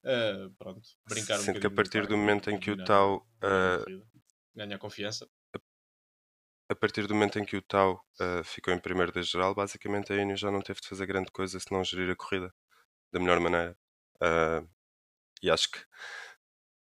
uh, 0.04 0.50
pronto, 0.56 0.88
brincar 1.08 1.38
Sinto 1.38 1.56
um 1.56 1.60
que 1.60 1.66
a 1.66 1.70
partir 1.70 2.06
do 2.06 2.16
momento 2.16 2.48
em 2.50 2.58
que 2.58 2.70
o 2.70 2.84
Tau 2.84 3.28
uh, 3.42 4.06
ganha 4.54 4.78
confiança. 4.78 5.28
A 6.68 6.74
partir 6.74 7.06
do 7.06 7.14
momento 7.14 7.38
em 7.38 7.44
que 7.44 7.56
o 7.56 7.62
Tau 7.62 8.04
uh, 8.20 8.42
ficou 8.42 8.74
em 8.74 8.78
primeiro 8.78 9.12
da 9.12 9.22
geral, 9.22 9.54
basicamente 9.54 10.12
a 10.12 10.16
Ineos 10.16 10.40
já 10.40 10.50
não 10.50 10.60
teve 10.60 10.80
de 10.80 10.88
fazer 10.88 11.06
grande 11.06 11.30
coisa 11.30 11.60
se 11.60 11.70
não 11.70 11.84
gerir 11.84 12.10
a 12.10 12.16
corrida 12.16 12.52
da 13.12 13.20
melhor 13.20 13.38
maneira. 13.38 13.78
Uh, 14.16 14.68
e 15.40 15.50
acho 15.50 15.70
que 15.70 15.78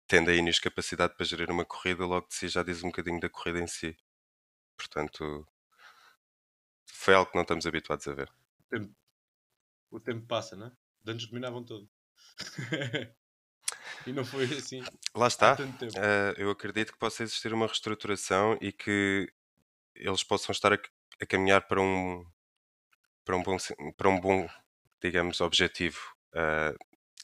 tendo 0.07 0.29
a 0.29 0.35
Ineos 0.35 0.59
capacidade 0.59 1.15
para 1.15 1.25
gerir 1.25 1.51
uma 1.51 1.65
corrida, 1.65 2.05
logo 2.05 2.29
de 2.29 2.35
si 2.35 2.49
já 2.49 2.63
diz 2.63 2.83
um 2.83 2.89
bocadinho 2.89 3.21
da 3.21 3.31
corrida 3.31 3.59
em 3.59 3.67
si. 3.67 3.97
Portanto, 4.77 5.47
foi 6.87 7.15
algo 7.15 7.31
que 7.31 7.37
não 7.37 7.43
estamos 7.43 7.67
habituados 7.67 8.07
a 8.07 8.13
ver. 8.13 8.31
O 8.59 8.63
tempo, 8.69 8.95
o 9.93 10.01
tempo 10.01 10.27
passa, 10.27 10.57
não 10.57 10.67
é? 10.67 10.73
Antes 11.07 11.27
dominavam 11.27 11.65
tudo. 11.65 11.89
e 14.07 14.13
não 14.13 14.25
foi 14.25 14.45
assim. 14.45 14.83
Lá 15.15 15.27
está. 15.29 15.55
Uh, 15.55 16.35
eu 16.37 16.51
acredito 16.51 16.93
que 16.93 16.99
possa 16.99 17.23
existir 17.23 17.55
uma 17.55 17.67
reestruturação 17.67 18.59
e 18.61 18.73
que 18.73 19.33
eles 20.01 20.23
possam 20.25 20.53
estar 20.53 20.73
a, 20.73 20.79
a, 21.21 21.27
caminhar 21.27 21.67
para 21.67 21.81
um 21.81 22.25
para 23.25 23.37
um 23.37 23.43
bom 23.43 23.57
para 23.97 24.09
um 24.09 24.21
bom 24.21 24.49
digamos 25.03 25.41
objetivo. 25.41 25.99
Uh, 26.35 26.77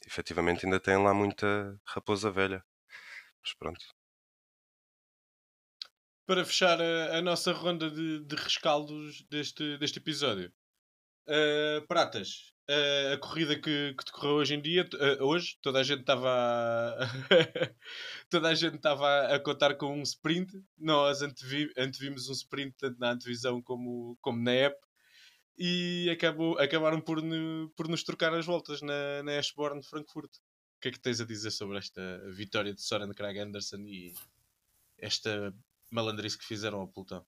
efetivamente 0.05 0.65
ainda 0.65 0.79
tem 0.79 0.97
lá 0.97 1.13
muita 1.13 1.79
raposa 1.85 2.31
velha. 2.31 2.63
Mas 3.41 3.53
pronto. 3.53 3.85
Para 6.25 6.43
fechar 6.43 6.81
a, 6.81 7.17
a 7.17 7.21
nossa 7.21 7.53
ronda 7.53 7.89
de, 7.89 8.25
de, 8.25 8.35
rescaldos 8.35 9.23
deste, 9.29 9.77
deste 9.77 9.99
episódio. 9.99 10.51
Uh, 11.27 11.85
Pratas 11.87 12.53
uh, 12.69 13.13
a 13.13 13.17
corrida 13.17 13.55
que, 13.55 13.93
que 13.93 14.05
decorreu 14.05 14.35
hoje 14.35 14.55
em 14.55 14.61
dia 14.61 14.87
hoje 15.19 15.57
toda 15.61 15.79
a 15.79 15.83
gente 15.83 16.01
estava 16.01 16.29
a... 16.29 17.07
toda 18.29 18.49
a 18.49 18.55
gente 18.55 18.75
estava 18.75 19.35
a 19.35 19.39
contar 19.39 19.75
com 19.75 19.97
um 19.97 20.03
sprint. 20.03 20.51
Nós 20.77 21.21
antevi 21.21 21.71
antevimos 21.77 22.29
um 22.29 22.33
sprint 22.33 22.75
tanto 22.77 22.99
na 22.99 23.11
antevisão 23.11 23.61
como, 23.61 24.17
como 24.21 24.41
na 24.41 24.51
app 24.51 24.77
e 25.57 26.09
acabou, 26.11 26.57
acabaram 26.59 27.01
por, 27.01 27.19
por 27.75 27.87
nos 27.87 28.03
trocar 28.03 28.33
as 28.33 28.45
voltas 28.45 28.81
na, 28.81 29.23
na 29.23 29.39
Ashborn 29.39 29.81
de 29.81 29.87
Frankfurt. 29.87 30.29
O 30.77 30.79
que 30.79 30.89
é 30.89 30.91
que 30.91 30.99
tens 30.99 31.19
a 31.19 31.25
dizer 31.25 31.49
sobre 31.49 31.77
esta 31.79 32.01
vitória 32.31 32.73
de 32.73 32.81
Soren 32.81 33.11
Krag 33.11 33.39
Anderson 33.39 33.79
e 33.79 34.13
esta 34.99 35.51
malandrice 35.89 36.37
que 36.37 36.45
fizeram 36.45 36.81
ao 36.81 36.87
pelotão? 36.87 37.25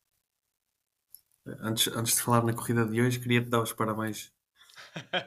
Antes, 1.45 1.87
antes 1.87 2.15
de 2.15 2.21
falar 2.21 2.43
na 2.43 2.53
corrida 2.53 2.85
de 2.85 3.01
hoje, 3.01 3.19
queria-te 3.19 3.49
dar 3.49 3.63
os 3.63 3.73
parabéns 3.73 4.31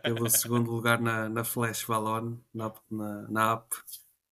pelo 0.03 0.29
segundo 0.29 0.71
lugar 0.71 1.01
na, 1.01 1.29
na 1.29 1.45
Flash 1.45 1.85
Valon, 1.85 2.37
na, 2.53 2.73
na, 2.91 3.29
na 3.29 3.53
app 3.53 3.69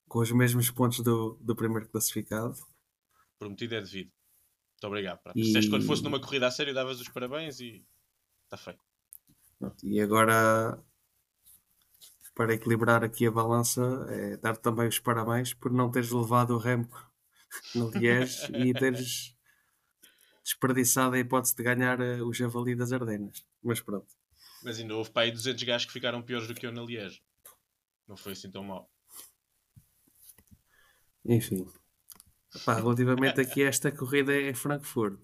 com 0.09 0.19
os 0.19 0.31
mesmos 0.33 0.71
pontos 0.71 1.01
do, 1.01 1.39
do 1.41 1.55
primeiro 1.55 1.89
classificado. 1.89 2.55
Prometido 3.39 3.75
é 3.77 3.81
devido. 3.81 4.11
Muito 4.73 4.87
obrigado. 4.87 5.21
E... 5.35 5.45
Se 5.45 5.71
quando 5.71 5.87
fosse 5.87 6.03
numa 6.03 6.21
corrida 6.21 6.47
a 6.47 6.51
sério, 6.51 6.75
davas 6.75 7.01
os 7.01 7.09
parabéns 7.09 7.61
e 7.61 7.85
está 8.45 8.57
feito. 8.57 8.81
E 9.85 10.01
agora 10.01 10.83
para 12.35 12.55
equilibrar 12.55 13.05
aqui 13.05 13.27
a 13.27 13.31
balança, 13.31 14.07
é 14.09 14.37
dar 14.39 14.57
também 14.57 14.89
os 14.89 14.99
parabéns 14.99 15.53
por 15.53 15.71
não 15.71 15.91
teres 15.91 16.11
levado 16.11 16.55
o 16.55 16.59
Remco 16.59 17.11
no 17.75 17.91
Liège 17.91 18.51
e 18.55 18.73
teres 18.73 19.37
desperdiçado 20.43 21.17
a 21.17 21.19
hipótese 21.19 21.55
de 21.55 21.63
ganhar 21.63 22.01
uh, 22.01 22.27
o 22.27 22.33
Javali 22.33 22.75
das 22.75 22.93
Ardenas. 22.93 23.45
Mas 23.63 23.81
pronto. 23.81 24.07
Mas 24.63 24.79
ainda 24.79 24.95
houve 24.95 25.11
para 25.11 25.23
aí 25.23 25.33
200 25.33 25.63
gajos 25.63 25.87
que 25.87 25.93
ficaram 25.93 26.23
piores 26.23 26.47
do 26.47 26.55
que 26.55 26.67
eu 26.67 26.73
na 26.73 26.83
Liège. 26.83 27.23
Não 28.07 28.17
foi 28.17 28.33
assim 28.33 28.51
tão 28.51 28.63
mal. 28.63 28.91
Enfim. 31.25 31.67
Relativamente 32.67 33.41
aqui 33.41 33.63
a 33.63 33.69
esta 33.69 33.93
corrida 33.93 34.35
em 34.35 34.55
Frankfurt, 34.55 35.21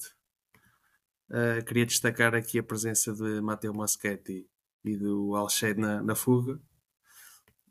uh, 1.31 1.65
queria 1.67 1.85
destacar 1.85 2.35
aqui 2.35 2.59
a 2.59 2.63
presença 2.63 3.13
de 3.13 3.41
Matteo 3.41 3.75
Moschetti 3.75 4.49
e 4.85 4.97
do 4.97 5.35
Alshade 5.35 5.81
na, 5.81 6.01
na 6.03 6.15
fuga. 6.15 6.61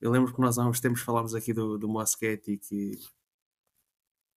Eu 0.02 0.12
lembro 0.12 0.34
que 0.34 0.42
nós 0.42 0.58
há 0.58 0.68
uns 0.68 0.82
tempos 0.82 1.02
falámos 1.02 1.34
aqui 1.34 1.54
do, 1.54 1.78
do 1.78 1.88
Moschetti 1.88 2.58
que, 2.58 3.00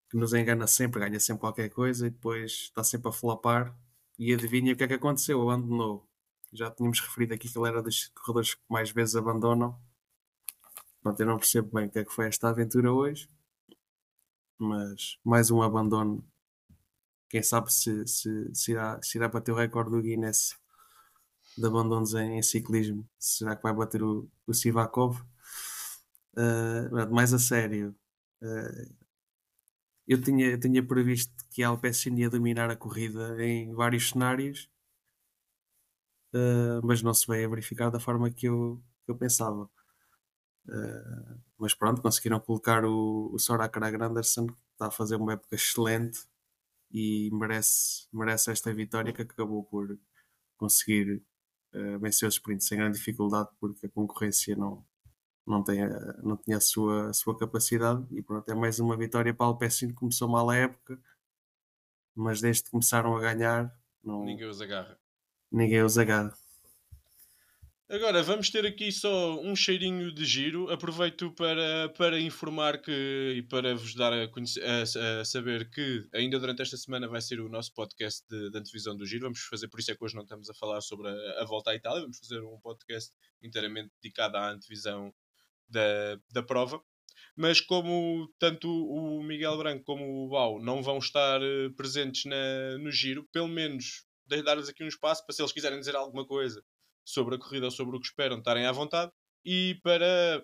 que 0.09 0.17
nos 0.17 0.33
engana 0.33 0.65
sempre, 0.65 1.01
ganha 1.01 1.19
sempre 1.19 1.41
qualquer 1.41 1.69
coisa 1.69 2.07
e 2.07 2.09
depois 2.09 2.51
está 2.51 2.83
sempre 2.83 3.09
a 3.09 3.11
flopar. 3.11 3.77
E 4.17 4.33
adivinha 4.33 4.73
o 4.73 4.75
que 4.75 4.83
é 4.83 4.87
que 4.87 4.93
aconteceu? 4.93 5.41
Abandonou. 5.41 6.08
Já 6.51 6.71
tínhamos 6.71 6.99
referido 6.99 7.33
aqui 7.33 7.49
que 7.49 7.57
ele 7.57 7.67
era 7.67 7.81
dos 7.81 8.07
corredores 8.09 8.55
que 8.55 8.61
mais 8.69 8.91
vezes 8.91 9.15
abandonam. 9.15 9.79
Pronto, 11.01 11.19
eu 11.19 11.27
não 11.27 11.37
percebo 11.37 11.69
bem 11.73 11.87
o 11.87 11.91
que 11.91 11.99
é 11.99 12.05
que 12.05 12.11
foi 12.11 12.27
esta 12.27 12.49
aventura 12.49 12.91
hoje 12.91 13.29
mas 14.59 15.17
mais 15.23 15.49
um 15.49 15.61
abandono. 15.61 16.23
Quem 17.29 17.41
sabe 17.41 17.71
se, 17.71 18.05
se, 18.05 18.53
se, 18.53 18.71
irá, 18.71 18.99
se 19.01 19.17
irá 19.17 19.29
bater 19.29 19.51
o 19.51 19.55
recorde 19.55 19.91
do 19.91 20.01
Guinness 20.01 20.57
de 21.57 21.65
abandonos 21.65 22.13
em, 22.13 22.37
em 22.37 22.43
ciclismo. 22.43 23.07
Será 23.17 23.55
que 23.55 23.63
vai 23.63 23.73
bater 23.73 24.03
o, 24.03 24.29
o 24.45 24.53
Sivakov? 24.53 25.21
Uh, 26.35 27.13
mais 27.13 27.33
a 27.33 27.39
sério, 27.39 27.95
uh, 28.41 28.95
eu, 30.07 30.21
tinha, 30.21 30.47
eu 30.47 30.59
tinha 30.59 30.85
previsto 30.85 31.33
que 31.49 31.63
a 31.63 31.69
Alpecin 31.69 32.15
ia 32.15 32.29
dominar 32.29 32.69
a 32.69 32.75
corrida 32.75 33.43
em 33.43 33.73
vários 33.73 34.09
cenários, 34.09 34.69
uh, 36.33 36.85
mas 36.85 37.01
não 37.01 37.13
se 37.13 37.27
veio 37.27 37.47
a 37.47 37.49
verificar 37.49 37.89
da 37.89 37.99
forma 37.99 38.29
que 38.31 38.47
eu, 38.47 38.81
que 39.05 39.11
eu 39.11 39.17
pensava. 39.17 39.69
Uh, 40.67 41.39
mas 41.57 41.73
pronto, 41.73 42.01
conseguiram 42.01 42.39
colocar 42.39 42.85
o, 42.85 43.31
o 43.33 43.39
Sora 43.39 43.69
Anderson, 43.73 44.47
que 44.47 44.53
está 44.73 44.87
a 44.87 44.91
fazer 44.91 45.15
uma 45.15 45.33
época 45.33 45.55
excelente 45.55 46.19
e 46.91 47.29
merece, 47.33 48.07
merece 48.11 48.51
esta 48.51 48.73
vitória 48.73 49.13
que 49.13 49.21
acabou 49.21 49.63
por 49.63 49.97
conseguir 50.57 51.23
uh, 51.73 51.99
vencer 51.99 52.27
os 52.27 52.35
sprints 52.35 52.67
sem 52.67 52.77
grande 52.77 52.97
dificuldade 52.97 53.49
porque 53.59 53.85
a 53.85 53.89
concorrência 53.89 54.55
não, 54.55 54.85
não, 55.45 55.63
tem 55.63 55.81
não 56.23 56.37
tinha 56.37 56.57
a 56.57 56.61
sua, 56.61 57.09
a 57.09 57.13
sua 57.13 57.37
capacidade 57.37 58.05
e 58.11 58.21
pronto, 58.21 58.49
é 58.49 58.55
mais 58.55 58.79
uma 58.79 58.97
vitória 58.97 59.33
para 59.33 59.45
o 59.45 59.49
Alpecin 59.49 59.89
que 59.89 59.93
começou 59.93 60.27
mal 60.27 60.49
a 60.49 60.55
época 60.55 60.99
mas 62.15 62.41
desde 62.41 62.63
que 62.63 62.71
começaram 62.71 63.15
a 63.15 63.21
ganhar 63.21 63.73
não, 64.03 64.25
ninguém 64.25 64.47
os 64.47 64.61
agarra 64.61 64.99
ninguém 65.51 65.79
agarra 65.79 66.33
Agora 67.91 68.21
vamos 68.21 68.51
ter 68.51 68.67
aqui 68.67 68.91
só 68.91 69.41
um 69.41 69.55
cheirinho 69.55 70.11
de 70.11 70.23
giro. 70.23 70.69
Aproveito 70.69 71.31
para, 71.31 71.89
para 71.97 72.19
informar 72.19 72.79
que 72.79 73.33
e 73.37 73.41
para 73.41 73.73
vos 73.73 73.95
dar 73.95 74.13
a, 74.13 74.27
conhecer, 74.27 74.63
a, 74.63 75.21
a 75.21 75.25
saber 75.25 75.71
que 75.71 76.07
ainda 76.13 76.39
durante 76.39 76.61
esta 76.61 76.77
semana 76.77 77.07
vai 77.07 77.19
ser 77.19 77.39
o 77.39 77.49
nosso 77.49 77.73
podcast 77.73 78.23
de, 78.29 78.51
de 78.51 78.57
antevisão 78.59 78.95
do 78.95 79.07
giro. 79.07 79.23
Vamos 79.23 79.39
fazer, 79.39 79.67
por 79.69 79.79
isso 79.79 79.89
é 79.89 79.95
que 79.95 80.05
hoje 80.05 80.13
não 80.13 80.21
estamos 80.21 80.51
a 80.51 80.53
falar 80.53 80.81
sobre 80.81 81.07
a, 81.09 81.41
a 81.41 81.45
volta 81.45 81.71
à 81.71 81.75
Itália. 81.75 82.01
Vamos 82.01 82.19
fazer 82.19 82.43
um 82.43 82.59
podcast 82.59 83.11
inteiramente 83.41 83.89
dedicado 83.99 84.37
à 84.37 84.51
antevisão 84.51 85.11
da, 85.67 86.19
da 86.31 86.43
prova. 86.43 86.79
Mas 87.35 87.59
como 87.59 88.31
tanto 88.37 88.69
o 88.69 89.23
Miguel 89.23 89.57
Branco 89.57 89.83
como 89.83 90.25
o 90.25 90.29
Bau 90.29 90.61
não 90.61 90.83
vão 90.83 90.99
estar 90.99 91.41
eh, 91.41 91.69
presentes 91.75 92.25
na, 92.25 92.77
no 92.77 92.91
giro, 92.91 93.27
pelo 93.31 93.47
menos 93.47 94.05
dar-lhes 94.43 94.69
aqui 94.69 94.83
um 94.83 94.87
espaço 94.87 95.25
para 95.25 95.33
se 95.33 95.41
eles 95.41 95.51
quiserem 95.51 95.79
dizer 95.79 95.95
alguma 95.95 96.25
coisa 96.25 96.63
sobre 97.05 97.35
a 97.35 97.39
corrida 97.39 97.65
ou 97.65 97.71
sobre 97.71 97.97
o 97.97 97.99
que 97.99 98.07
esperam 98.07 98.37
estarem 98.37 98.65
à 98.65 98.71
vontade 98.71 99.11
e 99.43 99.79
para 99.83 100.43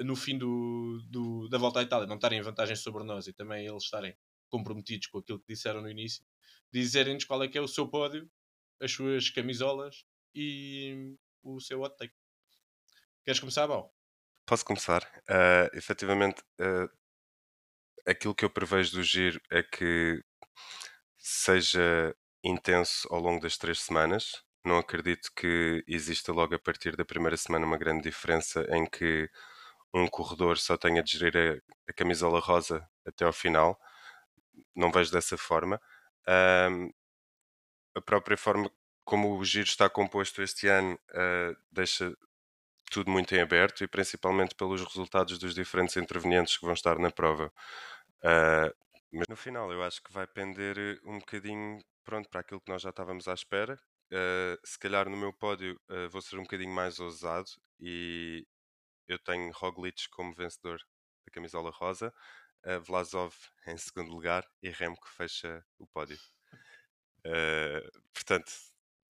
no 0.00 0.16
fim 0.16 0.36
do, 0.36 1.00
do, 1.08 1.48
da 1.48 1.58
volta 1.58 1.80
à 1.80 1.82
Itália 1.82 2.06
não 2.06 2.16
estarem 2.16 2.38
em 2.38 2.42
vantagem 2.42 2.74
sobre 2.74 3.04
nós 3.04 3.26
e 3.26 3.32
também 3.32 3.66
eles 3.66 3.84
estarem 3.84 4.16
comprometidos 4.48 5.06
com 5.08 5.18
aquilo 5.18 5.38
que 5.40 5.52
disseram 5.54 5.80
no 5.80 5.90
início, 5.90 6.24
dizerem-nos 6.72 7.24
qual 7.24 7.42
é 7.42 7.48
que 7.48 7.58
é 7.58 7.60
o 7.60 7.68
seu 7.68 7.88
pódio, 7.88 8.28
as 8.80 8.90
suas 8.90 9.30
camisolas 9.30 10.04
e 10.34 11.14
o 11.42 11.60
seu 11.60 11.80
hot 11.80 11.96
take. 11.96 12.14
Queres 13.24 13.40
começar, 13.40 13.66
Bal? 13.66 13.94
Posso 14.46 14.64
começar. 14.64 15.02
Uh, 15.28 15.76
efetivamente, 15.76 16.40
uh, 16.60 16.88
aquilo 18.06 18.34
que 18.34 18.44
eu 18.44 18.50
prevejo 18.50 18.92
do 18.92 19.02
giro 19.02 19.40
é 19.50 19.62
que 19.62 20.22
seja 21.18 22.16
intenso 22.42 23.08
ao 23.10 23.20
longo 23.20 23.40
das 23.40 23.56
três 23.56 23.80
semanas. 23.80 24.42
Não 24.64 24.78
acredito 24.78 25.30
que 25.34 25.84
exista 25.86 26.32
logo 26.32 26.54
a 26.54 26.58
partir 26.58 26.96
da 26.96 27.04
primeira 27.04 27.36
semana 27.36 27.66
uma 27.66 27.78
grande 27.78 28.02
diferença 28.02 28.66
em 28.70 28.86
que 28.86 29.30
um 29.94 30.06
corredor 30.06 30.58
só 30.58 30.76
tenha 30.76 31.02
de 31.02 31.18
gerir 31.18 31.62
a, 31.86 31.90
a 31.90 31.92
camisola 31.92 32.40
rosa 32.40 32.86
até 33.06 33.24
ao 33.24 33.32
final. 33.32 33.78
Não 34.74 34.90
vejo 34.90 35.10
dessa 35.12 35.36
forma. 35.38 35.80
Um, 36.70 36.90
a 37.94 38.00
própria 38.00 38.36
forma 38.36 38.70
como 39.04 39.38
o 39.38 39.44
giro 39.44 39.66
está 39.66 39.88
composto 39.88 40.42
este 40.42 40.68
ano 40.68 40.98
uh, 41.10 41.56
deixa 41.72 42.14
tudo 42.90 43.10
muito 43.10 43.34
em 43.34 43.40
aberto 43.40 43.82
e 43.82 43.88
principalmente 43.88 44.54
pelos 44.54 44.82
resultados 44.82 45.38
dos 45.38 45.54
diferentes 45.54 45.96
intervenientes 45.96 46.58
que 46.58 46.64
vão 46.64 46.74
estar 46.74 46.98
na 46.98 47.10
prova. 47.10 47.52
Uh, 48.22 48.74
mas 49.10 49.26
no 49.28 49.36
final 49.36 49.72
eu 49.72 49.82
acho 49.82 50.02
que 50.02 50.12
vai 50.12 50.26
pender 50.26 51.00
um 51.04 51.18
bocadinho 51.18 51.78
pronto 52.08 52.28
para 52.30 52.40
aquilo 52.40 52.60
que 52.60 52.70
nós 52.70 52.80
já 52.80 52.88
estávamos 52.88 53.28
à 53.28 53.34
espera, 53.34 53.78
Uh, 54.10 54.56
se 54.64 54.78
calhar 54.78 55.06
no 55.06 55.18
meu 55.18 55.34
pódio 55.34 55.78
uh, 55.90 56.08
vou 56.08 56.22
ser 56.22 56.38
um 56.38 56.42
bocadinho 56.42 56.72
mais 56.72 56.98
ousado 56.98 57.50
e 57.78 58.46
eu 59.06 59.18
tenho 59.18 59.52
Roglic 59.52 60.08
como 60.08 60.34
vencedor 60.34 60.80
da 61.26 61.30
camisola 61.30 61.70
rosa, 61.70 62.12
uh, 62.64 62.80
Vlasov 62.80 63.34
em 63.68 63.76
segundo 63.76 64.10
lugar 64.10 64.48
e 64.62 64.70
Remco 64.70 65.06
fecha 65.10 65.62
o 65.78 65.86
pódio. 65.86 66.18
portanto, 68.14 68.50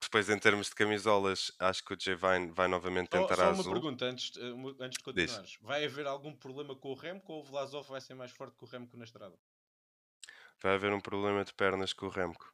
depois 0.00 0.28
em 0.28 0.38
termos 0.38 0.68
de 0.68 0.74
camisolas, 0.74 1.52
acho 1.60 1.84
que 1.84 1.94
o 1.94 1.96
J 1.96 2.16
Vine 2.16 2.50
vai 2.50 2.66
novamente 2.66 3.10
tentar 3.10 3.34
oh, 3.34 3.36
só 3.36 3.42
a 3.42 3.50
azul. 3.50 3.64
uma 3.66 3.72
pergunta 3.74 4.04
antes, 4.04 4.36
antes 4.80 4.98
de 4.98 5.04
continuares. 5.04 5.50
Diz. 5.50 5.58
Vai 5.60 5.84
haver 5.84 6.08
algum 6.08 6.34
problema 6.34 6.74
com 6.74 6.90
o 6.90 6.94
Remco 6.94 7.34
ou 7.34 7.40
o 7.40 7.44
Vlasov 7.44 7.88
vai 7.88 8.00
ser 8.00 8.14
mais 8.14 8.32
forte 8.32 8.56
que 8.56 8.64
o 8.64 8.66
Remco 8.66 8.96
na 8.96 9.04
estrada? 9.04 9.38
Vai 10.60 10.74
haver 10.74 10.92
um 10.92 11.00
problema 11.00 11.44
de 11.44 11.54
pernas 11.54 11.92
com 11.92 12.06
o 12.06 12.08
Remco. 12.08 12.52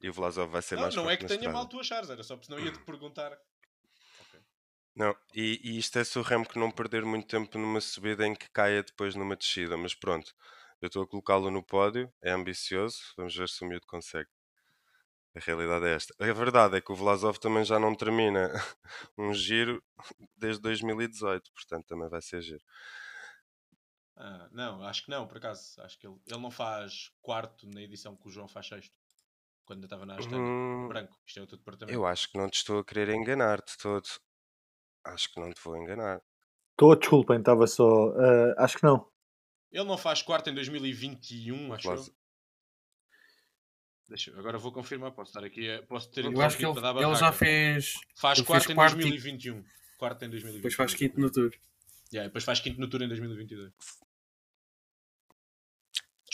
E 0.00 0.08
o 0.08 0.12
Vlasov 0.12 0.50
vai 0.50 0.62
ser 0.62 0.76
não, 0.76 0.82
mais 0.82 0.94
Não 0.94 1.10
é 1.10 1.16
que 1.16 1.26
tenha 1.26 1.50
mal 1.50 1.66
tu 1.66 1.78
achares, 1.78 2.08
era 2.08 2.22
só 2.22 2.34
porque 2.36 2.46
senão 2.46 2.64
ia-te 2.64 2.78
perguntar. 2.84 3.32
Okay. 4.28 4.40
Não, 4.94 5.14
e, 5.34 5.60
e, 5.62 5.78
isto 5.78 5.98
é 5.98 6.04
se 6.04 6.18
o 6.18 6.24
que 6.24 6.58
não 6.58 6.70
perder 6.70 7.04
muito 7.04 7.26
tempo 7.26 7.58
numa 7.58 7.80
subida 7.80 8.26
em 8.26 8.34
que 8.34 8.48
caia 8.50 8.82
depois 8.82 9.14
numa 9.14 9.36
descida, 9.36 9.76
mas 9.76 9.94
pronto, 9.94 10.34
eu 10.80 10.86
estou 10.86 11.02
a 11.02 11.06
colocá-lo 11.06 11.50
no 11.50 11.62
pódio, 11.62 12.10
é 12.22 12.30
ambicioso, 12.30 12.98
vamos 13.16 13.36
ver 13.36 13.48
se 13.48 13.62
o 13.62 13.68
miúdo 13.68 13.86
consegue. 13.86 14.30
A 15.36 15.38
realidade 15.38 15.86
é 15.86 15.94
esta. 15.94 16.14
A 16.18 16.32
verdade 16.32 16.76
é 16.76 16.80
que 16.80 16.90
o 16.90 16.94
Vlasov 16.94 17.38
também 17.38 17.64
já 17.64 17.78
não 17.78 17.94
termina 17.94 18.50
um 19.16 19.32
giro 19.32 19.82
desde 20.36 20.60
2018, 20.62 21.52
portanto 21.52 21.86
também 21.86 22.08
vai 22.08 22.20
ser 22.20 22.40
giro. 22.40 22.64
Ah, 24.16 24.48
não, 24.50 24.82
acho 24.82 25.04
que 25.04 25.10
não, 25.10 25.26
por 25.28 25.36
acaso. 25.36 25.80
Acho 25.82 25.98
que 25.98 26.06
ele, 26.06 26.16
ele 26.26 26.40
não 26.40 26.50
faz 26.50 27.12
quarto 27.22 27.66
na 27.68 27.80
edição 27.80 28.16
que 28.16 28.26
o 28.26 28.30
João 28.30 28.48
faz 28.48 28.66
sexto 28.66 28.99
quando 29.70 29.84
estava 29.84 30.04
na 30.04 30.16
Astana. 30.16 30.36
Hum, 30.36 30.88
Branco, 30.88 31.16
isto 31.24 31.38
é 31.38 31.42
o 31.44 31.46
teu 31.46 31.56
departamento. 31.56 31.96
Eu 31.96 32.04
acho 32.04 32.28
que 32.28 32.36
não 32.36 32.50
te 32.50 32.56
estou 32.56 32.80
a 32.80 32.84
querer 32.84 33.08
enganar 33.10 33.58
de 33.58 33.78
todo. 33.78 34.08
Acho 35.04 35.32
que 35.32 35.40
não 35.40 35.52
te 35.52 35.60
vou 35.62 35.76
enganar. 35.76 36.20
Estou, 36.72 36.96
desculpem, 36.96 37.38
estava 37.38 37.68
só. 37.68 38.08
Uh, 38.08 38.52
acho 38.58 38.78
que 38.78 38.82
não. 38.82 39.08
Ele 39.70 39.84
não 39.84 39.96
faz 39.96 40.22
quarto 40.22 40.50
em 40.50 40.54
2021, 40.54 41.72
acho 41.72 41.88
eu. 41.88 42.04
Deixa, 44.08 44.36
agora 44.36 44.58
vou 44.58 44.72
confirmar, 44.72 45.12
posso 45.12 45.30
estar 45.30 45.44
aqui. 45.44 45.68
Posso 45.86 46.10
ter 46.10 46.24
eu 46.24 46.40
acho 46.40 46.56
que 46.56 46.66
ele, 46.66 47.04
ele 47.04 47.14
já 47.14 47.30
fez. 47.30 47.94
Faz 48.16 48.40
quarto 48.40 48.72
em 48.72 48.74
quarto 48.74 48.96
2021. 48.96 49.64
Quarto 49.96 50.24
em 50.24 50.30
2021. 50.30 50.56
Depois 50.56 50.74
faz 50.74 50.94
quinto 50.94 51.20
no 51.20 51.30
Tour. 51.30 51.52
Yeah, 52.12 52.26
depois 52.26 52.42
faz 52.42 52.58
quinto 52.58 52.80
no 52.80 52.90
Tour 52.90 53.02
em 53.02 53.08
2022. 53.08 53.72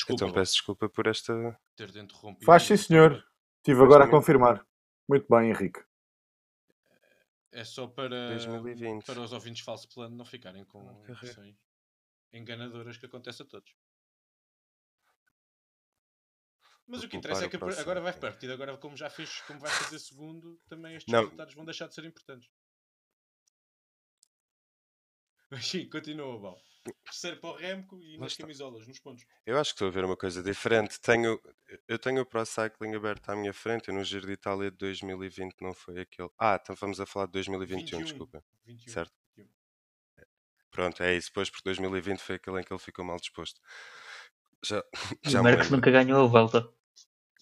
Desculpa, 0.06 0.24
então 0.24 0.32
peço 0.32 0.52
desculpa 0.52 0.88
por 0.88 1.06
esta. 1.06 1.60
Ter 1.74 1.96
interrompido. 1.96 2.44
Faz 2.44 2.62
sim, 2.62 2.76
senhor. 2.76 3.24
Estive 3.58 3.82
agora 3.82 4.04
a 4.04 4.08
confirmar. 4.10 4.64
Muito 5.08 5.26
bem, 5.28 5.50
Henrique. 5.50 5.80
É 7.50 7.64
só 7.64 7.86
para, 7.86 8.28
2020. 8.28 9.04
para 9.04 9.20
os 9.20 9.32
ouvintes 9.32 9.64
falso 9.64 9.88
plano 9.88 10.14
não 10.14 10.24
ficarem 10.24 10.64
com 10.64 10.82
impressões 11.08 11.56
enganadoras 12.32 12.96
que 12.96 13.06
acontece 13.06 13.42
a 13.42 13.46
todos. 13.46 13.74
Mas 16.86 17.00
Vou 17.00 17.06
o 17.06 17.10
que 17.10 17.16
interessa 17.16 17.46
é 17.46 17.48
que 17.48 17.56
agora 17.56 18.00
vai 18.00 18.12
partir, 18.12 18.50
agora 18.50 18.76
como 18.76 18.96
já 18.96 19.10
fez, 19.10 19.40
como 19.42 19.58
vai 19.58 19.70
fazer 19.70 19.98
segundo, 19.98 20.56
também 20.68 20.94
estes 20.94 21.12
não. 21.12 21.22
resultados 21.22 21.54
vão 21.54 21.64
deixar 21.64 21.88
de 21.88 21.94
ser 21.94 22.04
importantes. 22.04 22.48
Mas 25.50 25.66
sim, 25.66 25.88
continua, 25.88 26.38
Bal. 26.38 26.62
Terceiro 27.04 27.40
para 27.40 27.50
o 27.50 27.56
Remco 27.56 28.00
e 28.02 28.18
nas 28.18 28.32
está. 28.32 28.42
camisolas, 28.44 28.86
nos 28.86 28.98
pontos. 28.98 29.24
Eu 29.44 29.58
acho 29.58 29.70
que 29.70 29.74
estou 29.74 29.88
a 29.88 29.90
ver 29.90 30.04
uma 30.04 30.16
coisa 30.16 30.42
diferente. 30.42 31.00
Tenho, 31.00 31.40
eu 31.88 31.98
tenho 31.98 32.22
o 32.22 32.26
Pro 32.26 32.44
Cycling 32.44 32.94
aberto 32.94 33.28
à 33.30 33.36
minha 33.36 33.52
frente. 33.52 33.88
Eu 33.88 33.94
no 33.94 34.04
Giro 34.04 34.26
de 34.26 34.32
Itália 34.32 34.70
de 34.70 34.76
2020 34.76 35.56
não 35.60 35.72
foi 35.74 36.00
aquele. 36.00 36.30
Ah, 36.38 36.58
então 36.60 36.74
vamos 36.76 37.00
a 37.00 37.06
falar 37.06 37.26
de 37.26 37.32
2021, 37.32 37.98
21. 37.98 38.04
desculpa. 38.04 38.44
21. 38.64 38.92
Certo. 38.92 39.12
21. 39.36 39.48
Pronto, 40.70 41.02
é 41.02 41.14
isso. 41.16 41.28
Depois, 41.28 41.48
porque 41.50 41.64
2020 41.64 42.18
foi 42.20 42.34
aquele 42.36 42.60
em 42.60 42.64
que 42.64 42.72
ele 42.72 42.80
ficou 42.80 43.04
mal 43.04 43.16
disposto. 43.18 43.60
Já, 44.62 44.82
E 45.24 45.30
já 45.30 45.40
o 45.40 45.44
me 45.44 45.50
Merckx 45.50 45.70
nunca 45.70 45.90
ganhou 45.90 46.24
a 46.24 46.26
volta. 46.28 46.72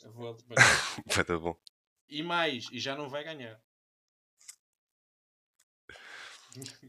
A 0.04 0.08
volta, 0.10 0.44
Vai 1.06 1.24
dar 1.24 1.38
bom. 1.38 1.58
E 2.08 2.22
mais, 2.22 2.68
e 2.70 2.78
já 2.78 2.94
não 2.94 3.08
vai 3.08 3.24
ganhar. 3.24 3.60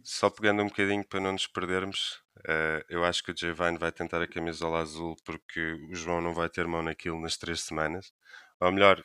Só 0.04 0.30
pegando 0.30 0.62
um 0.62 0.68
bocadinho 0.68 1.04
para 1.08 1.20
não 1.20 1.32
nos 1.32 1.48
perdermos, 1.48 2.22
eh, 2.48 2.86
eu 2.90 3.04
acho 3.06 3.24
que 3.24 3.32
o 3.32 3.38
Javine 3.38 3.78
vai 3.78 3.92
tentar 3.92 4.22
a 4.22 4.28
camisola 4.28 4.80
azul 4.82 5.16
porque 5.26 5.74
o 5.92 5.96
João 5.96 6.22
não 6.22 6.34
vai 6.34 6.50
ter 6.50 6.68
mão 6.68 6.82
naquilo 6.84 7.20
nas 7.20 7.38
três 7.38 7.62
semanas. 7.62 8.14
Ou 8.60 8.72
melhor, 8.72 9.04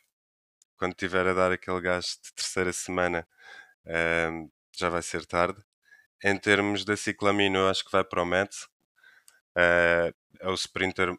quando 0.78 0.94
tiver 0.94 1.26
a 1.28 1.34
dar 1.34 1.52
aquele 1.52 1.80
gás 1.82 2.18
de 2.24 2.32
terceira 2.34 2.72
semana, 2.72 3.26
ehm, 3.86 4.48
já 4.78 4.90
vai 4.90 5.02
ser 5.02 5.26
tarde. 5.26 5.62
Em 6.24 6.38
termos 6.38 6.84
da 6.84 6.96
ciclamino, 6.96 7.58
eu 7.60 7.68
acho 7.70 7.84
que 7.84 7.92
vai 7.92 8.04
para 8.04 8.22
o 8.22 8.26
Mets. 8.26 8.68
Eh, 9.56 10.12
é 10.40 10.48
o 10.50 10.54
sprinter, 10.54 11.16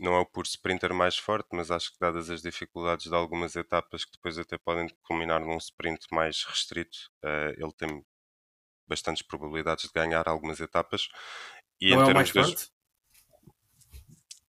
não 0.00 0.14
é 0.14 0.20
o 0.20 0.26
puro 0.26 0.46
sprinter 0.46 0.92
mais 0.94 1.16
forte, 1.16 1.48
mas 1.52 1.70
acho 1.70 1.92
que 1.92 1.98
dadas 2.00 2.30
as 2.30 2.42
dificuldades 2.42 3.06
de 3.06 3.14
algumas 3.14 3.56
etapas 3.56 4.04
que 4.04 4.12
depois 4.12 4.38
até 4.38 4.58
podem 4.58 4.88
culminar 5.02 5.40
num 5.40 5.56
sprint 5.58 6.06
mais 6.12 6.44
restrito, 6.44 7.10
eh, 7.24 7.54
ele 7.58 7.72
tem 7.72 8.04
bastantes 8.88 9.22
probabilidades 9.22 9.84
de 9.86 9.92
ganhar 9.94 10.28
algumas 10.28 10.60
etapas. 10.60 11.08
E 11.80 11.92
Não 11.92 12.00
em 12.00 12.02
é 12.02 12.06
termos 12.06 12.30
mais 12.30 12.32
das- 12.32 12.70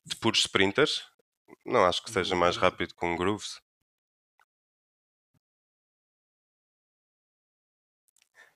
de 0.05 0.15
puros 0.15 0.39
sprinters, 0.39 1.05
não 1.65 1.85
acho 1.85 2.03
que 2.03 2.11
seja 2.11 2.35
mais 2.35 2.55
Uhum. 2.55 2.61
rápido 2.63 2.95
com 2.95 3.13
o 3.13 3.17
Grooves. 3.17 3.61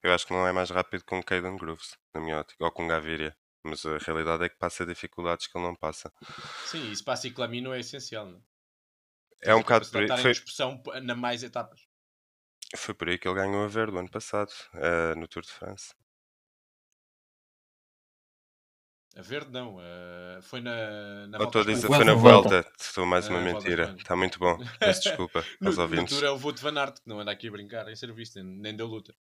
Eu 0.04 0.14
acho 0.14 0.28
que 0.28 0.34
não 0.34 0.46
é 0.48 0.52
mais 0.52 0.70
rápido 0.70 1.04
com 1.04 1.18
o 1.20 1.24
Caden 1.24 1.58
Grooves, 1.58 1.98
na 2.14 2.22
minha 2.22 2.38
ótica, 2.40 2.64
ou 2.64 2.72
com 2.72 2.86
o 2.86 2.88
Gaviria. 2.88 3.36
Mas 3.64 3.86
a 3.86 3.98
realidade 3.98 4.44
é 4.44 4.50
que 4.50 4.58
passa 4.58 4.86
dificuldades 4.86 5.48
que 5.48 5.58
ele 5.58 5.66
não 5.66 5.76
passa. 5.76 6.12
Sim, 6.64 6.90
isso 6.92 7.04
para 7.04 7.14
a 7.14 7.18
ciclamino 7.18 7.74
é 7.74 7.80
essencial, 7.80 8.26
não 8.26 8.42
É 9.42 9.54
um 9.54 9.60
A 9.60 9.62
bocado 9.62 9.88
por 9.92 10.02
aí. 10.02 10.06
estar 10.06 10.20
em 10.20 10.24
Foi, 10.24 11.02
na 11.02 11.16
mais 11.16 11.44
etapas. 11.44 11.82
Foi 12.78 12.94
por 12.94 13.10
aí 13.10 13.18
que 13.18 13.28
ele 13.28 13.36
ganhou 13.36 13.64
a 13.64 13.68
verde 13.68 13.96
o 13.96 14.00
ano 14.00 14.10
passado, 14.10 14.52
eh, 14.76 15.16
no 15.16 15.28
Tour 15.28 15.44
de 15.44 15.52
France. 15.52 15.94
A 19.16 19.22
verde 19.22 19.52
não, 19.52 19.78
eh, 19.82 20.40
foi 20.42 20.62
na, 20.62 21.28
na 21.28 21.38
Ou 21.40 21.44
estou 21.46 21.62
a 21.62 21.66
dizer, 21.66 21.88
foi 21.88 22.06
na 22.06 22.14
Volta. 22.14 22.50
volta. 22.50 22.72
Estou 22.80 23.06
mais 23.06 23.28
uma 23.28 23.40
Ah, 23.40 23.42
volta 23.42 23.56
à 23.58 23.60
mentira. 23.60 23.84
Espanha. 23.84 23.98
Está 23.98 24.16
muito 24.16 24.40
bom. 24.40 24.58
Peço 24.80 25.02
desculpa 25.04 25.44
No, 25.60 25.68
aos 25.68 25.76
no 25.78 25.82
ouvintes. 25.84 26.16
tour 26.16 26.24
é 26.24 26.30
o 26.32 26.38
Voto 26.38 26.62
Van 26.62 26.80
Aert, 26.80 26.96
que 27.02 27.10
não 27.10 27.20
anda 27.20 27.32
aqui 27.32 27.48
a 27.50 27.52
brincar 27.52 27.88
em 27.90 27.96
serviço, 27.96 28.42
nem, 28.42 28.46
nem 28.62 28.76
deu 28.76 28.88
luta. 28.88 29.14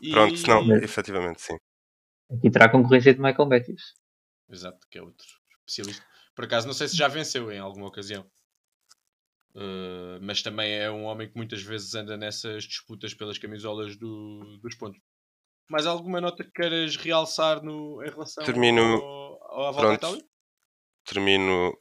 E- 0.00 0.10
Pronto, 0.10 0.46
não, 0.48 0.76
efetivamente 0.76 1.42
sim. 1.42 1.56
Aqui 2.30 2.50
terá 2.50 2.64
a 2.66 2.70
concorrência 2.70 3.12
de 3.14 3.20
Michael 3.20 3.48
Matthews. 3.48 3.94
Exato, 4.48 4.86
que 4.90 4.98
é 4.98 5.02
outro 5.02 5.26
especialista. 5.60 6.04
Por 6.34 6.46
acaso, 6.46 6.66
não 6.66 6.74
sei 6.74 6.88
se 6.88 6.96
já 6.96 7.06
venceu 7.06 7.52
em 7.52 7.58
alguma 7.58 7.86
ocasião. 7.86 8.28
Uh, 9.54 10.18
mas 10.20 10.42
também 10.42 10.72
é 10.72 10.90
um 10.90 11.04
homem 11.04 11.28
que 11.30 11.36
muitas 11.36 11.62
vezes 11.62 11.94
anda 11.94 12.16
nessas 12.16 12.64
disputas 12.64 13.14
pelas 13.14 13.38
camisolas 13.38 13.96
do- 13.96 14.58
dos 14.58 14.74
pontos. 14.74 15.00
Mais 15.70 15.86
alguma 15.86 16.20
nota 16.20 16.42
que 16.42 16.50
queiras 16.50 16.96
realçar 16.96 17.62
no, 17.62 18.02
em 18.02 18.10
relação 18.10 18.44
Termino- 18.44 18.82
ao, 18.82 19.66
à 19.66 19.70
volta 19.70 19.80
Pronto. 19.80 19.94
Itália? 20.18 20.28
Termino 21.04 21.78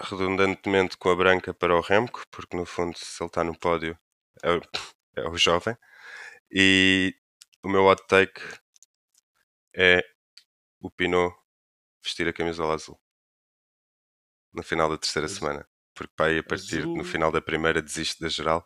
redundantemente 0.00 0.96
com 0.96 1.10
a 1.10 1.16
branca 1.16 1.52
para 1.52 1.74
o 1.76 1.80
Remco, 1.80 2.22
porque 2.30 2.56
no 2.56 2.64
fundo, 2.64 2.96
se 2.96 3.20
ele 3.22 3.28
está 3.28 3.42
no 3.42 3.58
pódio, 3.58 3.98
é 4.42 4.52
o, 4.52 4.60
é 5.16 5.28
o 5.28 5.36
jovem. 5.36 5.76
E 6.50 7.12
o 7.64 7.68
meu 7.68 7.84
hot 7.84 8.00
take 8.06 8.40
é 9.74 10.02
o 10.80 10.88
Pinot 10.90 11.34
vestir 12.02 12.28
a 12.28 12.32
camisola 12.32 12.74
azul 12.74 12.98
no 14.52 14.62
final 14.62 14.88
da 14.88 14.96
terceira 14.96 15.26
semana. 15.28 15.68
Porque 15.98 16.22
aí 16.22 16.38
a 16.38 16.42
partir 16.44 16.78
Azul. 16.78 16.96
no 16.96 17.02
final 17.02 17.32
da 17.32 17.40
primeira 17.40 17.82
desiste 17.82 18.20
da 18.20 18.28
geral. 18.28 18.64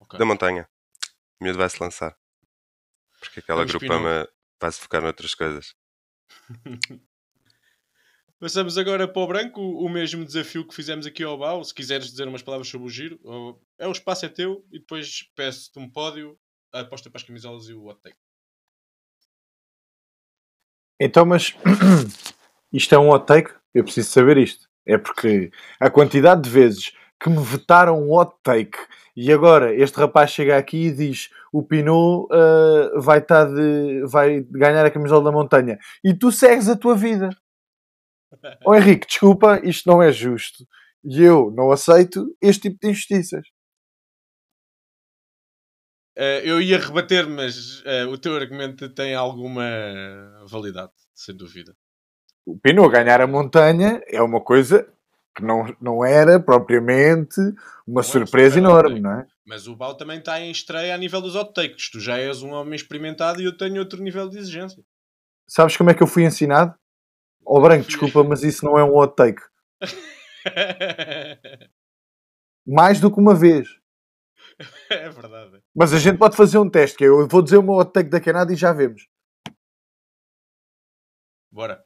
Ok. 0.00 0.18
Da 0.18 0.24
montanha. 0.24 0.66
O 1.38 1.44
miúdo 1.44 1.58
vai-se 1.58 1.78
lançar. 1.78 2.16
Porque 3.20 3.40
aquela 3.40 3.58
Vamos, 3.58 3.72
grupama 3.72 4.26
vai-se 4.58 4.80
focar 4.80 5.02
noutras 5.02 5.34
coisas. 5.34 5.74
Passamos 8.40 8.78
agora 8.78 9.06
para 9.06 9.22
o 9.22 9.26
branco, 9.26 9.60
o 9.60 9.88
mesmo 9.88 10.24
desafio 10.24 10.66
que 10.66 10.74
fizemos 10.74 11.06
aqui 11.06 11.22
ao 11.22 11.38
Bau. 11.38 11.62
Se 11.62 11.74
quiseres 11.74 12.10
dizer 12.10 12.26
umas 12.26 12.42
palavras 12.42 12.66
sobre 12.66 12.86
o 12.86 12.90
giro, 12.90 13.20
é 13.78 13.86
o 13.86 13.92
espaço 13.92 14.24
é 14.24 14.28
teu 14.28 14.66
e 14.72 14.80
depois 14.80 15.30
peço-te 15.36 15.78
um 15.78 15.88
pódio, 15.88 16.36
a 16.72 16.80
aposta 16.80 17.10
para 17.10 17.20
as 17.20 17.24
camisolas 17.24 17.68
e 17.68 17.74
o 17.74 17.84
hot 17.84 18.00
take. 18.00 18.16
Então, 20.98 21.26
mas 21.26 21.54
isto 22.72 22.94
é 22.94 22.98
um 22.98 23.10
hot 23.10 23.26
take? 23.26 23.54
Eu 23.74 23.84
preciso 23.84 24.10
saber 24.10 24.38
isto. 24.38 24.71
É 24.86 24.98
porque 24.98 25.50
a 25.80 25.90
quantidade 25.90 26.42
de 26.42 26.50
vezes 26.50 26.92
que 27.20 27.30
me 27.30 27.42
vetaram 27.42 28.02
um 28.02 28.12
hot 28.12 28.34
take 28.42 28.76
e 29.16 29.32
agora 29.32 29.74
este 29.74 29.96
rapaz 29.98 30.30
chega 30.30 30.56
aqui 30.56 30.86
e 30.88 30.92
diz 30.92 31.30
o 31.52 31.62
Pinot 31.62 32.26
ah, 32.32 32.90
vai, 33.00 33.20
tá 33.20 33.44
de, 33.44 34.04
vai 34.06 34.40
ganhar 34.50 34.84
a 34.84 34.90
camisola 34.90 35.24
da 35.24 35.32
montanha 35.32 35.78
e 36.04 36.12
tu 36.14 36.32
segues 36.32 36.68
a 36.68 36.76
tua 36.76 36.96
vida. 36.96 37.30
Oh 38.66 38.74
Henrique, 38.74 39.06
desculpa, 39.06 39.60
isto 39.62 39.86
não 39.86 40.02
é 40.02 40.10
justo. 40.10 40.66
E 41.04 41.22
eu 41.22 41.50
não 41.50 41.70
aceito 41.70 42.34
este 42.40 42.70
tipo 42.70 42.78
de 42.80 42.88
injustiças. 42.90 43.44
Eh, 46.16 46.42
eu 46.44 46.60
ia 46.60 46.78
rebater, 46.78 47.28
mas 47.28 47.82
eh, 47.84 48.06
o 48.06 48.16
teu 48.18 48.34
argumento 48.34 48.88
tem 48.94 49.14
alguma 49.14 49.64
validade, 50.46 50.92
sem 51.14 51.36
dúvida. 51.36 51.74
O 52.44 52.58
Pinot 52.58 52.90
ganhar 52.90 53.20
a 53.20 53.26
montanha 53.26 54.02
é 54.08 54.20
uma 54.20 54.40
coisa 54.40 54.88
que 55.34 55.42
não, 55.42 55.74
não 55.80 56.04
era 56.04 56.38
propriamente 56.40 57.40
uma 57.86 58.00
é 58.00 58.04
um 58.04 58.04
surpresa 58.04 58.56
super 58.56 58.58
enorme, 58.68 59.00
não 59.00 59.20
é? 59.20 59.26
Mas 59.46 59.66
o 59.66 59.74
Bau 59.74 59.96
também 59.96 60.18
está 60.18 60.40
em 60.40 60.50
estreia 60.50 60.94
a 60.94 60.98
nível 60.98 61.20
dos 61.20 61.34
hot 61.34 61.52
takes. 61.54 61.90
Tu 61.90 62.00
já 62.00 62.18
és 62.18 62.42
um 62.42 62.50
homem 62.52 62.74
experimentado 62.74 63.40
e 63.40 63.44
eu 63.44 63.56
tenho 63.56 63.78
outro 63.78 64.02
nível 64.02 64.28
de 64.28 64.38
exigência. 64.38 64.84
Sabes 65.46 65.76
como 65.76 65.90
é 65.90 65.94
que 65.94 66.02
eu 66.02 66.06
fui 66.06 66.24
ensinado? 66.24 66.74
Ó 67.44 67.60
branco, 67.60 67.84
Fui- 67.84 67.92
desculpa, 67.92 68.22
mas 68.24 68.42
isso 68.42 68.64
não 68.64 68.78
é 68.78 68.84
um 68.84 68.96
hot 68.96 69.14
take. 69.16 69.42
Mais 72.66 73.00
do 73.00 73.10
que 73.10 73.18
uma 73.20 73.34
vez. 73.34 73.68
é 74.90 75.08
verdade. 75.08 75.60
Mas 75.74 75.92
a 75.92 75.98
gente 75.98 76.18
pode 76.18 76.36
fazer 76.36 76.58
um 76.58 76.70
teste, 76.70 76.96
que 76.96 77.04
é, 77.04 77.08
eu 77.08 77.26
vou 77.26 77.42
dizer 77.42 77.56
o 77.56 77.62
meu 77.62 77.74
hot 77.74 77.92
take 77.92 78.08
da 78.10 78.20
Canada 78.20 78.52
e 78.52 78.56
já 78.56 78.72
vemos. 78.72 79.08
Bora. 81.50 81.84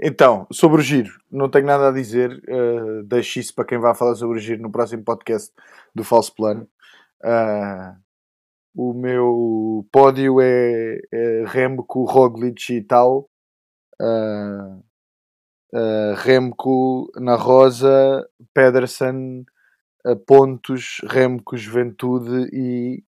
Então, 0.00 0.46
sobre 0.52 0.80
o 0.80 0.84
giro, 0.84 1.18
não 1.30 1.48
tenho 1.50 1.66
nada 1.66 1.88
a 1.88 1.92
dizer. 1.92 2.42
eh, 2.48 3.02
deixo 3.04 3.38
isso 3.40 3.54
para 3.54 3.64
quem 3.64 3.78
vai 3.78 3.94
falar 3.94 4.14
sobre 4.14 4.36
o 4.38 4.40
giro 4.40 4.62
no 4.62 4.70
próximo 4.70 5.02
podcast 5.02 5.52
do 5.94 6.04
Falso 6.04 6.34
Plano. 6.34 6.68
Ah, 7.24 7.96
o 8.74 8.92
meu 8.92 9.86
pódio 9.90 10.40
é, 10.40 10.98
é 11.12 11.44
Remco, 11.46 12.04
Roglic 12.04 12.74
e 12.74 12.82
tal. 12.82 13.30
Ah, 14.00 14.78
ah, 15.74 16.14
Remco 16.18 17.10
na 17.16 17.34
rosa, 17.36 18.28
Pedersen, 18.52 19.46
Pontos, 20.26 20.98
Remco, 21.04 21.56
Juventude 21.56 22.48
e 22.52 23.02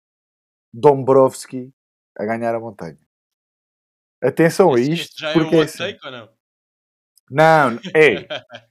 Dombrovski 0.72 1.72
a 2.18 2.24
ganhar 2.24 2.54
a 2.54 2.60
montanha. 2.60 2.98
Atenção 4.22 4.74
a 4.74 4.80
isto, 4.80 4.92
este 4.92 5.20
já 5.20 5.30
é 5.30 5.32
porque 5.32 5.56
um 5.56 5.58
é 5.58 5.62
hot 5.62 5.70
assim. 5.70 5.78
take 5.78 6.06
ou 6.06 6.12
não? 6.12 6.43
Não, 7.34 7.80
ei, 7.92 8.28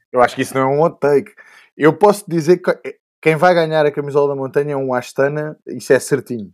eu 0.10 0.22
acho 0.22 0.36
que 0.36 0.42
isso 0.42 0.54
não 0.54 0.62
é 0.62 0.66
um 0.66 0.82
hot 0.82 0.98
take. 0.98 1.34
Eu 1.76 1.98
posso 1.98 2.24
dizer 2.30 2.60
que 2.60 2.98
quem 3.22 3.36
vai 3.36 3.54
ganhar 3.54 3.86
a 3.86 3.92
camisola 3.92 4.30
da 4.34 4.42
montanha 4.42 4.72
é 4.72 4.78
um 4.78 4.94
Astana, 4.94 5.60
isso 5.68 5.92
é 5.92 6.00
certinho. 6.00 6.50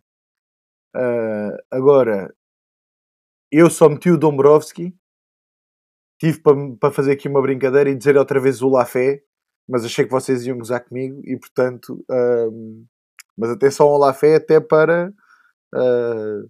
Ah, 0.95 1.55
agora, 1.71 2.33
eu 3.51 3.69
só 3.69 3.87
meti 3.89 4.09
o 4.09 4.17
Dombrovski, 4.17 4.95
tive 6.19 6.39
para 6.41 6.55
para 6.79 6.91
fazer 6.91 7.11
aqui 7.13 7.27
uma 7.27 7.41
brincadeira 7.43 7.91
e 7.91 7.95
dizer 7.95 8.17
outra 8.17 8.39
vez 8.39 8.61
o 8.63 8.69
Lafé, 8.69 9.21
mas 9.67 9.85
achei 9.85 10.05
que 10.05 10.11
vocês 10.11 10.45
iam 10.47 10.57
gozar 10.57 10.83
comigo 10.83 11.21
e 11.25 11.37
portanto, 11.37 12.03
ahm, 12.09 12.85
mas 13.37 13.51
atenção 13.51 13.87
ao 13.87 13.99
Lafé 13.99 14.35
até 14.37 14.59
para 14.59 15.13
ah, 15.75 16.41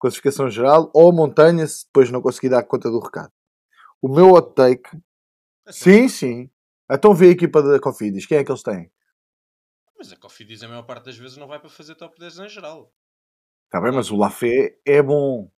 classificação 0.00 0.48
geral 0.50 0.90
ou 0.94 1.12
montanha, 1.12 1.66
se 1.66 1.86
depois 1.86 2.10
não 2.10 2.22
conseguir 2.22 2.48
dar 2.50 2.62
conta 2.64 2.90
do 2.90 3.00
recado. 3.00 3.32
O 4.02 4.08
meu 4.08 4.32
hot 4.32 4.54
take 4.54 4.90
Sim, 5.68 6.08
sim. 6.08 6.50
Então 6.90 7.14
vê 7.14 7.28
a 7.28 7.30
equipa 7.30 7.62
da 7.62 7.80
Cofidis. 7.80 8.26
Quem 8.26 8.38
é 8.38 8.44
que 8.44 8.50
eles 8.50 8.62
têm? 8.62 8.90
Mas 9.96 10.12
a 10.12 10.16
Coffee 10.16 10.46
diz 10.46 10.62
a 10.62 10.68
maior 10.68 10.82
parte 10.82 11.06
das 11.06 11.16
vezes 11.16 11.36
não 11.36 11.46
vai 11.46 11.60
para 11.60 11.70
fazer 11.70 11.94
top 11.94 12.18
10 12.18 12.40
em 12.40 12.48
geral. 12.48 12.92
Está 13.66 13.80
bem, 13.80 13.92
mas 13.92 14.10
o 14.10 14.16
Lafé 14.16 14.76
é 14.84 15.00
bom. 15.00 15.50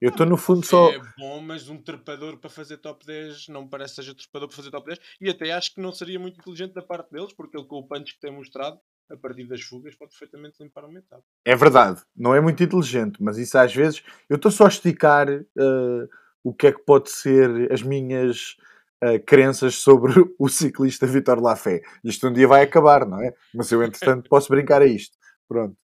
Eu 0.00 0.10
estou 0.10 0.26
no 0.26 0.36
fundo 0.36 0.64
só. 0.66 0.90
É 0.90 1.00
bom, 1.18 1.40
mas 1.40 1.68
um 1.68 1.80
trepador 1.80 2.38
para 2.38 2.50
fazer 2.50 2.78
top 2.78 3.04
10 3.06 3.48
não 3.48 3.62
me 3.62 3.68
parece 3.68 3.94
que 3.94 4.02
seja 4.02 4.14
trepador 4.14 4.48
para 4.48 4.56
fazer 4.56 4.70
top 4.70 4.86
10. 4.86 4.98
E 5.20 5.30
até 5.30 5.52
acho 5.52 5.74
que 5.74 5.80
não 5.80 5.92
seria 5.92 6.18
muito 6.18 6.40
inteligente 6.40 6.72
da 6.72 6.82
parte 6.82 7.10
deles, 7.10 7.32
porque 7.32 7.56
ele 7.56 7.66
com 7.66 7.76
o 7.76 7.86
punch 7.86 8.14
que 8.14 8.20
tem 8.20 8.32
mostrado, 8.32 8.80
a 9.10 9.16
partir 9.16 9.46
das 9.46 9.60
fugas, 9.60 9.94
pode 9.94 10.10
perfeitamente 10.10 10.62
limpar 10.62 10.84
uma 10.84 10.98
etapa. 10.98 11.24
É 11.44 11.54
verdade, 11.54 12.02
não 12.16 12.34
é 12.34 12.40
muito 12.40 12.62
inteligente, 12.62 13.22
mas 13.22 13.36
isso 13.38 13.56
às 13.56 13.74
vezes. 13.74 14.02
Eu 14.28 14.36
estou 14.36 14.50
só 14.50 14.64
a 14.64 14.68
esticar 14.68 15.28
uh, 15.30 16.08
o 16.44 16.52
que 16.52 16.66
é 16.66 16.72
que 16.72 16.84
pode 16.84 17.10
ser 17.10 17.72
as 17.72 17.82
minhas 17.82 18.56
uh, 19.02 19.18
crenças 19.26 19.76
sobre 19.76 20.12
o 20.38 20.48
ciclista 20.48 21.06
Vitor 21.06 21.40
Lafé. 21.40 21.80
Isto 22.04 22.28
um 22.28 22.32
dia 22.32 22.46
vai 22.46 22.62
acabar, 22.62 23.06
não 23.06 23.20
é? 23.20 23.34
Mas 23.52 23.72
eu, 23.72 23.82
entretanto, 23.82 24.28
posso 24.28 24.50
brincar 24.50 24.82
a 24.82 24.86
isto. 24.86 25.16
Pronto. 25.48 25.76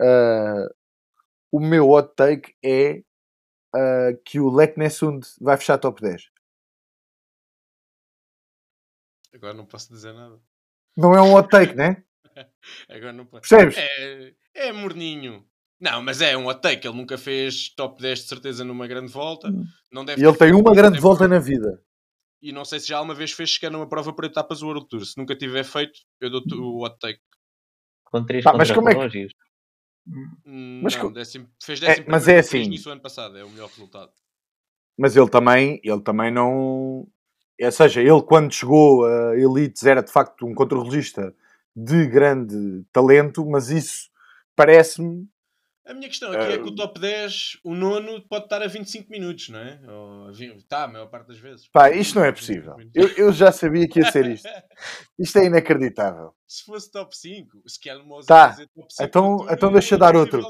Uh, 0.00 0.66
o 1.52 1.60
meu 1.60 1.90
hot 1.90 2.14
take 2.16 2.54
é 2.64 3.02
uh, 3.76 4.16
que 4.24 4.40
o 4.40 4.50
Lek 4.50 4.78
Nessund 4.78 5.26
vai 5.40 5.56
fechar 5.58 5.76
top 5.78 6.00
10. 6.00 6.30
Agora 9.34 9.54
não 9.54 9.66
posso 9.66 9.92
dizer 9.92 10.14
nada. 10.14 10.40
Não 10.96 11.14
é 11.14 11.22
um 11.22 11.34
hot 11.34 11.48
take, 11.48 11.74
né? 11.74 12.02
Agora 12.88 13.12
não 13.12 13.26
posso. 13.26 13.48
Percebes? 13.48 13.76
É, 13.76 14.34
é 14.54 14.72
morninho. 14.72 15.46
Não, 15.80 16.02
mas 16.02 16.20
é 16.20 16.36
um 16.36 16.46
hot 16.46 16.60
take. 16.60 16.86
Ele 16.86 16.96
nunca 16.96 17.16
fez 17.16 17.68
top 17.74 18.00
10 18.02 18.20
de 18.20 18.28
certeza 18.28 18.64
numa 18.64 18.86
grande 18.86 19.12
volta. 19.12 19.48
Não 19.92 20.04
deve 20.04 20.20
E 20.20 20.24
ele 20.26 20.36
tem 20.36 20.52
uma 20.52 20.74
grande 20.74 20.98
volta 20.98 21.28
na 21.28 21.38
vida. 21.38 21.80
E 22.42 22.52
não 22.52 22.64
sei 22.64 22.80
se 22.80 22.88
já 22.88 22.98
alguma 22.98 23.14
vez 23.14 23.32
fez 23.32 23.54
sequer 23.54 23.70
numa 23.70 23.88
prova 23.88 24.12
por 24.12 24.24
etapas 24.24 24.62
o 24.62 24.66
World 24.66 24.88
Tour. 24.88 25.04
Se 25.04 25.16
nunca 25.16 25.36
tiver 25.36 25.64
feito, 25.64 25.98
eu 26.20 26.30
dou-te 26.30 26.54
o 26.54 26.84
hot 26.84 26.96
take. 27.00 27.20
Com 28.04 28.24
três 28.24 28.42
Pá, 28.44 28.54
mas 28.56 28.70
como 28.70 28.88
é 28.88 29.08
que-. 29.08 29.28
Hum, 30.46 30.80
Mas 30.82 30.96
não, 30.96 31.12
décimo- 31.12 31.48
fez 31.62 31.82
É, 31.82 31.86
décimo 31.88 32.06
mas 32.08 32.26
é 32.28 32.38
e 32.38 32.42
fez 32.42 32.62
assim. 32.62 32.70
nisso 32.70 32.88
o 32.88 32.92
ano 32.92 33.00
passado. 33.02 33.36
É 33.36 33.44
o 33.44 33.50
melhor 33.50 33.68
resultado. 33.68 34.10
Mas 34.96 35.14
ele 35.16 35.28
também, 35.28 35.80
ele 35.84 36.00
também 36.00 36.32
não. 36.32 37.06
Ou 37.60 37.72
seja, 37.72 38.00
ele 38.00 38.22
quando 38.22 38.52
chegou 38.52 39.04
a 39.04 39.36
Elites 39.36 39.84
era 39.84 40.02
de 40.02 40.10
facto 40.10 40.46
um 40.46 40.54
controlista 40.54 41.34
de 41.76 42.06
grande 42.06 42.84
talento, 42.92 43.44
mas 43.46 43.68
isso 43.68 44.08
parece-me. 44.56 45.28
A 45.88 45.94
minha 45.94 46.06
questão 46.08 46.30
aqui 46.30 46.52
é 46.52 46.54
Ah, 46.56 46.58
que 46.58 46.68
o 46.68 46.74
top 46.74 47.00
10, 47.00 47.60
o 47.64 47.74
nono, 47.74 48.20
pode 48.28 48.44
estar 48.44 48.62
a 48.62 48.66
25 48.66 49.10
minutos, 49.10 49.48
não 49.48 49.58
é? 49.58 49.80
Ou 49.90 50.28
a 50.28 50.32
20, 50.32 50.66
a 50.70 50.86
maior 50.86 51.06
parte 51.06 51.28
das 51.28 51.38
vezes. 51.38 51.66
Pá, 51.68 51.90
isto 51.90 52.16
não 52.16 52.24
é 52.26 52.30
25 52.30 52.62
possível. 52.76 52.90
Eu, 52.94 53.08
eu 53.26 53.32
já 53.32 53.50
sabia 53.50 53.88
que 53.88 53.98
ia 54.00 54.12
ser 54.12 54.26
isto. 54.26 54.46
Isto 55.18 55.38
é 55.38 55.46
inacreditável. 55.46 56.34
Se 56.46 56.62
fosse 56.64 56.90
top 56.90 57.16
5, 57.16 57.62
se 57.66 57.80
quer 57.80 57.96
uma 57.96 58.20
Tá, 58.22 58.48
dizer 58.48 58.68
top 58.74 58.86
5 58.92 59.02
então- 59.08 59.36
Tour, 59.38 59.52
então 59.52 59.68
é 59.70 59.72
deixa 59.72 59.96
dar 59.98 60.14
outro. 60.14 60.42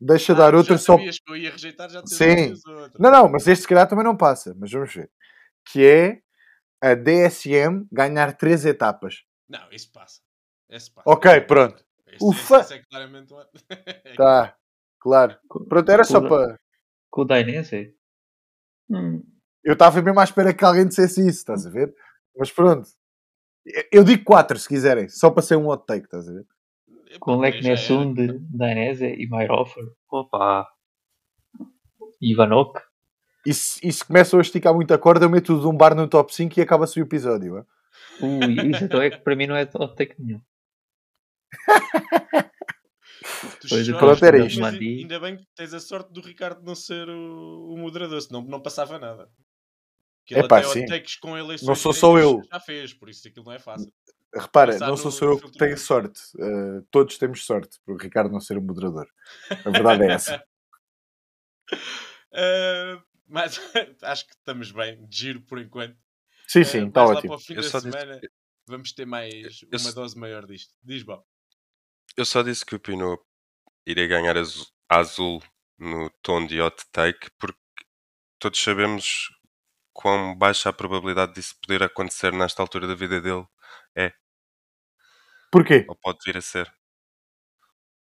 Deixa 0.00 0.32
Ah, 0.32 0.36
dar 0.36 0.54
outro 0.54 0.78
só. 0.78 0.96
eu 1.28 1.36
ia 1.36 1.50
rejeitar, 1.50 1.88
já 1.90 2.02
Sim. 2.06 2.52
outro. 2.66 2.98
Não, 2.98 3.10
não, 3.10 3.28
mas 3.28 3.46
este 3.46 3.62
se 3.62 3.68
calhar 3.68 3.86
também 3.88 4.04
não 4.04 4.16
passa, 4.16 4.54
mas 4.58 4.70
vamos 4.72 4.92
ver. 4.94 5.10
Que 5.70 5.86
é 5.86 6.18
a 6.82 6.94
DSM 6.94 7.86
ganhar 7.92 8.36
três 8.36 8.64
etapas. 8.64 9.22
Não, 9.48 9.70
isso 9.70 9.92
passa. 9.92 10.20
Esse 10.68 10.90
passa. 10.90 11.08
Ok, 11.08 11.40
pronto. 11.42 11.84
Esse 12.14 12.74
é 12.74 12.82
claramente 12.82 13.32
um 13.32 13.38
hot 13.38 13.50
Tá, 14.16 14.56
claro. 15.00 15.36
Pronto, 15.68 15.90
era 15.90 16.04
só 16.04 16.20
para. 16.20 16.58
Com 17.10 17.22
o 17.22 17.24
Dainese? 17.24 17.94
Hum, 18.90 19.22
Eu 19.64 19.74
estava 19.74 20.00
mesmo 20.02 20.20
à 20.20 20.24
espera 20.24 20.54
que 20.54 20.64
alguém 20.64 20.86
dissesse 20.86 21.20
isso, 21.20 21.38
estás 21.38 21.66
a 21.66 21.70
ver? 21.70 21.94
Mas 22.36 22.50
pronto. 22.50 22.88
Eu 23.92 24.02
digo 24.02 24.24
quatro 24.24 24.58
se 24.58 24.68
quiserem, 24.68 25.08
só 25.08 25.30
para 25.30 25.42
ser 25.42 25.56
um 25.56 25.68
hot 25.68 25.84
take, 25.86 26.04
estás 26.04 26.28
a 26.28 26.32
ver? 26.32 26.46
com 27.20 27.32
já 27.40 27.46
era. 27.46 27.56
Leknesund, 27.56 28.38
Dainese 28.50 29.06
e 29.06 29.28
Meyerhofer. 29.28 29.84
Opa! 30.10 30.66
Ivanok. 32.20 32.80
E 33.44 33.52
se, 33.52 33.86
e 33.86 33.92
se 33.92 34.04
começam 34.04 34.38
a 34.38 34.42
esticar 34.42 34.72
muito 34.72 34.94
a 34.94 34.98
corda, 34.98 35.24
eu 35.24 35.30
meto 35.30 35.54
o 35.54 35.60
de 35.60 35.66
um 35.66 35.76
bar 35.76 35.94
no 35.94 36.08
top 36.08 36.32
5 36.34 36.58
e 36.58 36.62
acaba-se 36.62 37.00
o 37.00 37.02
episódio. 37.02 37.58
é? 37.58 37.64
Ui, 38.24 38.70
isso 38.70 38.84
então 38.84 39.02
é 39.02 39.10
que 39.10 39.18
para 39.18 39.34
mim 39.34 39.46
não 39.46 39.56
é 39.56 39.62
hot 39.62 39.96
take 39.96 40.14
nenhum. 40.18 40.40
Pois, 43.68 43.86
choras, 43.86 44.18
pronto, 44.18 44.60
mas 44.60 44.74
Ainda 44.74 45.20
bem 45.20 45.36
que 45.36 45.46
tens 45.54 45.72
a 45.74 45.80
sorte 45.80 46.12
do 46.12 46.20
Ricardo 46.20 46.62
não 46.64 46.74
ser 46.74 47.08
o, 47.08 47.72
o 47.74 47.78
moderador, 47.78 48.20
senão 48.20 48.42
não 48.42 48.60
passava 48.60 48.98
nada. 48.98 49.30
Que 50.26 50.34
ele 50.34 50.44
Epá, 50.44 50.58
até 50.58 50.68
sim. 50.68 50.86
takes 50.86 51.16
com 51.16 51.36
eleições 51.36 51.66
Não 51.66 51.74
sou 51.74 51.92
só 51.92 52.18
eu. 52.18 52.42
Já 52.52 52.60
fez, 52.60 52.92
por 52.94 53.08
isso 53.08 53.26
aquilo 53.28 53.44
não 53.46 53.52
é 53.52 53.58
fácil. 53.58 53.92
Repara, 54.34 54.72
Passar 54.72 54.88
não 54.88 54.96
sou 54.96 55.10
só 55.10 55.26
eu 55.26 55.38
que 55.38 55.52
tenho 55.58 55.76
sorte. 55.78 56.20
Uh, 56.36 56.82
todos 56.90 57.18
temos 57.18 57.44
sorte 57.44 57.78
por 57.84 57.94
o 57.94 57.98
Ricardo 57.98 58.32
não 58.32 58.40
ser 58.40 58.56
o 58.56 58.62
moderador. 58.62 59.06
A 59.50 59.70
verdade 59.70 60.04
é 60.04 60.12
essa. 60.12 60.44
Ah, 62.34 63.02
mas 63.28 63.60
acho 64.02 64.26
que 64.26 64.32
estamos 64.34 64.70
bem, 64.72 65.04
de 65.06 65.16
giro 65.16 65.42
por 65.42 65.58
enquanto. 65.60 65.96
Sim, 66.48 66.60
Ah, 66.60 66.64
sim, 66.64 66.88
está 66.88 67.04
lá 67.04 67.10
ótimo. 67.12 67.28
para 67.30 67.36
o 67.36 67.40
fim 67.40 67.54
Eu 67.54 67.62
da 67.62 67.68
só 67.68 67.78
disse- 67.78 67.90
semana 67.92 68.20
vamos 68.66 68.92
ter 68.92 69.06
mais 69.06 69.62
Eu 69.62 69.68
uma 69.72 69.78
só- 69.78 69.92
dose 69.92 70.18
maior 70.18 70.46
disto. 70.46 70.72
Diz, 70.82 71.02
Bob. 71.02 71.22
Eu 72.16 72.24
só 72.24 72.42
disse 72.42 72.64
que 72.64 72.74
o 72.74 72.80
Pinot 72.80 73.22
iria 73.86 74.06
ganhar 74.06 74.36
azul, 74.36 74.66
azul 74.88 75.42
no 75.78 76.10
tom 76.22 76.46
de 76.46 76.60
hot 76.60 76.84
take 76.92 77.30
porque 77.38 77.58
todos 78.38 78.60
sabemos 78.62 79.28
quão 79.94 80.36
baixa 80.36 80.70
a 80.70 80.72
probabilidade 80.72 81.34
disso 81.34 81.56
poder 81.62 81.82
acontecer 81.82 82.32
nesta 82.32 82.62
altura 82.62 82.86
da 82.88 82.94
vida 82.94 83.20
dele 83.20 83.46
Porquê? 85.52 85.78
ou 85.86 85.94
pode 85.96 86.18
vir 86.26 86.36
a 86.38 86.40
ser. 86.42 86.66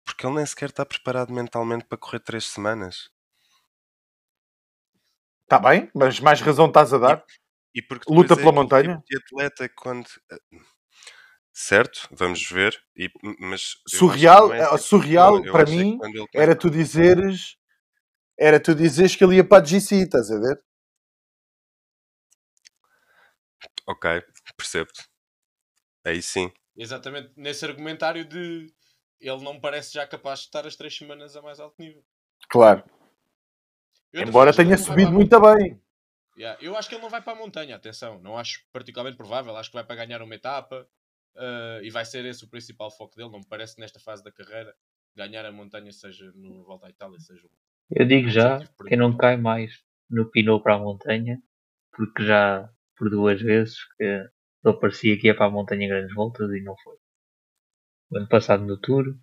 Porque 0.02 0.24
ele 0.26 0.36
nem 0.36 0.46
sequer 0.46 0.70
está 0.70 0.86
preparado 0.86 1.30
mentalmente 1.30 1.84
para 1.84 1.98
correr 1.98 2.20
três 2.20 2.46
semanas. 2.46 3.10
Está 5.44 5.58
Tá 5.60 5.68
bem, 5.70 5.90
mas 5.94 6.20
mais 6.20 6.40
razão 6.40 6.66
estás 6.66 6.92
a 6.92 6.98
dar. 6.98 7.24
E 7.74 7.82
porque 7.82 8.12
Luta 8.12 8.34
é 8.34 8.36
pela 8.36 8.50
aquele 8.50 8.62
montanha? 8.62 9.04
tipo 9.04 9.04
de 9.06 9.16
atleta 9.16 9.68
quando. 9.76 10.06
Certo, 11.56 12.08
vamos 12.10 12.50
ver. 12.50 12.76
E, 12.96 13.08
mas 13.38 13.76
Surreal, 13.86 14.48
não 14.48 14.54
é 14.54 14.58
eh, 14.58 14.64
assim. 14.74 14.78
surreal 14.88 15.36
Eu- 15.36 15.44
eu 15.44 15.52
para 15.52 15.62
é 15.62 15.70
mim 15.70 15.98
era 16.34 16.56
tu 16.56 16.68
dizeres 16.68 17.56
era 18.36 18.58
tu 18.58 18.74
dizeres 18.74 19.14
que 19.14 19.22
ele 19.22 19.36
ia 19.36 19.44
para 19.46 19.62
a 19.62 19.64
GC, 19.64 20.02
estás 20.02 20.32
a 20.32 20.38
ver? 20.40 20.60
Ok, 23.86 24.20
percebo-te. 24.56 25.04
Aí 26.04 26.20
sim. 26.20 26.50
Exatamente 26.76 27.30
nesse 27.36 27.64
argumentário 27.64 28.24
de 28.24 28.66
ele 29.20 29.44
não 29.44 29.60
parece 29.60 29.94
já 29.94 30.04
capaz 30.08 30.40
de 30.40 30.46
estar 30.46 30.66
as 30.66 30.74
três 30.74 30.96
semanas 30.96 31.36
a 31.36 31.40
mais 31.42 31.60
alto 31.60 31.76
nível. 31.80 32.04
Claro. 32.48 32.82
Eu 34.12 34.22
Embora 34.22 34.52
tenha 34.52 34.76
subido 34.76 35.12
muito 35.12 35.40
bem. 35.40 35.80
Yeah, 36.36 36.58
Eu 36.60 36.76
acho 36.76 36.88
que 36.88 36.96
ele 36.96 37.02
não 37.02 37.08
vai 37.10 37.22
para 37.22 37.32
a 37.32 37.36
montanha, 37.36 37.76
atenção. 37.76 38.18
Não 38.20 38.36
acho 38.36 38.64
particularmente 38.72 39.16
provável. 39.16 39.56
Acho 39.56 39.70
que 39.70 39.76
vai 39.76 39.84
para 39.84 40.04
ganhar 40.04 40.20
uma 40.20 40.34
etapa 40.34 40.88
eh, 41.36 41.80
e 41.82 41.90
vai 41.90 42.04
ser 42.04 42.24
esse 42.24 42.44
o 42.44 42.48
principal 42.48 42.90
foco 42.90 43.16
dele. 43.16 43.30
Não 43.30 43.40
me 43.40 43.46
parece 43.46 43.74
que 43.74 43.80
nesta 43.80 43.98
fase 43.98 44.22
da 44.22 44.32
carreira 44.32 44.74
ganhar 45.16 45.44
a 45.44 45.52
montanha, 45.52 45.92
seja 45.92 46.32
no 46.34 46.64
Volta 46.64 46.86
à 46.86 46.90
Itália, 46.90 47.18
seja 47.20 47.46
um 47.46 47.50
Eu 47.90 48.06
digo 48.06 48.28
já, 48.28 48.56
objetivo 48.56 48.84
quem 48.88 48.98
não 48.98 49.16
cai 49.16 49.36
mais 49.36 49.82
no 50.10 50.30
Pinot 50.30 50.62
para 50.62 50.74
a 50.74 50.78
montanha, 50.78 51.40
porque 51.92 52.24
já 52.24 52.70
por 52.96 53.10
duas 53.10 53.40
vezes 53.40 53.76
que 53.96 54.04
ele 54.64 54.80
parecia 54.80 55.18
que 55.18 55.26
ia 55.26 55.36
para 55.36 55.46
a 55.46 55.50
montanha 55.50 55.84
em 55.84 55.88
grandes 55.88 56.14
voltas 56.14 56.50
e 56.50 56.60
não 56.60 56.76
foi. 56.78 56.96
O 58.10 58.18
ano 58.18 58.28
passado 58.28 58.64
no 58.64 58.78
Tour 58.78 59.16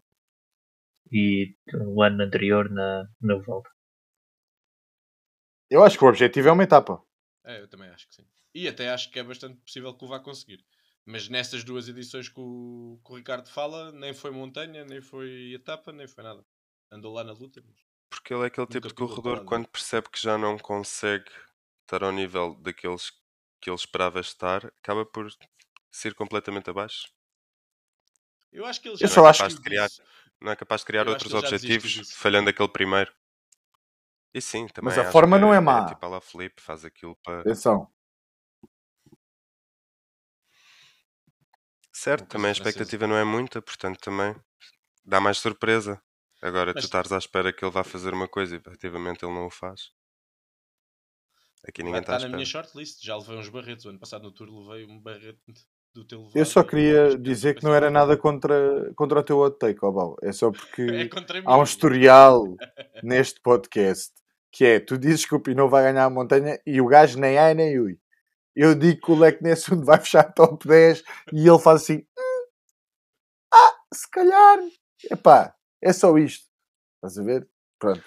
e 1.11 1.55
o 1.73 2.01
ano 2.01 2.23
anterior 2.23 2.69
na, 2.69 3.09
na 3.21 3.35
volta. 3.35 3.69
Eu 5.69 5.83
acho 5.83 5.97
que 5.97 6.03
o 6.03 6.07
objetivo 6.07 6.49
é 6.49 6.51
uma 6.51 6.63
etapa. 6.63 7.01
É, 7.45 7.61
eu 7.61 7.67
também 7.67 7.89
acho 7.89 8.07
que 8.07 8.15
sim. 8.15 8.27
E 8.53 8.67
até 8.67 8.89
acho 8.89 9.09
que 9.09 9.19
é 9.19 9.23
bastante 9.23 9.57
possível 9.61 9.93
que 9.93 10.03
o 10.03 10.07
vá 10.07 10.19
conseguir. 10.19 10.63
Mas 11.05 11.27
nessas 11.27 11.63
duas 11.63 11.87
edições 11.87 12.29
que 12.29 12.39
o, 12.39 12.99
que 13.03 13.11
o 13.11 13.15
Ricardo 13.15 13.49
fala, 13.49 13.91
nem 13.91 14.13
foi 14.13 14.31
montanha, 14.31 14.85
nem 14.85 15.01
foi 15.01 15.53
etapa, 15.53 15.91
nem 15.91 16.07
foi 16.07 16.23
nada. 16.23 16.45
Andou 16.91 17.13
lá 17.13 17.23
na 17.23 17.33
luta. 17.33 17.61
Mas... 17.65 17.75
Porque 18.09 18.33
ele 18.33 18.43
é 18.43 18.47
aquele 18.47 18.67
tipo 18.67 18.87
de 18.87 18.93
a 18.93 18.95
corredor 18.95 19.37
falar 19.37 19.45
quando 19.45 19.67
percebe 19.67 20.09
que 20.09 20.21
já 20.21 20.37
não 20.37 20.57
consegue 20.57 21.29
estar 21.81 22.03
ao 22.03 22.11
nível 22.11 22.55
daqueles 22.55 23.11
que 23.59 23.69
ele 23.69 23.75
esperava 23.75 24.19
estar, 24.19 24.65
acaba 24.65 25.05
por 25.05 25.29
ser 25.91 26.13
completamente 26.13 26.69
abaixo. 26.69 27.07
Eu 28.51 28.65
acho 28.65 28.81
que 28.81 28.89
ele 28.89 28.97
já 28.97 29.07
só 29.07 29.25
acho 29.25 29.43
desistiu 29.43 29.63
que 29.63 29.69
criar-. 29.69 29.89
Não 30.41 30.51
é 30.51 30.55
capaz 30.55 30.81
de 30.81 30.87
criar 30.87 31.05
Eu 31.05 31.13
outros 31.13 31.33
objetivos 31.33 32.11
falhando 32.13 32.49
aquele 32.49 32.67
primeiro. 32.67 33.13
E 34.33 34.41
sim, 34.41 34.67
também 34.67 34.93
a 34.93 35.01
acho 35.01 35.11
forma 35.11 35.37
que 35.37 35.41
não 35.41 35.53
é 35.53 35.59
má. 35.59 35.85
tipo 35.85 36.05
a 36.05 36.09
la 36.09 36.21
Felipe, 36.21 36.61
faz 36.61 36.83
aquilo 36.83 37.15
para. 37.17 37.41
Atenção. 37.41 37.91
Certo, 42.01 42.27
também 42.29 42.49
a 42.49 42.51
expectativa 42.51 43.05
não 43.05 43.15
é 43.15 43.23
muita, 43.23 43.61
portanto 43.61 43.99
também 43.99 44.35
dá 45.05 45.21
mais 45.21 45.37
surpresa. 45.37 46.01
Agora 46.41 46.71
Mas- 46.73 46.83
tu 46.83 46.87
estás 46.87 47.11
à 47.11 47.17
espera 47.19 47.53
que 47.53 47.63
ele 47.63 47.71
vá 47.71 47.83
fazer 47.83 48.11
uma 48.11 48.27
coisa 48.27 48.55
e 48.55 48.57
efetivamente 48.57 49.23
ele 49.23 49.35
não 49.35 49.45
o 49.45 49.51
faz. 49.51 49.91
Aqui 51.67 51.83
ninguém 51.83 51.99
está 51.99 52.13
à 52.13 52.17
estar 52.17 52.27
na 52.27 52.35
minha 52.35 52.45
shortlist. 52.45 53.05
Já 53.05 53.15
levei 53.17 53.37
uns 53.37 53.49
barretos. 53.49 53.85
O 53.85 53.89
ano 53.89 53.99
passado 53.99 54.23
no 54.23 54.31
Tour 54.31 54.49
levei 54.49 54.83
um 54.83 54.99
barrete 54.99 55.39
do 55.93 56.03
teu 56.03 56.27
Eu 56.33 56.43
só 56.43 56.63
queria 56.63 57.15
dizer 57.15 57.53
que 57.53 57.63
não 57.63 57.71
era 57.71 57.91
nada 57.91 58.17
contra, 58.17 58.91
contra 58.95 59.19
o 59.19 59.23
teu 59.23 59.37
hot 59.37 59.59
take, 59.59 59.85
Obal. 59.85 60.15
É 60.23 60.31
só 60.31 60.47
É 60.49 60.51
porque 60.53 60.81
mim. 60.81 61.09
há 61.45 61.55
um 61.55 61.63
historial 61.63 62.43
neste 63.03 63.39
podcast 63.41 64.11
que 64.51 64.65
é: 64.65 64.79
tu 64.79 64.97
dizes 64.97 65.23
que 65.23 65.35
o 65.35 65.39
Pinot 65.39 65.69
vai 65.69 65.83
ganhar 65.83 66.05
a 66.05 66.09
montanha 66.09 66.59
e 66.65 66.81
o 66.81 66.87
gajo 66.87 67.19
nem 67.19 67.37
ai 67.37 67.53
nem 67.53 67.79
ui. 67.79 67.99
Eu 68.55 68.75
digo 68.75 69.01
que 69.01 69.11
o 69.11 69.17
Lec 69.17 69.41
Nessun 69.41 69.83
vai 69.85 69.99
fechar 69.99 70.33
top 70.33 70.67
10 70.67 71.03
e 71.33 71.47
ele 71.47 71.59
faz 71.59 71.83
assim: 71.83 72.05
"Hum, 72.17 72.47
ah, 73.53 73.75
se 73.93 74.09
calhar. 74.09 74.59
Epá, 75.09 75.55
é 75.81 75.91
só 75.91 76.17
isto. 76.17 76.47
Estás 76.95 77.17
a 77.17 77.23
ver? 77.23 77.49
Pronto. 77.79 78.03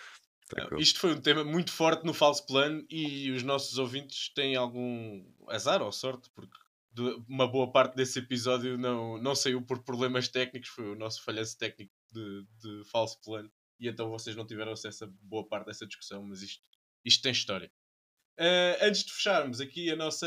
Tranquilo. 0.48 0.80
Isto 0.80 1.00
foi 1.00 1.14
um 1.14 1.20
tema 1.20 1.42
muito 1.42 1.72
forte 1.72 2.04
no 2.04 2.14
falso 2.14 2.46
plano 2.46 2.84
e 2.88 3.30
os 3.30 3.42
nossos 3.42 3.78
ouvintes 3.78 4.32
têm 4.34 4.56
algum 4.56 5.24
azar 5.48 5.82
ou 5.82 5.90
sorte, 5.90 6.30
porque 6.34 6.56
uma 7.28 7.48
boa 7.48 7.72
parte 7.72 7.96
desse 7.96 8.18
episódio 8.20 8.78
não, 8.78 9.18
não 9.18 9.34
saiu 9.34 9.60
por 9.62 9.82
problemas 9.82 10.28
técnicos, 10.28 10.68
foi 10.68 10.92
o 10.92 10.94
nosso 10.94 11.22
falhanço 11.24 11.58
técnico 11.58 11.92
de, 12.12 12.46
de 12.60 12.84
falso 12.84 13.20
plano, 13.20 13.50
e 13.80 13.88
então 13.88 14.08
vocês 14.10 14.36
não 14.36 14.46
tiveram 14.46 14.72
acesso 14.72 15.04
a 15.04 15.08
boa 15.22 15.46
parte 15.46 15.66
dessa 15.66 15.86
discussão, 15.86 16.22
mas 16.22 16.42
isto, 16.42 16.62
isto 17.04 17.22
tem 17.22 17.32
história. 17.32 17.70
Ah, 18.38 18.78
antes 18.86 19.04
de 19.04 19.12
fecharmos 19.12 19.60
aqui 19.60 19.90
a 19.90 19.96
nossa 19.96 20.26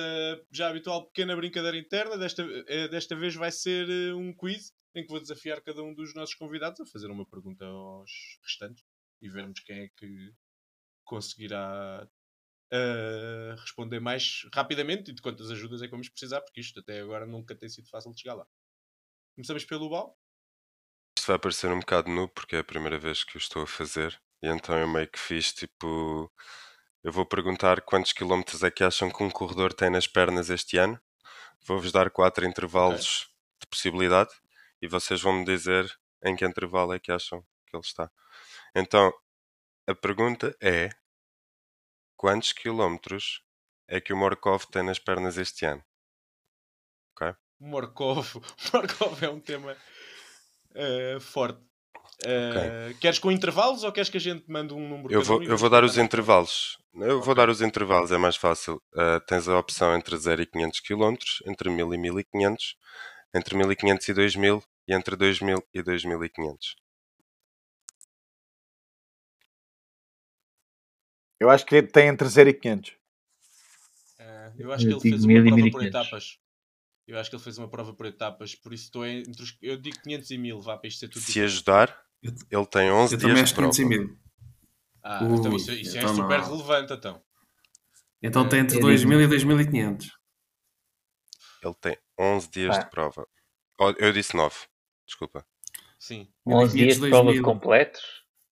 já 0.52 0.70
habitual 0.70 1.08
pequena 1.08 1.36
brincadeira 1.36 1.78
interna, 1.78 2.18
desta, 2.18 2.44
eh, 2.68 2.88
desta 2.88 3.16
vez 3.16 3.36
vai 3.36 3.52
ser 3.52 3.90
eh, 3.90 4.14
um 4.14 4.34
quiz 4.34 4.74
em 4.96 5.04
que 5.04 5.10
vou 5.10 5.20
desafiar 5.20 5.62
cada 5.62 5.84
um 5.84 5.94
dos 5.94 6.14
nossos 6.16 6.36
convidados 6.36 6.80
a 6.80 6.86
fazer 6.86 7.08
uma 7.12 7.26
pergunta 7.26 7.66
aos 7.66 8.10
restantes 8.44 8.84
e 9.22 9.30
vermos 9.30 9.60
quem 9.60 9.82
é 9.82 9.90
que 9.90 10.32
conseguirá 11.04 12.08
responder 13.62 14.02
mais 14.02 14.46
rapidamente 14.54 15.12
e 15.12 15.14
de 15.14 15.22
quantas 15.22 15.50
ajudas 15.50 15.82
é 15.82 15.86
que 15.86 15.92
vamos 15.92 16.10
precisar, 16.10 16.42
porque 16.42 16.60
isto 16.60 16.82
até 16.82 17.00
agora 17.00 17.26
nunca 17.26 17.56
tem 17.56 17.70
sido 17.70 17.88
fácil 17.88 18.12
de 18.12 18.20
chegar 18.20 18.36
lá. 18.36 18.46
Começamos 19.36 19.64
pelo 19.64 19.90
Bal. 19.90 20.18
Isto 21.18 21.28
vai 21.28 21.40
parecer 21.40 21.72
um 21.72 21.80
bocado 21.80 22.10
nu 22.10 22.28
porque 22.28 22.58
é 22.58 22.60
a 22.60 22.64
primeira 22.64 23.00
vez 23.00 23.24
que 23.24 23.38
o 23.38 23.40
estou 23.40 23.64
a 23.64 23.68
fazer. 23.68 24.20
E 24.44 24.48
então 24.48 24.78
eu 24.78 24.88
meio 24.88 25.10
que 25.10 25.20
fiz 25.20 25.54
tipo. 25.54 26.30
Eu 27.08 27.14
vou 27.14 27.26
perguntar 27.26 27.80
quantos 27.84 28.12
quilómetros 28.12 28.64
é 28.64 28.70
que 28.70 28.84
acham 28.84 29.10
que 29.10 29.24
um 29.24 29.30
corredor 29.30 29.74
tem 29.74 29.90
nas 29.90 30.06
pernas 30.06 30.50
este 30.50 30.78
ano. 30.78 31.00
Vou-vos 31.66 31.90
dar 31.90 32.12
quatro 32.12 32.46
intervalos 32.46 33.34
de 33.62 33.68
possibilidade 33.68 34.30
e 34.82 34.90
vocês 34.90 35.22
vão 35.22 35.32
me 35.32 35.46
dizer 35.46 35.90
em 36.22 36.36
que 36.36 36.46
intervalo 36.46 36.92
é 36.92 37.00
que 37.00 37.10
acham 37.10 37.42
que 37.66 37.78
ele 37.78 37.82
está. 37.82 38.12
Então, 38.76 39.14
a 39.88 39.96
pergunta 39.96 40.54
é: 40.62 40.90
quantos 42.18 42.52
quilómetros 42.52 43.42
é 43.88 44.02
que 44.02 44.12
o 44.12 44.18
Morkov 44.18 44.66
tem 44.66 44.84
nas 44.84 45.00
pernas 45.00 45.38
este 45.38 45.66
ano? 45.66 45.86
Morkov. 47.58 48.36
Morkov 48.74 49.24
é 49.24 49.30
um 49.30 49.40
tema 49.40 49.78
ah, 50.76 51.22
forte. 51.22 51.67
Ah, 52.24 52.94
Queres 53.00 53.20
com 53.20 53.32
intervalos 53.32 53.84
ou 53.84 53.92
queres 53.92 54.10
que 54.10 54.18
a 54.18 54.22
gente 54.22 54.50
mande 54.50 54.74
um 54.74 54.90
número 54.90 55.14
Eu 55.14 55.22
vou, 55.22 55.40
um 55.40 55.44
eu 55.44 55.58
vou 55.58 55.70
dar 55.70 55.84
os 55.84 55.98
intervalos. 55.98 56.78
Eu 56.96 57.22
vou 57.22 57.34
Ok. 57.34 57.36
dar 57.36 57.50
os 57.50 57.62
intervalos, 57.62 58.12
é 58.12 58.18
mais 58.18 58.36
fácil. 58.36 58.82
Ah, 58.96 59.20
tens 59.20 59.48
a 59.48 59.58
opção 59.60 59.96
entre 59.96 60.18
0 60.18 60.42
e 60.42 60.46
500 60.46 60.80
km, 60.80 61.16
entre 61.46 61.70
1000 61.70 61.94
e 61.94 61.98
1500, 61.98 62.76
entre 63.36 63.56
1500 63.56 64.08
e 64.10 64.14
2000 64.14 64.64
e 64.88 64.94
entre 64.94 65.16
2000 65.16 65.64
e 65.74 65.84
2500. 65.84 66.76
Eu 71.40 71.50
acho 71.50 71.66
que 71.66 71.84
tem 71.84 72.08
entre 72.08 72.28
0 72.28 72.50
e 72.50 72.54
500. 72.54 72.96
Ah, 74.20 74.52
eu 74.58 74.72
acho 74.74 74.88
que 74.88 74.94
ele 74.94 75.00
fez 75.02 75.24
uma 75.24 75.28
1000 75.28 75.44
prova 75.44 75.72
por 75.72 75.82
1500. 75.82 75.88
etapas. 75.88 76.40
Eu 77.08 77.20
acho 77.20 77.30
que 77.30 77.36
ele 77.38 77.44
fez 77.44 77.58
uma 77.58 77.70
prova 77.70 77.94
por 77.94 78.06
etapas, 78.06 78.56
por 78.56 78.74
isso 78.74 78.86
estou 78.86 79.06
entre 79.06 79.42
os... 79.42 79.58
Eu 79.62 79.78
digo 79.78 79.98
500 80.02 80.30
e 80.32 80.38
1000, 80.38 80.60
vá 80.60 80.78
para 80.78 80.88
isto 80.90 81.00
ser 81.00 81.08
tudo 81.08 81.24
Se 81.24 81.42
ajudar, 81.42 82.07
ele 82.24 82.66
tem 82.68 82.92
11 82.92 83.16
Eu 83.16 83.20
também 83.20 83.36
dias 83.36 83.44
acho 83.44 83.54
de 83.54 83.56
prova. 83.56 83.72
500 83.74 83.80
e 83.80 83.86
mil. 83.86 84.20
Ah, 85.04 85.20
então 85.24 85.52
Ui, 85.52 85.58
isso, 85.58 85.72
isso 85.72 85.98
então 85.98 86.12
é 86.12 86.16
super 86.16 86.40
não. 86.40 86.46
relevante, 86.50 86.94
então. 86.94 87.22
Então 88.22 88.50
tem 88.50 88.60
entre 88.62 88.78
Eu 88.78 88.82
2000 88.82 89.20
digo- 89.20 89.24
e 89.34 89.38
2500. 89.38 90.12
Ele 91.64 91.74
tem 91.76 91.98
11 92.20 92.50
dias 92.52 92.78
Pá. 92.78 92.84
de 92.84 92.90
prova. 92.90 93.28
Eu 94.00 94.12
disse 94.12 94.36
9. 94.36 94.56
Desculpa. 95.06 95.46
Sim. 96.00 96.28
11 96.46 96.78
dias 96.78 96.96
de 96.96 97.10
prova 97.10 97.26
2000. 97.26 97.44
completos 97.44 98.02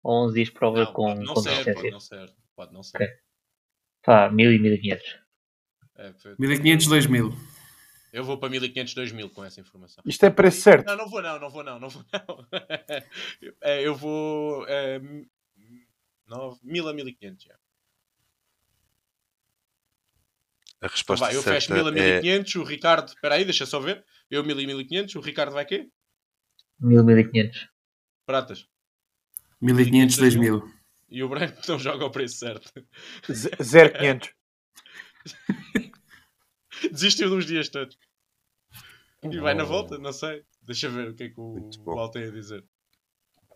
ou 0.03 0.25
11 0.27 0.35
dias 0.35 0.49
de 0.49 0.55
prova 0.55 0.85
Não, 0.85 0.93
com 0.93 1.15
não 1.15 1.37
ser, 1.37 1.75
pode 1.75 1.91
não 1.91 2.01
ser. 2.01 2.35
Pode 2.55 2.73
não 2.73 2.83
ser. 2.83 2.97
Ok. 2.99 3.09
Pá, 4.05 4.31
1000 4.31 4.53
e 4.53 4.59
1500. 4.59 5.19
É, 5.97 6.13
foi- 6.15 6.35
1500, 6.39 6.87
2000. 6.87 7.33
Eu 8.15 8.23
vou 8.23 8.39
para 8.39 8.49
1500, 8.49 8.95
2000 8.95 9.31
com 9.31 9.45
essa 9.45 9.61
informação. 9.61 10.05
Isto 10.07 10.27
é 10.27 10.31
preço 10.31 10.61
certo. 10.61 10.87
Não, 10.87 10.97
não 10.97 11.09
vou 11.09 11.21
não, 11.21 11.41
não 11.41 11.51
vou 11.51 11.65
não, 11.65 11.81
não 11.81 11.89
vou 11.89 12.05
não. 12.13 12.47
É, 13.61 13.83
eu 13.83 13.93
vou... 13.97 14.65
É, 14.69 15.01
9, 16.29 16.61
1000 16.63 16.89
a 16.89 16.95
1500, 16.95 17.45
já. 17.45 17.55
A 17.55 17.57
Então 20.77 20.91
resposta 20.91 21.27
vai, 21.27 21.35
eu 21.35 21.43
certa 21.43 21.61
fecho 21.61 21.73
1000 21.73 21.87
a 21.89 21.91
é 21.91 22.21
1500, 22.21 22.55
o 22.55 22.63
Ricardo... 22.63 23.09
Espera 23.09 23.35
aí, 23.35 23.45
deixa 23.45 23.67
só 23.67 23.81
ver. 23.81 24.05
Eu 24.31 24.45
1000 24.45 24.61
e 24.61 24.67
1500, 24.67 25.17
o 25.17 25.21
Ricardo 25.21 25.53
vai 25.53 25.65
quê? 25.65 25.91
1000, 26.79 27.03
1500. 27.03 27.69
Pratas. 28.25 28.69
1500, 29.61 30.19
2000. 30.19 30.73
E 31.09 31.21
o 31.21 31.29
branco 31.29 31.61
não 31.67 31.81
joga 31.81 32.05
o 32.05 32.13
preço 32.13 32.37
certo. 32.37 32.73
0 33.61 33.93
500. 33.99 34.35
Desistiu 36.91 37.29
de 37.29 37.35
uns 37.37 37.47
dias 37.47 37.69
todos. 37.69 37.97
E 39.23 39.39
vai 39.39 39.55
na 39.55 39.65
volta? 39.65 39.99
Não 39.99 40.13
sei. 40.13 40.45
Deixa 40.63 40.89
ver 40.89 41.09
o 41.11 41.15
que 41.15 41.25
é 41.25 41.29
que 41.31 41.41
o. 41.41 41.71
Val 41.85 42.11
tem 42.11 42.25
a 42.25 42.31
dizer. 42.31 42.65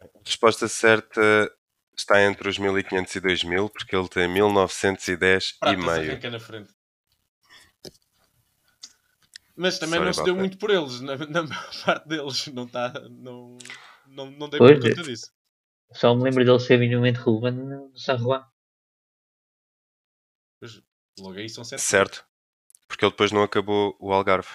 A 0.00 0.06
resposta 0.24 0.68
certa 0.68 1.52
está 1.96 2.22
entre 2.22 2.48
os 2.48 2.58
1500 2.58 3.14
e 3.16 3.20
2000 3.20 3.68
porque 3.70 3.96
ele 3.96 4.08
tem 4.08 4.28
1910 4.28 5.48
e 5.48 5.58
Pratas 5.58 5.84
meio. 5.84 6.10
arranca 6.12 6.30
na 6.30 6.38
frente. 6.40 6.72
Mas 9.56 9.78
também 9.78 9.94
Sorry 9.98 10.06
não 10.06 10.12
se 10.12 10.22
deu 10.22 10.34
that. 10.34 10.38
muito 10.38 10.58
por 10.58 10.70
eles. 10.70 11.00
Na, 11.00 11.16
na 11.16 11.42
maior 11.42 11.84
parte 11.84 12.08
deles 12.08 12.46
não 12.48 12.64
está. 12.64 12.92
Não, 13.10 13.58
não, 14.06 14.30
não 14.30 14.48
dei 14.48 14.58
Pois, 14.58 14.78
muito 14.78 14.88
conta 14.88 15.00
é. 15.00 15.04
disso. 15.12 15.32
Só 15.92 16.14
me 16.14 16.22
lembro 16.22 16.44
dele 16.44 16.60
ser 16.60 16.78
minimamente 16.78 17.18
relevante 17.18 17.58
no 17.58 17.90
San 17.98 18.18
Juan. 18.18 18.46
Pois, 20.60 20.80
logo 21.18 21.38
aí 21.38 21.48
são 21.48 21.64
sete. 21.64 21.82
Certo? 21.82 22.27
Porque 22.88 23.04
ele 23.04 23.12
depois 23.12 23.30
não 23.30 23.42
acabou 23.42 23.96
o 24.00 24.12
Algarve. 24.12 24.48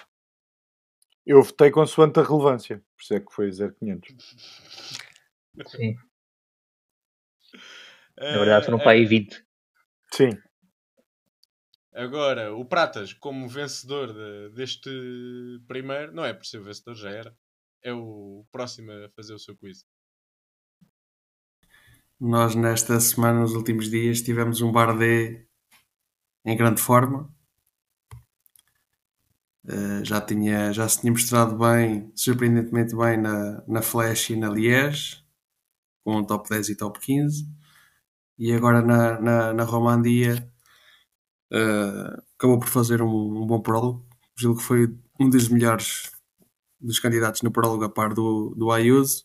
Eu 1.24 1.42
votei 1.42 1.70
consoante 1.70 2.20
a 2.20 2.22
relevância. 2.22 2.78
Por 2.96 3.02
isso 3.02 3.14
é 3.14 3.20
que 3.20 3.32
foi 3.32 3.50
0 3.50 3.74
500. 3.74 4.14
Sim. 5.68 5.96
Eh, 8.18 8.32
Na 8.32 8.38
verdade 8.38 8.66
foram 8.66 8.78
para 8.78 8.90
aí 8.92 9.06
20. 9.06 9.44
Sim. 10.12 10.30
Agora, 11.94 12.52
o 12.54 12.64
Pratas, 12.64 13.12
como 13.12 13.48
vencedor 13.48 14.12
de- 14.12 14.50
deste 14.54 14.90
primeiro, 15.68 16.12
não 16.12 16.24
é 16.24 16.34
por 16.34 16.44
ser 16.44 16.60
vencedor, 16.60 16.94
já 16.96 17.10
era. 17.10 17.36
É 17.82 17.92
o 17.92 18.44
próximo 18.50 18.90
a 18.92 19.08
fazer 19.10 19.32
o 19.34 19.38
seu 19.38 19.56
quiz. 19.56 19.86
Nós, 22.20 22.54
nesta 22.54 22.98
semana, 23.00 23.40
nos 23.40 23.54
últimos 23.54 23.90
dias, 23.90 24.22
tivemos 24.22 24.60
um 24.60 24.72
Bardet 24.72 25.48
em 26.44 26.56
grande 26.56 26.80
forma. 26.80 27.33
Eh, 29.66 30.04
já, 30.04 30.20
tinha, 30.20 30.72
já 30.72 30.88
se 30.88 31.00
tinha 31.00 31.12
mostrado 31.12 31.56
bem, 31.56 32.12
surpreendentemente 32.14 32.94
bem, 32.94 33.16
na, 33.16 33.62
na 33.66 33.82
Flash 33.82 34.30
e 34.30 34.36
na 34.36 34.50
Liège, 34.50 35.24
com 36.04 36.18
um 36.18 36.24
top 36.24 36.48
10 36.50 36.70
e 36.70 36.76
top 36.76 37.00
15. 37.00 37.48
E 38.38 38.52
agora 38.52 38.82
na, 38.82 39.20
na, 39.20 39.54
na 39.54 39.64
Romandia 39.64 40.50
eh, 41.52 42.22
acabou 42.36 42.58
por 42.58 42.68
fazer 42.68 43.02
um, 43.02 43.42
um 43.42 43.46
bom 43.46 43.60
prólogo. 43.62 44.06
Julgo 44.36 44.60
que 44.60 44.66
foi 44.66 44.98
um 45.20 45.30
dos 45.30 45.48
melhores 45.48 46.12
dos 46.80 46.98
candidatos 47.00 47.42
no 47.42 47.52
prólogo 47.52 47.84
a 47.84 47.90
par 47.90 48.14
do, 48.14 48.54
do 48.56 48.70
Ayuso. 48.72 49.24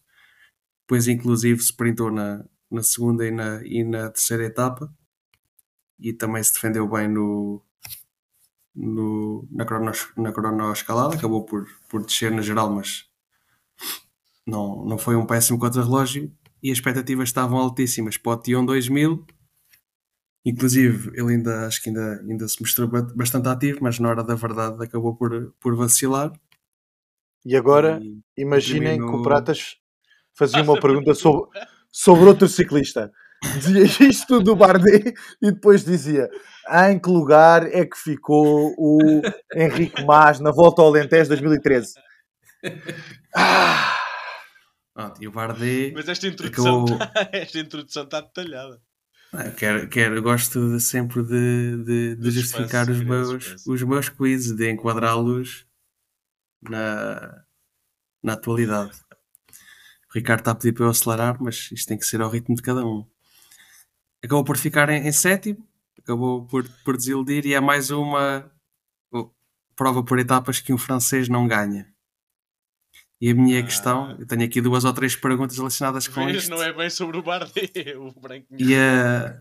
Depois, 0.84 1.08
inclusive, 1.08 1.62
sprintou 1.62 2.12
na, 2.12 2.46
na 2.72 2.84
segunda 2.84 3.26
e 3.28 3.32
na, 3.32 3.62
e 3.66 3.84
na 3.84 4.10
terceira 4.10 4.46
etapa 4.46 4.94
e 6.00 6.14
também 6.14 6.42
se 6.44 6.54
defendeu 6.54 6.88
bem 6.88 7.08
no, 7.08 7.64
no, 8.76 9.48
na, 9.52 9.66
cronos, 9.66 10.08
na 10.18 10.32
cronoescalada, 10.32 11.16
acabou 11.16 11.44
por, 11.46 11.66
por 11.90 12.06
descer 12.06 12.32
na 12.32 12.42
geral, 12.42 12.70
mas 12.72 13.06
não, 14.48 14.86
não 14.86 14.98
foi 14.98 15.16
um 15.16 15.26
péssimo 15.26 15.60
contra-relógio 15.60 16.32
e 16.62 16.72
as 16.72 16.78
expectativas 16.78 17.30
estavam 17.30 17.58
altíssimas. 17.58 18.18
Para 18.18 18.32
o 18.34 18.38
Tion 18.38 18.66
2000 18.66 19.26
inclusive 20.46 21.12
ele 21.20 21.34
ainda 21.34 21.68
acho 21.68 21.82
que 21.84 21.90
ainda, 21.90 22.22
ainda 22.22 22.48
se 22.48 22.62
mostrou 22.62 22.88
ba- 22.88 23.08
bastante 23.16 23.48
ativo, 23.50 23.80
mas 23.82 24.00
na 24.00 24.10
hora 24.10 24.24
da 24.24 24.36
verdade 24.36 24.82
acabou 24.84 25.16
por, 25.16 25.54
por 25.60 25.76
vacilar. 25.76 26.32
E 27.46 27.56
agora, 27.56 28.00
E- 28.02 28.20
imaginem 28.38 28.98
que 28.98 29.04
o 29.04 29.08
terminou- 29.08 29.24
Pratas 29.24 29.76
fazia 30.34 30.60
Passa 30.60 30.72
uma 30.72 30.80
pergunta 30.80 31.14
sobre, 31.14 31.50
sobre 31.92 32.26
outro 32.26 32.48
ciclista. 32.48 33.12
Dizia 33.58 33.84
isto 34.10 34.40
do 34.42 34.56
Bardet 34.56 35.14
e 35.42 35.52
depois 35.52 35.84
dizia: 35.84 36.30
em 36.92 37.00
que 37.00 37.10
lugar 37.10 37.66
é 37.74 37.86
que 37.86 37.98
ficou 37.98 38.74
o 38.78 39.22
Henrique 39.56 40.04
Mas 40.04 40.40
na 40.40 40.52
volta 40.52 40.82
ao 40.82 40.88
Alentejo 40.90 41.30
2013? 41.30 41.94
Ah, 43.36 43.96
Pronto, 44.94 45.24
e 45.24 45.28
o 45.28 45.32
Bardet. 45.32 45.94
Mas 45.94 46.10
esta 46.10 46.28
introdução, 46.28 46.84
Acabou- 46.86 46.98
tá- 47.00 47.12
esta 47.34 47.60
introdução 47.60 48.04
está 48.04 48.22
detalhada. 48.22 48.82
Ah, 49.32 49.46
eu 49.46 49.54
quero, 49.54 49.88
quero, 49.90 50.16
eu 50.16 50.22
gosto 50.24 50.72
de- 50.74 50.80
sempre 50.82 51.22
de, 51.24 51.84
de, 51.84 52.16
de 52.16 52.32
justificar 52.32 52.86
suspense, 52.86 52.92
os 52.92 53.08
meus, 53.08 53.44
suspense. 53.44 53.70
os 53.72 53.84
meus 53.84 54.10
quizzes, 54.10 54.56
de 54.56 54.70
enquadrá-los 54.72 55.66
na, 56.62 57.44
na 58.24 58.34
atualidade. 58.34 58.92
O 60.10 60.14
Ricardo 60.16 60.40
está 60.40 60.52
a 60.52 60.56
pedir 60.56 60.74
para 60.74 60.86
eu 60.86 60.90
acelerar, 60.90 61.38
mas 61.40 61.70
isto 61.72 61.88
tem 61.88 61.98
que 61.98 62.06
ser 62.06 62.20
ao 62.22 62.30
ritmo 62.30 62.56
de 62.56 62.64
cada 62.64 62.84
um. 62.84 63.06
Acabou 64.24 64.44
por 64.44 64.58
ficar 64.58 64.90
em, 64.90 65.08
em 65.08 65.12
sétimo, 65.12 65.66
acabou 66.10 66.46
por, 66.48 66.68
por 66.84 66.98
desiludir 66.98 67.46
e 67.46 67.54
é 67.54 67.60
mais 67.60 67.92
uma 67.92 68.52
prova 69.76 70.04
por 70.04 70.18
etapas 70.20 70.60
que 70.60 70.74
um 70.74 70.78
francês 70.78 71.30
não 71.30 71.48
ganha. 71.48 71.88
E 73.22 73.30
a 73.30 73.36
minha 73.36 73.60
Ah. 73.60 73.64
questão, 73.64 74.12
eu 74.20 74.26
tenho 74.26 74.44
aqui 74.44 74.60
duas 74.62 74.86
ou 74.86 74.94
três 74.94 75.16
perguntas 75.16 75.58
relacionadas 75.58 76.08
com 76.08 76.26
Vês, 76.26 76.44
isto. 76.44 76.50
não 76.50 76.62
é 76.64 76.74
bem 76.74 76.90
sobre 76.90 77.18
o 77.18 77.22
Bardet, 77.22 77.72
o 77.98 78.12
branco. 78.20 78.48
E 78.58 78.74
eh, 78.74 79.40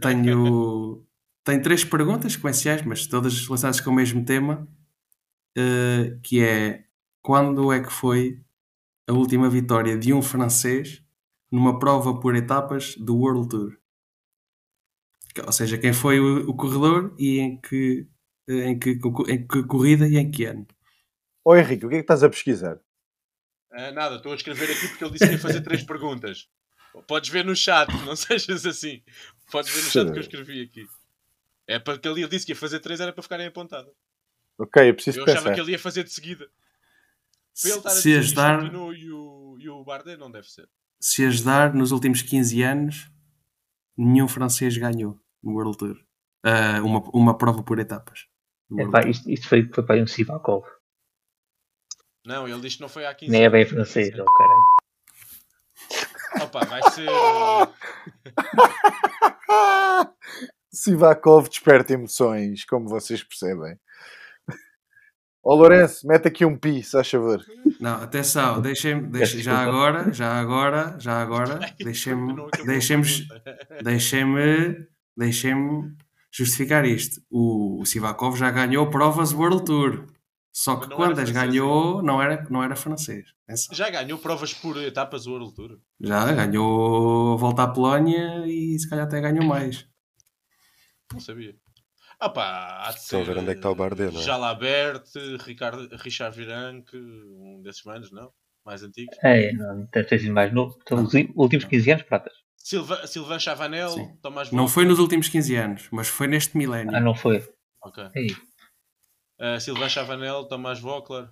tenho, 0.00 1.06
tenho 1.44 1.62
três 1.62 1.84
perguntas 1.84 2.32
sequenciais, 2.32 2.82
mas 2.82 3.06
todas 3.06 3.46
relacionadas 3.46 3.80
com 3.80 3.90
o 3.90 3.94
mesmo 3.94 4.24
tema, 4.24 4.66
eh, 5.56 6.18
que 6.22 6.42
é 6.42 6.84
quando 7.22 7.70
é 7.72 7.80
que 7.82 7.92
foi 7.92 8.42
a 9.08 9.12
última 9.12 9.48
vitória 9.48 9.96
de 9.98 10.12
um 10.12 10.20
francês 10.22 11.02
numa 11.50 11.78
prova 11.78 12.18
por 12.20 12.34
etapas 12.34 12.94
do 12.96 13.16
World 13.16 13.48
Tour? 13.48 13.78
Que- 15.38 15.46
Ou 15.46 15.52
seja, 15.52 15.78
quem 15.78 15.92
foi 15.92 16.18
o, 16.20 16.50
o 16.50 16.54
corredor 16.54 17.14
e 17.18 17.38
em 17.38 17.60
que, 17.60 18.06
em, 18.48 18.78
que, 18.78 18.90
em 19.28 19.46
que 19.46 19.62
corrida 19.64 20.06
e 20.08 20.16
em 20.16 20.30
que 20.30 20.44
ano? 20.44 20.66
Ó 21.44 21.56
Henrique, 21.56 21.86
o 21.86 21.88
que 21.88 21.94
é 21.96 21.98
que 21.98 22.04
estás 22.04 22.22
a 22.22 22.28
pesquisar? 22.28 22.78
Ah, 23.70 23.92
nada, 23.92 24.16
estou 24.16 24.32
a 24.32 24.34
escrever 24.34 24.70
aqui 24.70 24.88
porque 24.88 25.04
ele 25.04 25.12
disse 25.12 25.26
que 25.26 25.32
ia 25.34 25.38
fazer 25.38 25.60
três 25.60 25.82
perguntas. 25.82 26.48
Podes 27.06 27.30
ver 27.30 27.44
no 27.44 27.54
chat, 27.54 27.88
não 28.04 28.16
sejas 28.16 28.66
assim. 28.66 29.02
Podes 29.50 29.70
ver 29.70 29.82
no 29.82 29.90
chat 29.90 30.10
que 30.12 30.18
eu 30.18 30.22
escrevi 30.22 30.62
aqui. 30.62 30.86
É 31.66 31.78
porque 31.78 32.08
ele 32.08 32.26
disse 32.26 32.46
que 32.46 32.52
ia 32.52 32.56
fazer 32.56 32.80
três, 32.80 32.98
era 33.00 33.12
para 33.12 33.22
ficarem 33.22 33.46
apontadas. 33.46 33.92
Ok, 34.58 34.88
eu 34.90 34.94
preciso 34.94 35.18
Eu 35.20 35.24
achava 35.24 35.40
pensar. 35.40 35.54
que 35.54 35.60
ele 35.60 35.72
ia 35.72 35.78
fazer 35.78 36.02
de 36.02 36.10
seguida. 36.12 36.48
Para 37.60 37.70
ele 37.70 37.78
estar 37.78 37.90
a 37.90 37.92
Se 37.92 38.14
ajudar, 38.16 38.72
e 38.74 39.12
o, 39.12 39.56
e 39.60 39.68
o 39.68 39.84
Bardet, 39.84 40.16
não 40.18 40.30
deve 40.30 40.50
ser. 40.50 40.68
se 41.00 41.24
ajudar, 41.26 41.74
nos 41.74 41.92
últimos 41.92 42.22
15 42.22 42.62
anos, 42.62 43.10
nenhum 43.96 44.26
francês 44.26 44.76
ganhou 44.76 45.20
no 45.42 45.52
World 45.52 45.78
Tour. 45.78 45.96
Ah, 46.44 46.80
uma, 46.82 47.00
uma 47.12 47.36
prova 47.36 47.62
por 47.62 47.78
etapas. 47.78 48.26
Epá, 48.76 49.08
isto, 49.08 49.30
isto 49.30 49.48
foi, 49.48 49.68
foi 49.72 49.84
para 49.84 49.94
aí 49.96 50.02
um 50.02 50.06
Sivakov. 50.06 50.64
Não, 52.26 52.46
ele 52.46 52.60
disse 52.60 52.76
que 52.76 52.82
não 52.82 52.88
foi 52.88 53.06
há 53.06 53.14
15 53.14 53.32
Nem 53.32 53.44
é 53.44 53.50
bem 53.50 53.64
francês, 53.64 54.14
oh 54.18 54.32
caralho. 54.32 54.62
Opa, 56.44 56.64
vai 56.66 56.82
ser. 56.90 57.08
Sivakov 60.70 61.48
desperta 61.48 61.94
emoções, 61.94 62.64
como 62.64 62.88
vocês 62.88 63.22
percebem. 63.22 63.78
Ó 65.42 65.54
Lourenço, 65.54 66.06
mete 66.06 66.28
aqui 66.28 66.44
um 66.44 66.58
pi, 66.58 66.82
se 66.82 66.90
faz 66.90 67.10
favor. 67.10 67.42
Não, 67.80 68.02
atenção, 68.02 68.60
deixem-me, 68.60 69.08
deixem, 69.08 69.40
já 69.40 69.58
agora, 69.58 70.12
já 70.12 70.38
agora, 70.38 70.94
já 70.98 71.22
agora, 71.22 71.54
Não 71.58 71.68
deixem-me, 71.78 72.34
deixem-me, 72.66 73.26
deixem-me, 73.82 74.86
deixem-me 75.18 75.94
justificar 76.30 76.84
isto. 76.84 77.20
O, 77.30 77.80
o 77.80 77.86
Sivakov 77.86 78.38
já 78.38 78.50
ganhou 78.50 78.88
provas 78.88 79.32
World 79.32 79.64
Tour, 79.64 80.06
só 80.52 80.76
que 80.76 80.88
não 80.88 80.96
quando 80.96 81.18
as 81.18 81.30
ganhou 81.30 82.02
não 82.02 82.22
era, 82.22 82.46
não 82.48 82.62
era 82.62 82.76
francês. 82.76 83.34
Atenção. 83.44 83.74
Já 83.74 83.90
ganhou 83.90 84.18
provas 84.18 84.54
por 84.54 84.76
etapas 84.82 85.26
World 85.26 85.54
Tour. 85.54 85.78
Já 86.00 86.32
ganhou 86.32 87.34
a 87.34 87.36
volta 87.36 87.64
à 87.64 87.68
Polónia 87.68 88.46
e 88.46 88.78
se 88.78 88.88
calhar 88.88 89.06
até 89.06 89.20
ganhou 89.20 89.44
mais. 89.44 89.86
Não 91.12 91.20
sabia. 91.20 91.54
Ah 92.20 92.28
pá, 92.28 92.84
há 92.84 92.90
de 92.90 92.98
Estão 92.98 93.20
a 93.20 93.24
ser, 93.24 93.32
ver 93.32 93.40
onde 93.40 93.50
é 93.50 93.52
que 93.52 93.58
está 93.60 93.70
o 93.70 93.74
Bardet, 93.76 94.12
não 94.12 94.20
é? 94.20 94.24
Jalabert, 94.24 95.04
Ricardo, 95.44 95.88
Richard 95.96 96.36
Viranque, 96.36 96.96
um 96.96 97.62
desses 97.62 97.84
manos, 97.84 98.10
não? 98.10 98.32
Mais 98.64 98.82
antigos. 98.82 99.16
É, 99.22 99.52
não, 99.52 99.88
deve 99.92 100.08
ter 100.08 100.18
sido 100.18 100.34
mais 100.34 100.52
novo. 100.52 100.76
Então, 100.82 101.02
os 101.02 101.14
últimos 101.36 101.64
15 101.64 101.92
anos, 101.92 102.02
pratas. 102.02 102.34
Silva, 102.68 103.06
Sylvain 103.06 103.40
Chavanel, 103.40 103.88
Sim. 103.88 104.14
Tomás 104.20 104.52
Não 104.52 104.68
foi 104.68 104.84
nos 104.84 104.98
últimos 104.98 105.26
15 105.26 105.56
anos, 105.56 105.88
mas 105.90 106.06
foi 106.06 106.26
neste 106.26 106.54
milénio. 106.54 106.94
Ah, 106.94 107.00
não 107.00 107.14
foi. 107.14 107.42
Ok. 107.82 108.04
Uh, 109.40 109.58
Sylvain 109.58 109.88
Chavanel, 109.88 110.44
Tomás 110.44 110.78
Vockler. 110.78 111.30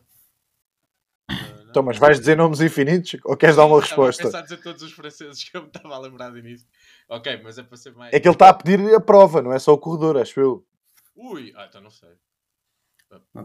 Uh, 1.30 1.82
mas 1.84 1.99
vais 1.99 2.18
dizer 2.18 2.39
nomes 2.39 2.62
infinitos 2.62 3.20
ou 3.22 3.37
queres 3.37 3.55
dar 3.57 3.66
uma 3.66 3.80
Estava 3.80 4.05
a 4.05 4.07
resposta? 4.07 4.43
dizer 4.45 4.62
todos 4.62 4.80
os 4.82 4.93
franceses 4.93 5.45
que 5.45 5.55
eu 5.55 5.61
me 5.61 5.68
estava 5.68 5.95
a 5.95 5.99
lembrar 5.99 6.30
de 6.30 6.39
início. 6.39 6.66
Ok, 7.07 7.39
mas 7.45 7.59
é 7.59 7.62
para 7.62 7.76
ser 7.76 7.95
mais. 7.95 8.14
É 8.14 8.18
que 8.18 8.26
ele 8.26 8.34
está 8.34 8.49
a 8.49 8.55
pedir 8.55 8.95
a 8.95 9.01
prova, 9.01 9.43
não 9.43 9.53
é 9.53 9.59
só 9.59 9.74
o 9.74 9.78
corredor, 9.78 10.16
acho 10.16 10.41
eu. 10.41 10.66
Ui, 11.14 11.53
ah, 11.55 11.66
então 11.68 11.82
não 11.82 11.91
sei. 11.91 12.09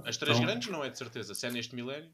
As 0.06 0.16
três 0.16 0.38
Então, 0.38 0.48
grandes 0.48 0.70
não 0.70 0.82
é 0.82 0.90
de 0.90 0.98
certeza. 0.98 1.36
Se 1.36 1.46
é 1.46 1.52
neste 1.52 1.76
milénio. 1.76 2.10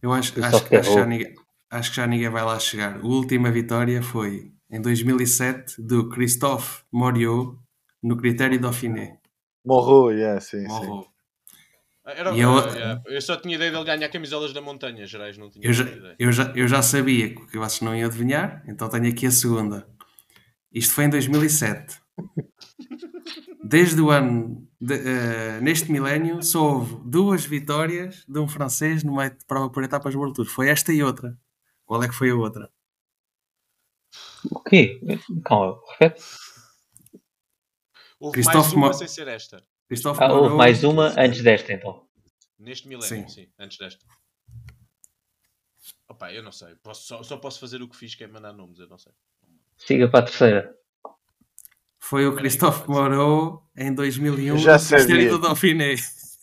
Eu 0.00 0.12
acho, 0.12 0.32
acho, 0.44 0.58
só 0.58 0.64
que- 0.64 0.76
acho 0.76 0.94
que 0.94 1.04
ninguém, 1.06 1.34
acho 1.70 1.90
que 1.90 1.96
já 1.96 2.06
ninguém 2.06 2.28
vai 2.28 2.44
lá 2.44 2.58
chegar. 2.58 2.96
A 3.00 3.06
última 3.06 3.50
vitória 3.50 4.02
foi 4.02 4.52
em 4.70 4.80
2007 4.80 5.80
do 5.82 6.08
Christophe 6.08 6.82
Moriot 6.92 7.56
no 8.02 8.16
critério 8.16 8.60
Dauphiné. 8.60 9.18
Morrou, 9.64 10.10
yeah, 10.12 10.40
sim, 10.40 10.60
sim. 10.60 10.66
Morrou. 10.68 11.06
Ah, 12.04 12.12
Era, 12.12 12.30
E 12.34 12.40
eu- 12.40 12.56
yeah, 12.56 13.02
eu 13.06 13.20
só 13.20 13.36
tinha 13.36 13.54
ideia 13.56 13.70
dele 13.70 13.84
ganhar 13.84 14.08
camisolas 14.08 14.52
da 14.52 14.60
montanha, 14.62 15.04
gerais, 15.06 15.36
não 15.36 15.50
tinha 15.50 15.66
Eu 15.66 15.72
já, 15.72 15.84
ideia. 15.84 16.16
eu, 16.18 16.32
já, 16.32 16.52
eu 16.56 16.66
já 16.68 16.80
sabia 16.82 17.34
que 17.34 17.58
vocês 17.58 17.80
não 17.82 17.94
iam 17.94 18.08
adivinhar, 18.08 18.62
então 18.66 18.88
tenho 18.88 19.08
aqui 19.08 19.26
a 19.26 19.30
segunda. 19.30 19.86
Isto 20.72 20.94
foi 20.94 21.04
em 21.04 21.10
2007. 21.10 22.00
Desde 23.62 24.00
o 24.00 24.10
ano, 24.10 24.66
de- 24.80 24.94
eh, 24.94 25.60
neste 25.60 25.90
milénio, 25.92 26.42
só 26.42 26.76
houve 26.76 26.96
duas 27.04 27.44
vitórias 27.44 28.24
de 28.26 28.38
um 28.38 28.48
francês 28.48 29.02
no 29.04 29.16
meio 29.16 29.30
de 29.30 29.44
prova 29.46 29.68
por 29.70 29.82
etapas 29.84 30.14
World 30.14 30.34
Tour. 30.34 30.46
Foi 30.46 30.68
esta 30.68 30.92
e 30.92 31.02
outra. 31.02 31.36
Qual 31.88 32.02
é 32.02 32.08
que 32.08 32.14
foi 32.14 32.28
a 32.30 32.34
outra? 32.36 32.70
o 34.52 34.60
quê? 34.60 35.00
Calma, 35.44 35.80
repete. 35.98 36.22
Houve 38.20 38.34
Christophe 38.34 38.56
mais 38.58 38.72
uma 38.74 38.86
Mo- 38.88 38.92
sem 38.94 39.08
ser 39.08 39.26
esta. 39.26 39.64
Christophe 39.88 40.22
Ah, 40.22 40.32
houve 40.34 40.54
mais 40.54 40.84
uma 40.84 41.08
antes 41.18 41.42
desta, 41.42 41.72
então. 41.72 42.06
Neste 42.58 42.86
milénio, 42.88 43.08
Sim. 43.08 43.28
sim. 43.28 43.50
antes 43.58 43.78
desta. 43.78 44.04
Opa, 46.08 46.30
eu 46.32 46.42
não 46.42 46.52
sei. 46.52 46.74
Posso- 46.76 47.06
só, 47.06 47.22
só 47.22 47.38
posso 47.38 47.58
fazer 47.58 47.80
o 47.80 47.88
que 47.88 47.96
fiz, 47.96 48.14
que 48.14 48.22
é 48.24 48.26
mandar 48.26 48.52
nomes, 48.52 48.78
eu 48.78 48.86
não 48.86 48.98
sei. 48.98 49.12
Siga 49.78 50.10
para 50.10 50.20
a 50.20 50.22
terceira. 50.28 50.76
Foi 51.98 52.26
o 52.26 52.36
Christophe 52.36 52.86
Moreau 52.88 53.66
em 53.74 53.94
2001 53.94 54.58
Já 54.58 54.74
no 54.74 54.78
Critério 54.80 55.06
sabia. 55.08 55.30
do 55.30 55.38
Dauphiné. 55.38 55.94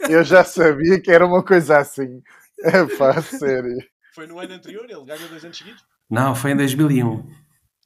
Eu 0.09 0.23
já 0.23 0.43
sabia 0.43 0.99
que 0.99 1.11
era 1.11 1.25
uma 1.25 1.43
coisa 1.45 1.77
assim. 1.79 2.23
É 2.59 2.85
pá, 2.97 3.21
sério. 3.21 3.77
Foi 4.15 4.25
no 4.27 4.39
ano 4.39 4.53
anterior, 4.53 4.85
ele 4.89 5.03
ganhou 5.03 5.27
dois 5.27 5.43
anos 5.43 5.57
seguidos? 5.57 5.85
Não, 6.09 6.33
foi 6.33 6.51
em 6.51 6.55
2001. 6.55 7.29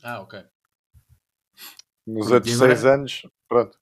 Ah, 0.03 0.21
ok. 0.21 0.43
Nos 2.05 2.30
outros 2.32 2.53
agora- 2.55 2.75
seis 2.75 2.86
anos, 2.86 3.21
pronto. 3.47 3.77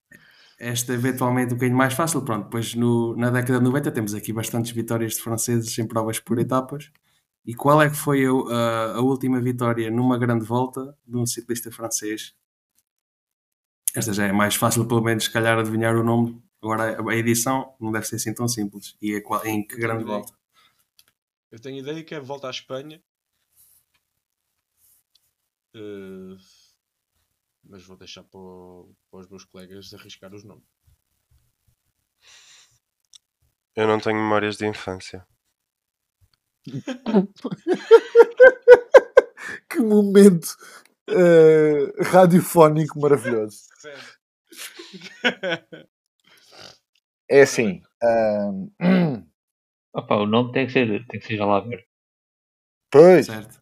Esta 0.59 0.93
eventualmente 0.93 1.53
um 1.53 1.57
bocadinho 1.57 1.77
mais 1.77 1.93
fácil. 1.93 2.23
Pronto, 2.23 2.45
depois 2.45 2.73
no, 2.73 3.15
na 3.17 3.29
década 3.29 3.59
de 3.59 3.65
90 3.65 3.91
temos 3.91 4.13
aqui 4.15 4.31
bastantes 4.33 4.71
vitórias 4.71 5.13
de 5.15 5.21
franceses 5.21 5.77
em 5.77 5.85
provas 5.85 6.19
por 6.19 6.39
etapas. 6.39 6.89
E 7.45 7.53
qual 7.53 7.81
é 7.81 7.89
que 7.89 7.95
foi 7.95 8.25
a, 8.25 8.29
a- 8.31 8.95
a 8.95 9.01
última 9.01 9.39
vitória 9.41 9.91
numa 9.91 10.17
grande 10.17 10.45
volta 10.45 10.97
de 11.05 11.17
um 11.17 11.25
ciclista 11.25 11.69
francês? 11.71 12.33
Esta 13.95 14.13
já 14.13 14.25
é 14.25 14.31
mais 14.31 14.55
fácil, 14.55 14.85
pelo 14.87 15.01
menos, 15.01 15.25
se 15.25 15.31
calhar, 15.31 15.57
adivinhar 15.59 15.95
o 15.95 16.03
nome. 16.03 16.41
Agora, 16.61 16.97
a- 17.01 17.15
edição 17.15 17.75
não 17.79 17.91
deve 17.91 18.07
ser 18.07 18.15
assim 18.15 18.33
tão 18.33 18.47
simples. 18.47 18.95
E 19.01 19.15
é 19.15 19.21
qual- 19.21 19.45
em 19.45 19.61
que 19.61 19.75
tenho 19.75 19.81
grande 19.87 20.03
volta? 20.05 20.33
Eu 21.51 21.59
tenho 21.59 21.79
ideia 21.79 22.03
que 22.03 22.15
é 22.15 22.19
volta 22.19 22.47
à 22.47 22.49
Espanha. 22.51 23.01
Eh, 25.73 26.37
mas 27.63 27.83
vou 27.85 27.97
deixar 27.97 28.23
para, 28.23 28.39
o- 28.39 28.95
para 29.09 29.19
os 29.19 29.29
meus 29.29 29.45
colegas 29.45 29.93
arriscar 29.93 30.33
os 30.33 30.43
nomes. 30.43 30.65
Eu 33.75 33.87
não 33.87 33.99
tenho 33.99 34.17
memórias 34.17 34.57
de 34.57 34.65
infância. 34.67 35.25
Que 39.69 39.79
momento 39.79 40.55
eh, 41.09 41.91
radiofónico 42.03 42.99
maravilhoso. 42.99 43.59
É 47.29 47.41
assim. 47.41 47.81
ahm, 48.01 48.69
Opa, 49.93 50.15
o 50.15 50.25
nome 50.25 50.51
tem 50.51 50.65
que 50.67 50.73
ser, 50.73 51.05
tem 51.07 51.19
que 51.19 51.25
ser 51.25 51.37
já 51.37 51.45
lá 51.45 51.59
ver. 51.61 51.87
pois, 52.91 53.25
Certo? 53.25 53.61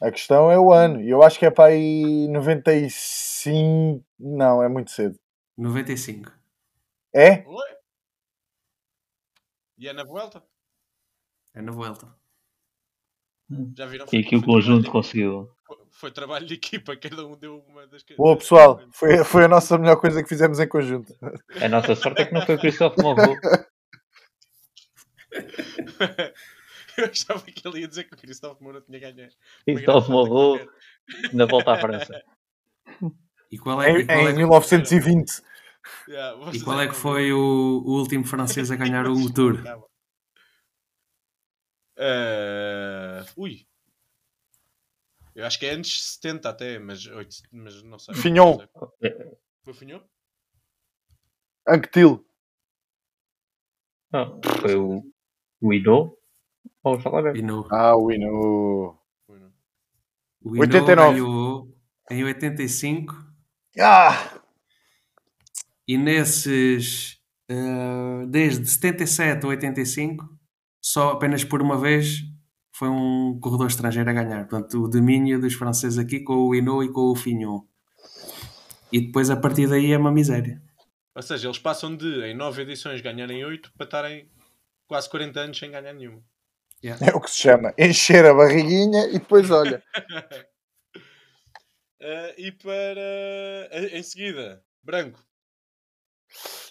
a 0.00 0.10
questão 0.10 0.50
é 0.50 0.58
o 0.58 0.72
ano. 0.72 1.00
E 1.00 1.10
eu 1.10 1.22
acho 1.22 1.38
que 1.38 1.46
é 1.46 1.50
para 1.50 1.72
aí 1.72 2.26
95. 2.28 4.04
Não, 4.18 4.62
é 4.62 4.68
muito 4.68 4.90
cedo. 4.90 5.18
95. 5.56 6.32
É? 7.14 7.44
Oi? 7.46 7.76
E 9.78 9.88
é 9.88 9.92
na 9.92 10.04
volta? 10.04 10.42
É 11.54 11.60
na 11.60 11.72
volta. 11.72 12.08
Já 13.76 13.86
viram? 13.86 14.06
E 14.12 14.18
aqui 14.18 14.36
o 14.36 14.42
conjunto 14.42 14.90
conseguiu. 14.90 15.50
foi 15.90 16.10
trabalho 16.10 16.46
de 16.46 16.54
equipa, 16.54 16.96
cada 16.96 17.26
um 17.26 17.36
deu 17.36 17.58
uma 17.68 17.86
das 17.86 18.02
Boa, 18.16 18.36
pessoal. 18.36 18.80
Foi, 18.92 19.22
foi 19.24 19.44
a 19.44 19.48
nossa 19.48 19.76
melhor 19.76 19.96
coisa 20.00 20.22
que 20.22 20.28
fizemos 20.28 20.58
em 20.58 20.68
conjunto. 20.68 21.12
A 21.60 21.68
nossa 21.68 21.94
sorte 21.94 22.22
é 22.22 22.26
que 22.26 22.32
não 22.32 22.46
foi 22.46 22.54
o 22.54 22.60
Christophe 22.60 23.02
Morro. 23.02 23.20
Eu 26.98 27.06
achava 27.06 27.40
que 27.42 27.66
ele 27.66 27.80
ia 27.80 27.88
dizer 27.88 28.04
que 28.04 28.14
o 28.14 28.18
Cristóvão 28.18 28.58
Moura 28.60 28.80
tinha 28.82 28.98
ganho. 28.98 29.30
Christophe 29.64 30.10
Morro 30.10 30.58
na 31.32 31.46
volta 31.46 31.72
à 31.72 31.78
França. 31.80 32.22
E 33.50 33.58
qual 33.58 33.82
é, 33.82 33.90
Em, 33.90 33.98
e 34.00 34.06
qual 34.06 34.18
é 34.18 34.22
em 34.24 34.26
que- 34.26 34.32
1920. 34.34 35.42
e 36.52 36.60
qual 36.62 36.80
é 36.80 36.88
que 36.88 36.94
foi 36.94 37.32
o, 37.32 37.38
o 37.38 37.98
último 38.00 38.24
francês 38.24 38.70
a 38.70 38.76
ganhar 38.76 39.06
o 39.06 39.32
Tour? 39.32 39.56
Eh, 41.96 43.24
ui. 43.36 43.66
Eu 45.34 45.46
acho 45.46 45.58
que 45.58 45.66
é 45.66 45.70
antes 45.70 46.02
70 46.14 46.48
até, 46.50 46.78
mas, 46.78 47.06
oito- 47.06 47.36
mas 47.50 47.82
não 47.82 47.98
sei. 47.98 48.14
Sei. 48.14 49.14
Foi 49.64 49.72
Fignon? 49.74 50.00
Anquetil. 51.66 52.26
Ah, 54.12 54.26
foi 54.60 54.74
o, 54.76 55.02
o 55.62 55.72
Ido 55.72 56.16
ou 56.82 56.96
o 56.96 57.00
Jalabert. 57.00 57.36
Hino. 57.36 57.66
Ah, 57.70 57.92
não. 57.92 58.98
O 60.44 60.56
Hino 60.56 60.60
89. 60.60 61.12
ganhou 61.12 61.68
em 62.10 62.24
85 62.24 63.14
Ah! 63.78 64.40
e 65.86 65.96
nesses 65.96 67.18
eh, 67.48 68.26
desde 68.28 68.66
77 68.66 69.44
a 69.44 69.48
85 69.48 70.28
só 70.80 71.12
apenas 71.12 71.44
por 71.44 71.62
uma 71.62 71.78
vez 71.78 72.22
foi 72.74 72.88
um 72.88 73.38
corredor 73.40 73.68
estrangeiro 73.68 74.10
a 74.10 74.12
ganhar. 74.12 74.48
Portanto, 74.48 74.82
o 74.82 74.88
domínio 74.88 75.40
dos 75.40 75.54
franceses 75.54 75.98
aqui 75.98 76.20
com 76.20 76.34
o 76.34 76.54
Hino 76.54 76.82
e 76.82 76.90
com 76.90 77.10
o 77.12 77.14
Fignon. 77.14 77.60
E 78.90 79.00
depois 79.00 79.30
a 79.30 79.36
partir 79.36 79.68
daí 79.68 79.92
é 79.92 79.98
uma 79.98 80.10
miséria. 80.10 80.60
Ou 81.14 81.22
seja, 81.22 81.46
eles 81.46 81.58
passam 81.58 81.94
de 81.94 82.24
em 82.24 82.34
9 82.34 82.62
edições 82.62 83.00
ganharem 83.00 83.44
8 83.44 83.72
para 83.76 83.84
estarem 83.84 84.28
quase 84.86 85.08
40 85.10 85.40
anos 85.40 85.58
sem 85.58 85.70
ganhar 85.70 85.92
nenhuma. 85.92 86.22
É 86.82 87.14
o 87.14 87.20
que 87.20 87.30
se 87.30 87.38
chama 87.38 87.72
encher 87.78 88.26
a 88.26 88.34
barriguinha 88.34 89.06
e 89.06 89.18
depois 89.18 89.50
olha. 89.50 89.82
Eh, 92.04 92.34
e 92.36 92.50
para. 92.50 93.00
eh, 93.70 93.90
Em 93.92 94.02
seguida, 94.02 94.60
branco. 94.82 95.24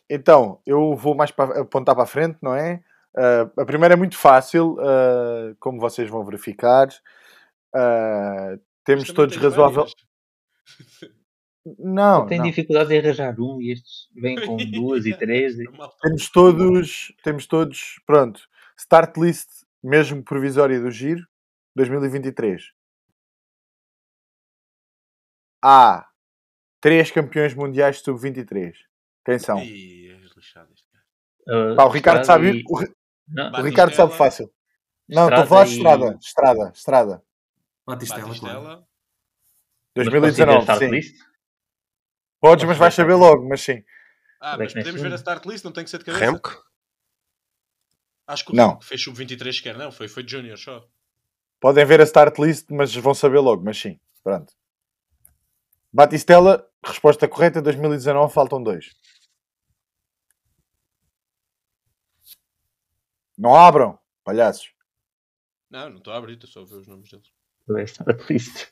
Então, 0.09 0.61
eu 0.65 0.93
vou 0.93 1.15
mais 1.15 1.31
para 1.31 1.61
apontar 1.61 1.95
para 1.95 2.03
a 2.03 2.07
frente, 2.07 2.37
não 2.41 2.53
é? 2.53 2.83
Ah, 3.15 3.49
a 3.57 3.65
primeira 3.65 3.93
é 3.93 3.97
muito 3.97 4.17
fácil, 4.17 4.75
ah, 4.81 5.55
como 5.57 5.79
vocês 5.79 6.09
vão 6.09 6.25
verificar. 6.25 6.89
Temos 8.83 9.07
também 9.07 9.15
todos 9.15 9.37
razoável. 9.37 9.85
Não, 11.77 12.25
Tem 12.25 12.41
dificuldade 12.41 12.93
em 12.93 12.99
arranjar 12.99 13.39
um 13.39 13.61
e 13.61 13.71
estes 13.71 14.09
vêm 14.15 14.35
com 14.45 14.57
duas 14.71 15.05
e 15.05 15.15
três. 15.15 15.59
E... 15.59 15.63
Malta. 15.69 15.95
Temos 16.01 16.29
todos, 16.29 17.13
temos 17.23 17.45
todos, 17.45 18.01
pronto. 18.05 18.41
Start 18.77 19.15
list, 19.17 19.49
mesmo 19.83 20.23
provisória 20.23 20.79
do 20.79 20.89
Giro, 20.89 21.25
2023. 21.75 22.71
Há 25.63 26.07
três 26.79 27.11
campeões 27.11 27.53
mundiais 27.53 27.97
de 27.97 28.03
sub-23. 28.03 28.73
Quem 29.23 29.37
são? 29.37 29.61
Ih. 29.63 30.01
Ah, 31.47 31.75
Pá, 31.75 31.85
o 31.85 31.89
Ricardo 31.89 32.25
sabe, 32.25 32.59
e- 32.59 32.63
o, 32.67 32.79
Não, 33.27 33.51
o. 33.51 33.61
Ricardo 33.63 33.93
sabe 33.93 34.13
fácil. 34.15 34.51
Não, 35.07 35.27
estou 35.27 35.43
a 35.43 35.47
falar 35.47 35.65
de 35.65 35.75
Estrada 35.75 36.17
Estrada, 36.21 36.71
Estrada. 36.73 37.23
Batistela, 37.85 38.21
claro. 38.21 38.61
Batistela. 38.61 38.87
mas 39.95 40.05
2019, 40.07 40.65
considera 40.65 41.01
sim. 41.01 41.30
Podes, 42.41 42.65
mas 42.65 42.77
vais 42.77 42.93
saber 42.95 43.13
logo, 43.13 43.47
mas 43.47 43.61
sim. 43.61 43.83
Ah, 44.39 44.57
mas 44.57 44.73
podemos 44.73 44.99
ver 44.99 45.13
a 45.13 45.15
start 45.15 45.45
list, 45.45 45.63
não 45.63 45.71
tem 45.71 45.83
que 45.83 45.91
ser 45.91 45.99
de 45.99 46.05
cabeça. 46.05 46.25
Remco? 46.25 46.65
Acho 48.25 48.45
que 48.45 48.51
o 48.51 48.55
Não. 48.55 48.69
Remco 48.69 48.83
fez 48.83 49.03
sub-23 49.03 49.53
sequer, 49.53 49.77
não. 49.77 49.91
Foi, 49.91 50.07
foi 50.07 50.27
Junior 50.27 50.57
só. 50.57 50.83
Podem 51.59 51.85
ver 51.85 52.01
a 52.01 52.03
start 52.03 52.39
list, 52.39 52.65
mas 52.71 52.95
vão 52.95 53.13
saber 53.13 53.37
logo, 53.37 53.63
mas 53.63 53.77
sim. 53.77 53.99
Pronto. 54.23 54.51
Batistela, 55.93 56.67
resposta 56.83 57.27
correta, 57.27 57.61
2019, 57.61 58.33
faltam 58.33 58.63
dois. 58.63 58.89
Não 63.37 63.55
abram, 63.55 63.99
palhaços. 64.23 64.73
Não, 65.69 65.91
não 65.91 65.97
estou 65.97 66.11
a 66.11 66.17
abrir, 66.17 66.33
estou 66.33 66.49
só 66.49 66.61
a 66.61 66.65
ver 66.65 66.81
os 66.81 66.87
nomes 66.87 67.11
deles. 67.11 67.31
Não 67.67 67.77
é 67.77 67.83
start 67.83 68.29
list. 68.31 68.71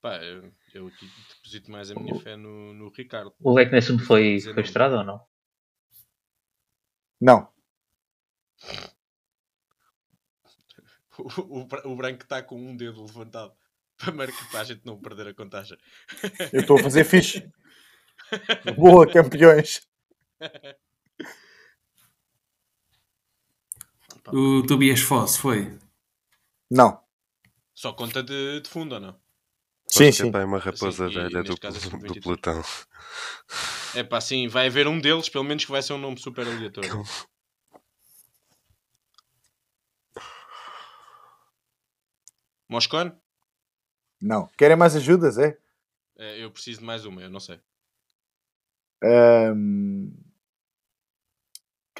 Pá, 0.00 0.16
eu, 0.24 0.50
eu 0.72 0.86
aqui 0.86 1.06
deposito 1.28 1.70
mais 1.70 1.90
a 1.90 1.94
minha 1.94 2.18
fé 2.20 2.34
no, 2.36 2.72
no 2.72 2.88
Ricardo. 2.88 3.34
O 3.38 3.52
leque 3.52 3.72
nesse 3.72 3.92
mundo 3.92 4.04
foi, 4.04 4.40
foi 4.40 4.62
estrada 4.62 4.98
ou 4.98 5.04
não? 5.04 5.26
Não. 7.20 7.52
O, 11.18 11.58
o, 11.60 11.92
o 11.92 11.96
branco 11.96 12.22
está 12.22 12.42
com 12.42 12.58
um 12.58 12.74
dedo 12.74 13.04
levantado 13.04 13.52
para, 13.98 14.10
marcar, 14.10 14.50
para 14.50 14.60
a 14.60 14.64
gente 14.64 14.86
não 14.86 14.98
perder 14.98 15.28
a 15.28 15.34
contagem. 15.34 15.76
Eu 16.50 16.62
estou 16.62 16.78
a 16.78 16.82
fazer 16.82 17.04
fixe. 17.04 17.52
Boa, 18.74 19.06
campeões. 19.06 19.86
O 24.32 24.66
Tobias 24.66 25.00
Foss 25.00 25.36
foi. 25.36 25.78
Não. 26.70 27.02
Só 27.74 27.92
conta 27.92 28.22
de, 28.22 28.60
de 28.60 28.68
fundo 28.70 28.94
ou 28.94 29.00
não? 29.00 29.20
Sim, 29.90 30.12
sim. 30.12 30.30
é 30.32 30.44
uma 30.44 30.58
raposa 30.58 31.08
e 31.08 31.14
velha 31.14 31.42
do, 31.42 31.52
é 31.52 31.70
do 31.70 31.80
sub-23. 31.80 32.22
pelotão. 32.22 32.62
É 33.94 34.04
pá, 34.04 34.20
sim, 34.20 34.46
vai 34.46 34.68
haver 34.68 34.86
um 34.86 35.00
deles, 35.00 35.28
pelo 35.28 35.44
menos 35.44 35.64
que 35.64 35.70
vai 35.70 35.82
ser 35.82 35.94
um 35.94 35.98
nome 35.98 36.18
super 36.18 36.46
aleatório. 36.46 37.02
Moscone? 42.68 43.12
Não. 44.20 44.46
Querem 44.56 44.76
mais 44.76 44.94
ajudas, 44.94 45.38
é? 45.38 45.58
É, 46.16 46.44
eu 46.44 46.50
preciso 46.52 46.80
de 46.80 46.86
mais 46.86 47.04
uma, 47.04 47.20
eu 47.20 47.30
não 47.30 47.40
sei. 47.40 47.58
Ahm, 49.02 50.12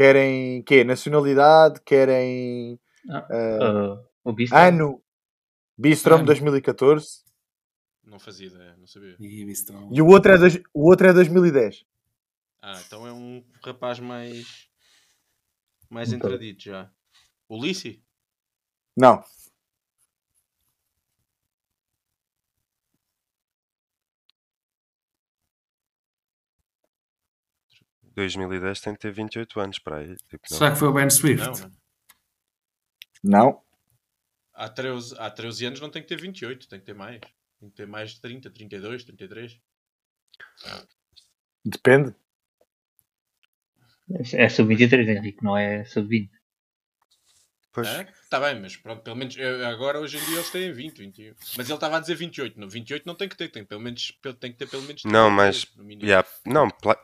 Querem 0.00 0.62
quê? 0.62 0.84
Nacionalidade? 0.84 1.80
Querem 1.84 2.78
Ah, 3.10 3.26
ah, 3.30 3.58
ah, 3.60 4.04
o 4.24 4.32
Bista. 4.32 4.56
ano? 4.56 5.02
Bistrom 5.76 6.16
Ano. 6.16 6.26
2014. 6.26 7.24
Não 8.04 8.18
fazia 8.18 8.46
ideia, 8.48 8.76
não 8.76 8.86
sabia. 8.86 9.16
E. 9.20 9.44
E 9.92 10.02
o 10.02 10.06
outro 10.06 10.32
é, 10.32 10.38
dois- 10.38 10.62
o 10.74 10.88
outro 10.88 11.06
é 11.06 11.12
2010. 11.12 11.84
Ah, 12.62 12.80
então 12.86 13.06
é 13.06 13.12
um 13.12 13.44
rapaz 13.64 13.98
mais. 14.00 14.68
mais 15.88 16.12
Então. 16.12 16.28
entradito 16.28 16.62
já. 16.64 16.90
O 17.48 17.60
Lissi? 17.60 18.02
Não. 18.96 19.22
Em 28.04 28.12
2010 28.14 28.80
tem 28.80 28.94
que 28.94 29.00
ter 29.00 29.12
28 29.12 29.60
anos 29.60 29.78
para 29.78 29.98
aí. 29.98 30.16
Tipo, 30.28 30.46
não. 30.50 30.58
Será 30.58 30.72
que 30.72 30.78
foi 30.78 30.88
o 30.88 30.92
Ben 30.92 31.08
Swift? 31.10 31.44
Não, 31.46 31.52
não. 31.52 31.70
Não. 33.22 33.62
Há 34.54 34.68
13, 34.68 35.14
há 35.18 35.30
13 35.30 35.66
anos 35.66 35.80
não 35.80 35.90
tem 35.90 36.02
que 36.02 36.08
ter 36.08 36.20
28, 36.20 36.68
tem 36.68 36.80
que 36.80 36.86
ter 36.86 36.94
mais. 36.94 37.20
Tem 37.60 37.68
que 37.68 37.76
ter 37.76 37.86
mais 37.86 38.12
de 38.12 38.20
30, 38.22 38.50
32, 38.50 39.04
33. 39.04 39.60
Depende. 41.64 42.14
É 44.34 44.48
sub-23, 44.48 45.08
Henrique, 45.08 45.44
não 45.44 45.56
é 45.56 45.84
sub-20. 45.84 46.30
Pois, 47.72 47.86
Está 47.88 48.40
bem, 48.40 48.60
mas 48.60 48.76
pronto, 48.76 49.00
pelo 49.02 49.14
menos 49.14 49.36
eu- 49.36 49.64
agora 49.68 50.00
hoje 50.00 50.16
em 50.18 50.24
dia 50.24 50.34
eles 50.36 50.50
têm 50.50 50.72
20, 50.72 50.98
21. 50.98 51.34
Mas 51.56 51.68
ele 51.68 51.74
estava 51.74 51.98
a 51.98 52.00
dizer 52.00 52.16
28. 52.16 52.58
No 52.58 52.68
28 52.68 53.06
não 53.06 53.14
tem 53.14 53.28
que 53.28 53.36
ter, 53.36 53.48
tem, 53.48 53.64
pelo 53.64 53.80
menos, 53.80 54.12
tem 54.40 54.50
que 54.50 54.58
ter 54.58 54.68
pelo 54.68 54.82
menos. 54.82 55.04
Não, 55.04 55.28
33, 55.28 55.36
mas- 55.36 55.76
no 55.76 55.84
mínimo. 55.84 56.04
yeah, 56.08 56.28
não, 56.44 56.68
pla- 56.68 56.98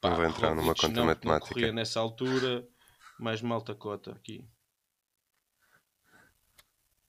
Pá, 0.00 0.10
não 0.10 0.16
vou 0.16 0.24
entrar 0.26 0.50
numa 0.50 0.62
Roglic 0.62 0.80
conta 0.82 0.94
não- 1.00 1.06
matemática. 1.06 1.46
Não 1.48 1.54
corria 1.54 1.72
nessa 1.72 1.98
altura, 2.00 2.68
mais 3.18 3.40
malta 3.40 3.74
cota 3.74 4.12
aqui. 4.12 4.46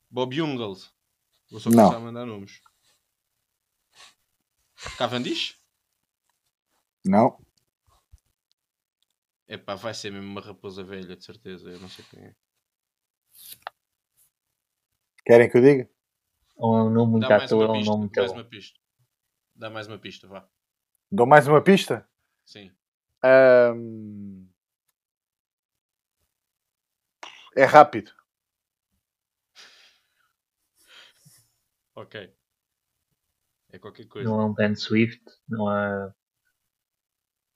Bob 0.10 0.34
Jungels. 0.36 0.93
Vou 1.49 1.60
só 1.60 1.70
Não. 1.70 1.78
começar 1.78 1.95
a 1.97 1.99
mandar 1.99 2.26
nomes. 2.26 2.62
Cavendish? 4.97 5.55
Não. 7.05 7.38
Epá, 9.47 9.76
vai 9.76 9.93
ser 9.93 10.12
mesmo 10.12 10.28
uma 10.28 10.41
raposa 10.41 10.84
velha, 10.84 11.16
de 11.16 11.24
certeza. 11.24 11.70
Eu 11.70 11.80
não 11.80 11.89
sei 11.89 12.05
quem 12.12 12.24
é. 12.26 12.36
Querem 15.26 15.49
que 15.49 15.58
eu 15.58 15.62
diga? 15.62 15.89
Ou 16.58 16.78
é 16.78 16.84
um 16.84 16.89
nome 16.89 17.12
muito 17.14 17.28
Dá 17.28 17.36
à 17.36 17.38
mais 17.38 17.49
toa, 17.49 17.66
uma 17.66 17.68
ou 17.68 17.76
um 17.76 17.78
pista. 17.80 17.91
nome 17.91 17.99
muito 18.01 18.18
Mais 18.18 18.32
bom. 18.32 18.38
uma 18.39 18.45
pista. 18.45 18.80
Dá 19.55 19.70
mais 19.70 19.88
uma 19.88 19.97
pista, 19.97 20.28
vá. 20.28 20.49
Dou 21.12 21.26
mais 21.26 21.47
uma 21.47 21.64
pista. 21.64 22.08
Sim. 22.45 22.72
Ahm, 23.24 24.47
É 27.55 27.66
rápido. 27.66 28.12
Ok. 31.98 32.32
É 33.72 33.80
qualquer 33.80 34.06
coisa. 34.08 34.30
Não 34.30 34.39
é 34.39 34.45
um 34.45 34.54
Ben 34.54 34.76
Swift, 34.76 35.20
não 35.50 35.72
é. 35.76 36.14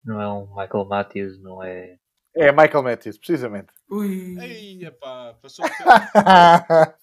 Não 0.03 0.19
é 0.19 0.27
um 0.33 0.47
Michael 0.47 0.85
Matthews, 0.85 1.39
não 1.39 1.63
é. 1.63 1.99
É 2.35 2.51
Michael 2.51 2.81
Matthews, 2.83 3.17
precisamente. 3.19 3.71
Ui. 3.89 4.35
Ei, 4.41 4.83
epá, 4.85 5.35
passou. 5.35 5.63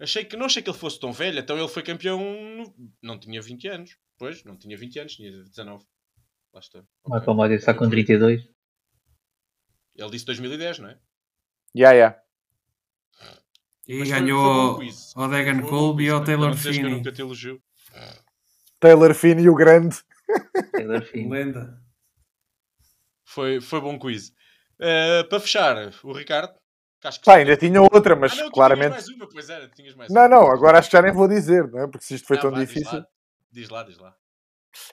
Achei 0.00 0.24
que 0.24 0.36
não 0.36 0.46
achei 0.46 0.60
que 0.62 0.68
ele 0.68 0.76
fosse 0.76 0.98
tão 0.98 1.12
velho, 1.12 1.38
então 1.38 1.56
ele 1.56 1.68
foi 1.68 1.82
campeão. 1.82 2.18
no- 2.18 2.74
Não 3.00 3.18
tinha 3.18 3.40
20 3.40 3.68
anos. 3.68 3.96
Pois, 4.18 4.42
não 4.44 4.56
tinha 4.56 4.76
20 4.76 4.98
anos, 4.98 5.14
tinha 5.14 5.30
19. 5.44 5.84
Lá 6.52 6.60
está. 6.60 6.80
Ok. 7.04 7.18
Michael 7.18 7.36
Matthews 7.36 7.60
está 7.62 7.74
com 7.74 7.88
32. 7.88 8.42
Ele 9.94 10.10
disse 10.10 10.24
2010, 10.26 10.78
não 10.80 10.88
é? 10.88 10.98
yeah, 11.76 11.94
yeah. 11.96 12.23
E 13.86 13.98
Mas 13.98 14.08
foi- 14.08 14.16
foi 14.18 14.20
bom 14.20 14.24
ganhou 14.26 14.78
quiz. 14.78 15.12
o 15.16 15.28
Degan 15.28 15.60
Foi 15.60 15.68
Colby 15.70 16.02
e 16.04 16.06
quiz, 16.06 16.14
o 16.14 16.16
para 16.18 16.26
Taylor 16.26 16.56
Finney. 16.56 16.90
nunca 16.90 17.12
te 17.12 17.20
elogio. 17.20 17.62
Taylor 18.80 19.14
Finney, 19.14 19.48
o 19.48 19.54
grande. 19.54 19.96
Taylor 20.72 21.02
Finney. 21.02 21.28
Lenda. 21.30 21.80
Foi, 23.26 23.60
foi 23.60 23.80
bom 23.80 23.98
quiz. 23.98 24.32
Eh, 24.78 25.24
para 25.24 25.40
fechar, 25.40 25.76
o 26.02 26.12
Ricardo. 26.12 26.54
acho 27.04 27.18
que 27.20 27.24
Pá, 27.26 27.32
já- 27.32 27.38
ainda 27.38 27.56
tinha 27.56 27.80
outra, 27.82 28.16
mas 28.16 28.32
ah, 28.32 28.44
não, 28.44 28.50
claramente. 28.50 28.90
Mais 28.92 29.08
uma, 29.08 29.28
pois 29.28 29.50
era, 29.50 29.68
tinhas 29.68 29.94
mais 29.94 30.10
Não, 30.12 30.22
uma. 30.22 30.28
não, 30.28 30.50
agora 30.50 30.78
acho 30.78 30.88
que 30.90 30.96
já 30.96 31.02
nem 31.02 31.12
vou 31.12 31.28
dizer, 31.28 31.70
não 31.70 31.80
é? 31.82 31.86
Porque 31.86 32.04
se 32.06 32.14
isto 32.14 32.26
foi 32.26 32.36
Não, 32.36 32.42
tão 32.42 32.52
diz 32.52 32.68
difícil. 32.68 32.98
lá, 32.98 33.06
Diz 33.52 33.68
lá, 33.68 33.82
diz 33.84 33.98
lá. 33.98 34.16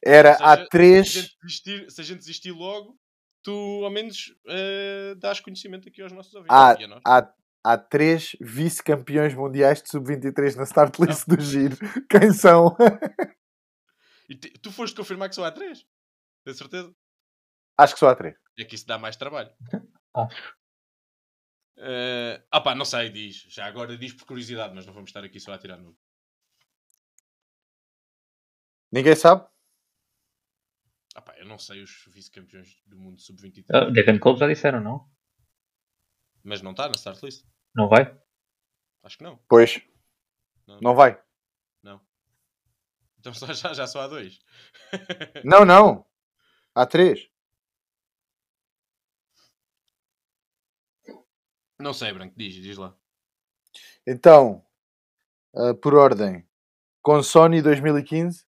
Era 0.05 0.33
seja, 0.33 0.45
há 0.45 0.55
Se 0.57 0.61
a, 0.61 0.67
três. 0.67 1.13
desistir, 1.41 1.89
se 1.89 2.01
a 2.01 2.03
gente 2.03 2.19
desistir 2.19 2.51
logo, 2.51 2.95
tu 3.41 3.81
ao 3.83 3.89
menos 3.89 4.33
eh, 4.47 5.15
dás 5.17 5.39
conhecimento 5.39 5.87
aqui 5.87 6.01
aos 6.01 6.11
nossos 6.11 6.33
ouvintes. 6.35 6.55
Há, 6.55 6.71
a 6.71 6.87
nós. 6.87 7.01
há, 7.05 7.33
há 7.63 7.77
três 7.77 8.35
vice-campeões 8.39 9.33
mundiais 9.33 9.81
de 9.81 9.89
sub-23 9.89 10.55
na 10.55 10.63
start 10.63 10.99
list 10.99 11.27
do 11.27 11.39
Giro. 11.39 11.77
Quem 12.09 12.31
são? 12.33 12.75
E 14.29 14.35
tu 14.37 14.71
foste 14.71 14.95
confirmar 14.95 15.27
que 15.27 15.35
só 15.35 15.43
há 15.43 15.51
três? 15.51 15.85
Tens 16.45 16.57
certeza? 16.57 16.95
Acho 17.77 17.93
que 17.93 17.99
só 17.99 18.07
há 18.07 18.15
três. 18.15 18.33
É 18.57 18.63
que 18.63 18.75
isso 18.75 18.87
dá 18.87 18.97
mais 18.97 19.17
trabalho. 19.17 19.51
Acho. 20.15 20.55
Ah 22.49 22.61
pá, 22.61 22.73
não 22.73 22.85
sei, 22.85 23.09
diz. 23.09 23.45
Já 23.49 23.65
agora 23.65 23.97
diz 23.97 24.13
por 24.13 24.25
curiosidade, 24.25 24.73
mas 24.73 24.85
não 24.85 24.93
vamos 24.93 25.09
estar 25.09 25.21
aqui 25.21 25.37
só 25.37 25.51
a 25.51 25.57
tirar 25.57 25.75
no. 25.75 25.97
Ninguém 28.89 29.15
sabe? 29.17 29.45
Ah 31.13 31.21
pá, 31.21 31.35
eu 31.37 31.45
não 31.45 31.57
sei 31.57 31.83
os 31.83 32.05
vice-campeões 32.07 32.81
do 32.85 32.97
mundo 32.97 33.19
sub-23. 33.19 33.65
Ah, 33.69 33.89
Devin 33.89 34.17
Cole 34.17 34.39
já 34.39 34.47
disseram, 34.47 34.79
não? 34.79 35.09
Mas 36.43 36.61
não 36.61 36.71
está 36.71 36.87
na 36.87 36.95
start 36.95 37.21
list. 37.23 37.45
Não 37.75 37.87
vai? 37.87 38.15
Acho 39.03 39.17
que 39.17 39.23
não. 39.23 39.37
Pois, 39.47 39.81
Não. 40.67 40.79
não 40.81 40.95
vai. 40.95 41.21
não. 41.83 41.99
Então 43.19 43.33
só, 43.33 43.51
já, 43.53 43.73
já 43.73 43.87
só 43.87 44.01
há 44.01 44.07
dois. 44.07 44.39
Não, 45.45 45.63
não. 45.65 46.05
Há 46.75 46.85
três. 46.85 47.29
não 51.79 51.93
sei, 51.93 52.13
Branco, 52.13 52.35
diz, 52.37 52.53
diz 52.55 52.77
lá. 52.77 52.95
Então, 54.05 54.63
ah, 55.55 55.73
por 55.73 55.93
ordem. 55.95 56.47
Com 57.01 57.23
Sony 57.23 57.61
2015. 57.63 58.45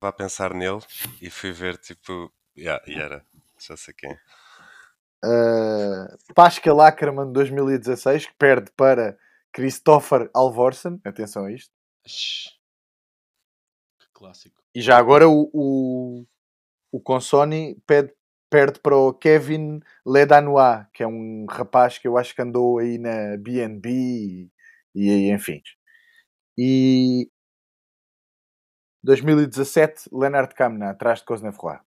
Vá 0.00 0.12
pensar 0.12 0.54
nele 0.54 0.80
e 1.20 1.28
fui 1.28 1.50
ver 1.52 1.76
tipo. 1.78 2.32
Yeah, 2.56 2.82
e 2.86 2.94
era. 2.94 3.26
Já 3.58 3.76
sei 3.76 3.92
quem. 3.94 4.16
Uh, 5.24 6.34
Pascal 6.34 6.80
Ackermann 6.82 7.32
2016, 7.32 8.26
que 8.26 8.34
perde 8.34 8.70
para 8.76 9.16
Christopher 9.52 10.28
Alvorsen. 10.34 11.00
Atenção 11.04 11.46
a 11.46 11.52
isto. 11.52 11.72
Que 13.98 14.06
clássico. 14.12 14.62
E 14.74 14.82
já 14.82 14.98
agora 14.98 15.26
o, 15.28 15.48
o, 15.54 16.26
o 16.92 17.00
Consoni 17.00 17.80
pede, 17.86 18.12
perde 18.50 18.80
para 18.80 18.96
o 18.96 19.14
Kevin 19.14 19.80
Ledanois, 20.06 20.86
que 20.92 21.02
é 21.02 21.06
um 21.06 21.46
rapaz 21.48 21.98
que 21.98 22.06
eu 22.06 22.18
acho 22.18 22.34
que 22.34 22.42
andou 22.42 22.78
aí 22.78 22.98
na 22.98 23.36
BNB 23.38 23.90
e, 23.90 24.50
e 24.94 25.30
enfim. 25.32 25.62
E 26.58 27.30
2017, 29.02 30.08
Leonard 30.12 30.54
Kamna, 30.54 30.90
atrás 30.90 31.20
de 31.20 31.24
Cosnefroy. 31.24 31.78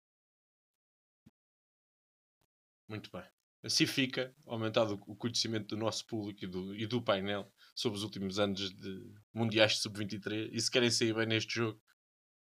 Muito 2.88 3.12
bem. 3.12 3.24
Assim 3.64 3.86
fica 3.86 4.34
aumentado 4.46 5.02
o 5.08 5.16
conhecimento 5.16 5.76
do 5.76 5.78
nosso 5.78 6.06
público 6.06 6.44
e 6.44 6.48
do, 6.48 6.76
e 6.76 6.86
do 6.86 7.02
painel 7.02 7.52
sobre 7.76 7.98
os 7.98 8.04
últimos 8.04 8.40
anos 8.40 8.72
de 8.72 9.14
Mundiais 9.34 9.74
de 9.74 9.80
Sub-23. 9.80 10.50
E 10.54 10.62
se 10.62 10.72
querem 10.72 10.90
sair 10.90 11.14
bem 11.14 11.26
neste 11.26 11.56
jogo, 11.56 11.82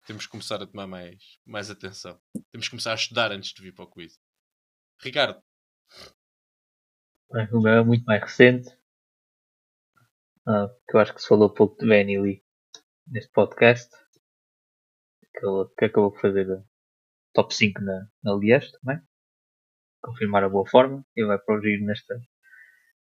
temos 0.07 0.27
que 0.27 0.31
começar 0.31 0.63
a 0.63 0.67
tomar 0.67 0.87
mais, 0.87 1.39
mais 1.45 1.71
atenção. 1.71 2.21
Temos 2.53 2.67
que 2.67 2.71
começar 2.71 2.93
a 2.93 2.97
estudar 2.97 3.33
antes 3.33 3.53
de 3.53 3.63
vir 3.63 3.75
para 3.75 3.85
o 3.85 3.91
quiz. 3.91 4.21
Ricardo, 5.01 5.43
meu 7.33 7.73
é 7.73 7.85
muito 7.85 8.05
mais 8.05 8.23
recente. 8.23 8.69
Ah, 10.47 10.69
eu 10.93 11.01
acho 11.01 11.15
que 11.15 11.23
se 11.23 11.29
falou 11.29 11.53
pouco 11.53 11.79
de 11.79 11.89
Benny 11.89 12.19
Lee 12.19 12.45
neste 13.07 13.31
podcast. 13.33 13.91
Que, 15.35 15.47
que 15.79 15.85
acabou 15.87 16.13
por 16.13 16.21
fazer 16.21 16.53
a 16.53 16.63
top 17.33 17.55
5 17.55 17.81
na, 17.81 18.09
na 18.23 18.35
Liège 18.35 18.73
também. 18.73 19.01
Confirmar 20.03 20.45
a 20.45 20.49
boa 20.49 20.67
forma. 20.69 21.05
E 21.17 21.25
vai 21.25 21.39
para 21.39 21.59
o 21.59 21.61
giro 21.63 21.85
nesta, 21.85 22.21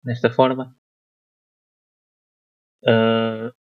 nesta 0.04 0.30
forma. 0.30 0.76
Ah, 2.86 3.52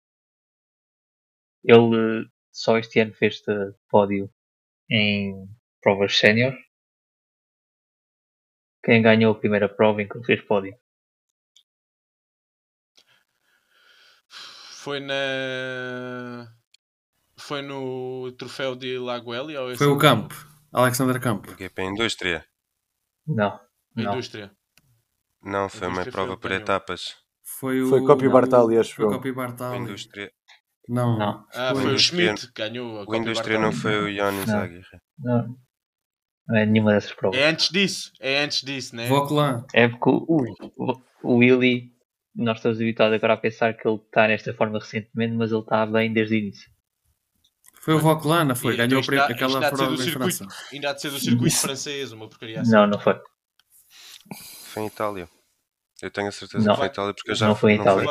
ele 1.64 2.30
só 2.52 2.78
este 2.78 3.00
ano 3.00 3.14
fez 3.14 3.36
este 3.36 3.52
pódio 3.90 4.32
em 4.90 5.48
provas 5.82 6.18
sénior. 6.18 6.56
Quem 8.84 9.02
ganhou 9.02 9.34
a 9.34 9.40
primeira 9.40 9.68
prova 9.68 10.02
em 10.02 10.08
que 10.08 10.18
ele 10.18 10.26
fez 10.26 10.42
pódio? 10.42 10.78
foi 14.88 15.02
na. 15.02 16.48
Foi 17.38 17.62
no 17.62 18.32
troféu 18.38 18.74
de 18.74 18.98
Laguelia? 18.98 19.62
Ou 19.62 19.70
esse 19.70 19.78
Foi 19.78 19.88
o 19.88 19.92
não? 19.92 19.98
Campo. 19.98 20.34
Alexander 20.72 21.20
Campo. 21.20 21.52
O 21.52 21.58
GP 21.58 21.84
Indústria. 21.84 22.46
Não. 23.28 23.48
A 23.50 23.62
Não. 23.96 24.12
indústria. 24.14 24.52
Não, 25.44 25.70
foi 25.70 25.88
uma 25.88 26.02
Indústria 26.02 26.04
foi 26.04 26.12
prova 26.12 26.36
que 26.36 26.42
por 26.42 26.52
etapas. 26.52 27.16
Foi 27.60 27.82
o. 27.82 27.90
Foi 27.90 28.06
Copy 28.06 28.28
Bartali, 28.30 28.78
acho 28.78 28.96
Foi 28.96 29.06
eu. 29.06 29.10
Copy 29.10 29.32
Bartali. 29.32 29.78
Indústria, 29.78 30.32
Não. 30.90 31.18
Não. 31.18 31.46
Ah, 31.54 31.74
Foi- 31.74 31.84
foi 31.84 31.94
o 31.94 32.00
Schmidt 32.00 32.48
que 32.52 32.62
ganhou 32.62 33.00
a 33.00 33.04
o 33.04 33.06
Copy 33.06 33.18
Indústria 33.20 33.58
não 33.60 33.72
Bartali. 33.72 33.82
foi 33.82 34.04
o 34.04 34.10
Ionis 34.10 34.46
Não. 34.48 34.60
Aguirre. 34.60 35.00
Não. 35.20 35.58
Não 36.48 36.58
é 36.58 36.66
nenhuma 36.66 36.94
dessas 36.94 37.14
provas. 37.14 37.38
É 37.40 37.50
antes 37.50 37.70
disso, 37.70 38.12
é 38.22 38.42
antes 38.44 38.62
disso, 38.62 38.96
né? 38.96 39.08
Vauquelin. 39.08 39.64
É 39.74 39.88
porque 39.90 40.10
o, 40.10 40.46
o, 40.78 41.02
o 41.24 41.36
Willy, 41.40 41.92
nós 42.34 42.58
estamos 42.58 42.80
habituados 42.80 43.16
agora 43.16 43.34
a 43.34 43.38
pensar 43.38 43.74
que 43.74 43.86
ele 43.86 43.98
está 43.98 44.28
nesta 44.30 44.54
forma 44.54 44.80
recentemente, 44.80 45.34
mas 45.36 45.52
ele 45.52 45.60
está 45.60 45.86
bem 45.86 46.14
desde 46.14 46.36
o 46.36 46.38
início. 46.38 46.72
Foi 47.88 47.94
o 47.96 48.00
Vauquelin, 48.00 48.44
não 48.44 48.54
foi? 48.54 48.74
E 48.74 48.78
Ganhou 48.78 48.98
a 48.98 49.00
há- 49.00 49.02
isto 49.02 49.14
aquela 49.32 49.62
ser 49.62 49.70
prova 49.70 49.86
do 49.88 49.94
em 49.94 49.98
circuito. 50.06 50.38
França. 50.40 50.66
Ainda 50.74 50.90
há 50.90 50.94
de 50.94 51.02
ser 51.02 51.10
do 51.10 51.20
circuito 51.22 51.56
francês, 51.56 52.12
uma 52.12 52.28
porcaria 52.28 52.60
assim. 52.60 52.72
Não, 52.72 52.86
não 52.86 53.00
foi. 53.00 53.18
Foi 54.74 54.84
em 54.84 54.88
Itália. 54.88 55.30
Eu 56.02 56.12
tenho 56.12 56.28
a 56.28 56.32
certeza 56.34 56.66
Não. 56.68 56.74
que 56.74 56.80
foi 56.80 56.88
em 56.88 56.92
Itália 56.92 57.14
porque 57.14 57.32
eu 57.32 57.36
já 57.36 57.48
Não 57.48 57.56
foi 57.56 57.72
em 57.72 57.80
Itália. 57.80 58.04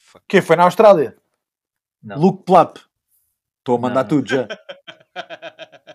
Foi-. 0.00 0.22
Quem 0.26 0.40
foi 0.40 0.56
na 0.56 0.62
Austrália? 0.62 1.14
Não. 2.02 2.16
Luke 2.18 2.42
Plapp. 2.46 2.78
Estou 3.58 3.76
a 3.76 3.80
mandar 3.80 4.02
Não. 4.04 4.08
tudo 4.08 4.28
já. 4.30 4.48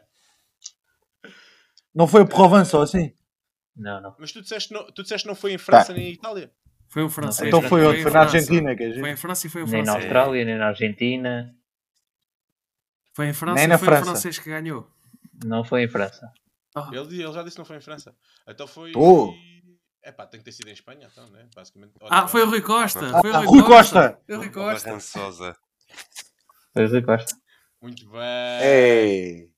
Não 1.94 2.08
foi 2.08 2.22
o 2.22 2.28
Provence 2.28 2.76
ou 2.76 2.84
assim? 2.84 3.14
Não, 3.76 4.00
não. 4.00 4.16
Mas 4.20 4.32
tu 4.32 4.42
disseste, 4.42 4.72
não, 4.74 4.86
tu 4.92 5.02
disseste 5.02 5.28
não 5.28 5.34
foi 5.36 5.54
em 5.54 5.58
França 5.58 5.92
nem 5.94 6.10
em 6.10 6.14
Itália? 6.14 6.52
Foi 6.88 7.04
um 7.04 7.10
francês. 7.10 7.48
Então 7.48 7.60
Então 7.60 7.70
foi 7.70 7.86
onde? 7.86 8.02
Foi 8.04 8.12
na. 8.12 8.20
Argentina, 8.22 8.76
que 8.76 8.84
é 8.84 8.90
Foi 8.94 9.00
em 9.00 9.06
gente. 9.06 9.18
França 9.18 9.48
e 9.48 9.50
foi 9.50 9.64
o 9.64 9.66
Nem 9.68 9.80
na 9.82 9.86
francês. 9.94 10.04
Austrália, 10.06 10.46
nem 10.46 10.58
na 10.58 10.68
Argentina. 10.68 11.56
Foi 13.20 13.28
em 13.28 13.34
França 13.34 13.56
Nem 13.56 13.68
na 13.68 13.78
foi 13.78 13.88
França. 13.90 14.02
o 14.02 14.06
francês 14.06 14.40
que 14.40 14.50
ganhou. 14.50 14.88
Não 15.44 15.62
foi 15.62 15.84
em 15.84 15.90
França. 15.90 16.32
Ah, 16.74 16.90
Ele, 16.94 17.22
ele 17.22 17.34
já 17.34 17.44
disse 17.44 17.56
que 17.56 17.60
não 17.60 17.66
foi 17.66 17.76
em 17.76 17.82
França. 17.82 18.16
Então 18.48 18.66
foi. 18.66 18.94
Oh. 18.96 19.34
É 20.02 20.10
pá, 20.10 20.26
tem 20.26 20.40
que 20.40 20.46
ter 20.46 20.54
sido 20.54 20.70
em 20.70 20.72
Espanha, 20.72 21.10
então, 21.12 21.28
né? 21.32 21.46
Basicamente. 21.54 21.92
Ah, 22.04 22.30
foi 22.30 22.44
o 22.44 22.50
Rui 22.50 22.62
Costa. 22.62 23.18
Ah, 23.18 23.20
Foi 23.20 23.30
o 23.30 23.36
ah, 23.36 23.40
Rui, 23.40 23.48
Rui 23.60 23.64
Costa. 23.64 24.02
Costa. 24.14 24.22
Foi 24.26 24.36
o 24.36 24.38
Rui 24.38 24.48
O 24.48 24.52
Costa. 24.54 24.88
Barran 24.88 25.00
Sousa. 25.02 25.58
Foi 26.74 26.86
o 26.86 26.90
Rui 26.90 27.02
Costa. 27.02 27.36
Muito 27.82 28.10
bem. 28.10 28.62
Ei, 28.64 29.50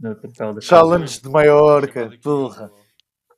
No 0.00 0.14
troféu 0.14 0.54
da 0.54 0.60
Challenge 0.62 1.20
de 1.20 1.28
Maiorca. 1.28 2.18
Porra. 2.22 2.70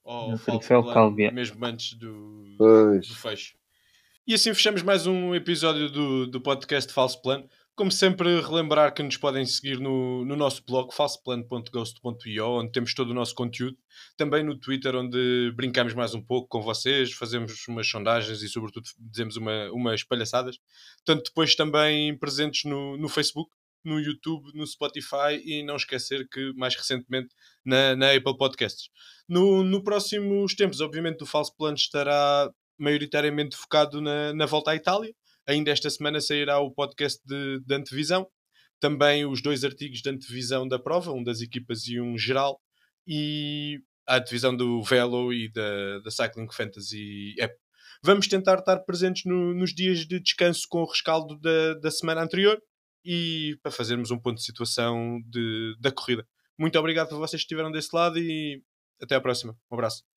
ao- 0.05 0.15
ao 0.15 0.31
No 0.31 0.39
plano, 0.39 0.93
Calvia. 0.95 1.33
Mesmo 1.33 1.65
antes 1.67 1.95
do, 1.99 2.57
do 2.57 3.15
fecho. 3.17 3.57
E 4.25 4.35
assim 4.35 4.55
fechamos 4.55 4.83
mais 4.83 5.05
um 5.09 5.35
episódio 5.35 5.91
do, 5.91 6.29
do 6.29 6.41
podcast 6.41 6.93
Falso 6.93 7.21
Plano. 7.21 7.49
Como 7.77 7.91
sempre, 7.91 8.41
relembrar 8.41 8.95
que 8.95 9.03
nos 9.03 9.17
podem 9.17 9.45
seguir 9.45 9.81
no, 9.81 10.25
no 10.25 10.37
nosso 10.37 10.63
blog 10.65 10.95
falsoplano.ghost.io, 10.95 12.47
onde 12.47 12.71
temos 12.71 12.95
todo 12.95 13.11
o 13.11 13.15
nosso 13.15 13.35
conteúdo. 13.35 13.77
Também 14.17 14.45
no 14.45 14.57
Twitter, 14.57 14.95
onde 14.95 15.53
brincamos 15.57 15.93
mais 15.93 16.15
um 16.15 16.23
pouco 16.23 16.47
com 16.47 16.63
vocês, 16.63 17.13
fazemos 17.13 17.67
umas 17.67 17.89
sondagens 17.89 18.43
e, 18.43 18.49
sobretudo, 18.49 18.85
dizemos 18.97 19.37
uma, 19.37 19.73
umas 19.73 20.05
palhaçadas. 20.05 20.57
Tanto 21.05 21.25
depois 21.25 21.57
também 21.57 22.17
presentes 22.17 22.63
no, 22.63 22.97
no 22.97 23.09
Facebook, 23.09 23.51
no 23.85 23.99
YouTube, 23.99 24.53
no 24.55 24.65
Spotify 24.65 25.43
e 25.45 25.65
não 25.65 25.75
esquecer 25.75 26.29
que, 26.29 26.53
mais 26.55 26.77
recentemente, 26.77 27.35
na, 27.65 27.97
na 27.97 28.13
Apple 28.13 28.37
Podcasts. 28.37 28.89
No, 29.29 29.65
no 29.65 29.83
próximos 29.83 30.55
tempos, 30.55 30.81
obviamente, 30.81 31.25
o 31.25 31.27
Falso 31.27 31.53
Plano 31.57 31.77
estará 31.77 32.49
maioritariamente 32.79 33.57
focado 33.57 34.01
na, 34.01 34.33
na 34.33 34.47
volta 34.47 34.71
à 34.71 34.77
Itália 34.77 35.13
Ainda 35.47 35.71
esta 35.71 35.91
semana 35.91 36.21
sairá 36.21 36.59
o 36.59 36.71
podcast 36.71 37.21
de, 37.25 37.61
de 37.65 37.75
antevisão, 37.75 38.27
também 38.81 39.27
os 39.27 39.43
dois 39.43 39.65
artigos 39.65 40.01
de 40.01 40.11
antevisão 40.11 40.67
da 40.67 40.79
prova, 40.79 41.13
um 41.13 41.23
das 41.23 41.41
equipas 41.41 41.87
e 41.87 42.01
um 42.01 42.17
geral, 42.17 42.61
e 43.07 43.81
a 44.07 44.17
antevisão 44.17 44.57
do 44.57 44.83
Velo 44.83 45.33
e 45.33 45.51
da, 45.51 46.01
da 46.01 46.11
Cycling 46.11 46.49
Fantasy 46.51 47.35
App. 47.39 47.55
Vamos 48.03 48.29
tentar 48.29 48.59
estar 48.59 48.81
presentes 48.81 49.25
no, 49.25 49.55
nos 49.55 49.75
dias 49.75 50.07
de 50.07 50.21
descanso 50.21 50.67
com 50.69 50.83
o 50.83 50.87
rescaldo 50.87 51.39
da, 51.39 51.75
da 51.75 51.91
semana 51.91 52.23
anterior 52.23 52.61
e 53.05 53.59
para 53.63 53.73
fazermos 53.73 54.11
um 54.11 54.19
ponto 54.19 54.37
de 54.37 54.45
situação 54.45 55.21
de, 55.27 55.75
da 55.81 55.91
corrida. 55.91 56.27
Muito 56.59 56.79
obrigado 56.79 57.09
por 57.09 57.19
vocês 57.19 57.43
que 57.43 57.47
estiveram 57.47 57.73
desse 57.73 57.95
lado 57.95 58.19
e 58.19 58.63
até 59.01 59.15
à 59.15 59.21
próxima. 59.21 59.57
Um 59.71 59.75
abraço. 59.75 60.14